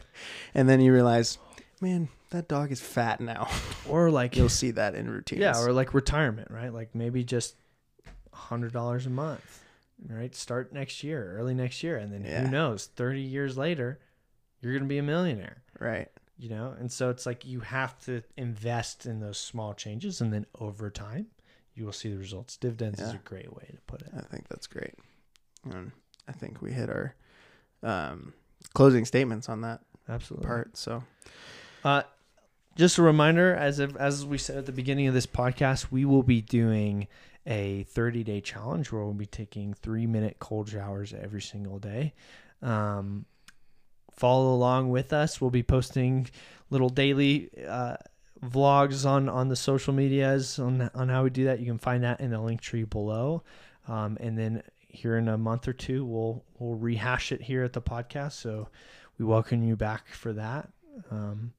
and 0.54 0.68
then 0.68 0.80
you 0.80 0.92
realize, 0.92 1.38
man, 1.80 2.08
that 2.30 2.46
dog 2.48 2.70
is 2.70 2.80
fat 2.80 3.20
now. 3.20 3.48
Or 3.88 4.10
like, 4.10 4.36
You'll 4.36 4.48
see 4.48 4.70
that 4.72 4.94
in 4.94 5.10
routines. 5.10 5.40
yeah, 5.40 5.58
or 5.58 5.72
like 5.72 5.94
retirement, 5.94 6.50
right? 6.50 6.72
Like 6.72 6.94
maybe 6.94 7.24
just 7.24 7.56
hundred 8.36 8.72
dollars 8.72 9.06
a 9.06 9.10
month, 9.10 9.62
right? 10.08 10.34
Start 10.34 10.72
next 10.72 11.02
year, 11.02 11.36
early 11.38 11.54
next 11.54 11.82
year, 11.82 11.96
and 11.96 12.12
then 12.12 12.24
Yeah. 12.24 12.42
who 12.44 12.50
knows? 12.50 12.86
Thirty 12.86 13.22
years 13.22 13.56
later, 13.56 13.98
you're 14.60 14.72
gonna 14.74 14.86
be 14.86 14.98
a 14.98 15.02
millionaire. 15.02 15.62
right. 15.80 16.08
you 16.38 16.48
know 16.50 16.74
and 16.78 16.90
so 16.92 17.08
it's 17.10 17.24
like 17.24 17.46
you 17.46 17.60
have 17.60 17.98
to 18.04 18.22
invest 18.36 19.06
in 19.06 19.20
those 19.20 19.38
small 19.38 19.72
changes 19.74 20.20
and 20.20 20.30
then 20.32 20.44
over 20.60 20.90
time 20.90 21.26
you 21.74 21.82
will 21.84 21.92
see 21.92 22.10
the 22.10 22.18
results 22.18 22.56
dividends 22.58 23.00
is 23.00 23.12
a 23.14 23.18
great 23.24 23.50
way 23.54 23.66
to 23.70 23.78
put 23.86 24.02
it 24.02 24.08
I 24.16 24.20
think 24.20 24.46
that's 24.48 24.66
great. 24.66 24.94
And 25.70 25.92
I 26.28 26.32
think 26.32 26.60
we 26.60 26.72
hit 26.72 26.90
our 26.90 27.14
um, 27.82 28.34
closing 28.74 29.04
statements 29.06 29.48
on 29.48 29.62
that 29.62 29.80
absolutely 30.08 30.46
part. 30.46 30.76
So 30.76 31.04
uh 31.84 32.02
just 32.76 32.98
a 32.98 33.02
reminder, 33.02 33.54
as 33.54 33.78
if, 33.78 33.96
as 33.96 34.26
we 34.26 34.36
said 34.36 34.58
at 34.58 34.66
the 34.66 34.72
beginning 34.72 35.06
of 35.06 35.14
this 35.14 35.26
podcast, 35.26 35.90
we 35.90 36.04
will 36.04 36.22
be 36.22 36.42
doing 36.42 37.08
a 37.46 37.84
30 37.84 38.24
day 38.24 38.40
challenge 38.40 38.90
where 38.90 39.04
we'll 39.04 39.14
be 39.14 39.26
taking 39.26 39.74
three 39.74 40.06
minute 40.06 40.36
cold 40.38 40.68
showers 40.68 41.14
every 41.14 41.42
single 41.42 41.78
day. 41.78 42.14
Um, 42.62 43.26
follow 44.12 44.54
along 44.54 44.90
with 44.90 45.12
us. 45.12 45.40
We'll 45.40 45.50
be 45.50 45.62
posting 45.62 46.28
little 46.70 46.88
daily 46.88 47.50
uh, 47.66 47.96
vlogs 48.44 49.06
on 49.06 49.28
on 49.28 49.48
the 49.48 49.56
social 49.56 49.92
medias 49.92 50.58
on 50.58 50.90
on 50.94 51.08
how 51.08 51.24
we 51.24 51.30
do 51.30 51.44
that. 51.44 51.60
You 51.60 51.66
can 51.66 51.78
find 51.78 52.02
that 52.04 52.20
in 52.20 52.30
the 52.30 52.38
Linktree 52.38 52.88
below. 52.88 53.42
Um, 53.88 54.16
and 54.20 54.36
then 54.36 54.62
here 54.88 55.16
in 55.16 55.28
a 55.28 55.38
month 55.38 55.68
or 55.68 55.72
two, 55.72 56.04
we'll 56.04 56.44
we'll 56.58 56.76
rehash 56.76 57.32
it 57.32 57.42
here 57.42 57.62
at 57.62 57.72
the 57.72 57.82
podcast. 57.82 58.32
So 58.32 58.68
we 59.18 59.24
welcome 59.24 59.62
you 59.62 59.76
back 59.76 60.08
for 60.08 60.32
that. 60.32 60.68
Um, 61.10 61.52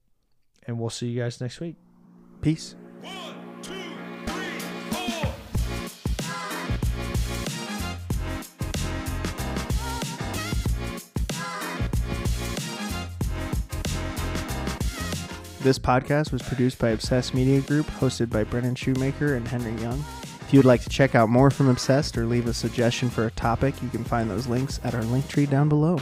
and 0.66 0.78
we'll 0.78 0.90
see 0.90 1.08
you 1.08 1.22
guys 1.22 1.40
next 1.40 1.60
week. 1.60 1.76
Peace. 2.42 2.76
One, 3.00 3.47
This 15.60 15.78
podcast 15.78 16.30
was 16.30 16.40
produced 16.40 16.78
by 16.78 16.90
Obsessed 16.90 17.34
Media 17.34 17.60
Group, 17.60 17.86
hosted 17.86 18.30
by 18.30 18.44
Brendan 18.44 18.76
Shoemaker 18.76 19.34
and 19.34 19.46
Henry 19.46 19.74
Young. 19.82 20.04
If 20.40 20.52
you 20.52 20.60
would 20.60 20.66
like 20.66 20.82
to 20.82 20.88
check 20.88 21.16
out 21.16 21.28
more 21.28 21.50
from 21.50 21.68
Obsessed 21.68 22.16
or 22.16 22.26
leave 22.26 22.46
a 22.46 22.54
suggestion 22.54 23.10
for 23.10 23.26
a 23.26 23.30
topic, 23.32 23.74
you 23.82 23.88
can 23.88 24.04
find 24.04 24.30
those 24.30 24.46
links 24.46 24.78
at 24.84 24.94
our 24.94 25.02
Linktree 25.02 25.50
down 25.50 25.68
below. 25.68 25.98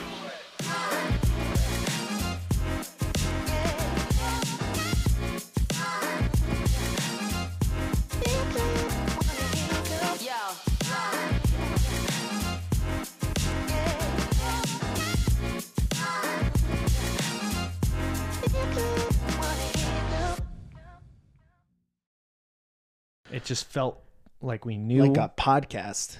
Just 23.46 23.70
felt 23.70 24.02
like 24.42 24.64
we 24.66 24.76
knew 24.76 25.04
Like 25.06 25.16
a 25.16 25.32
podcast. 25.40 26.18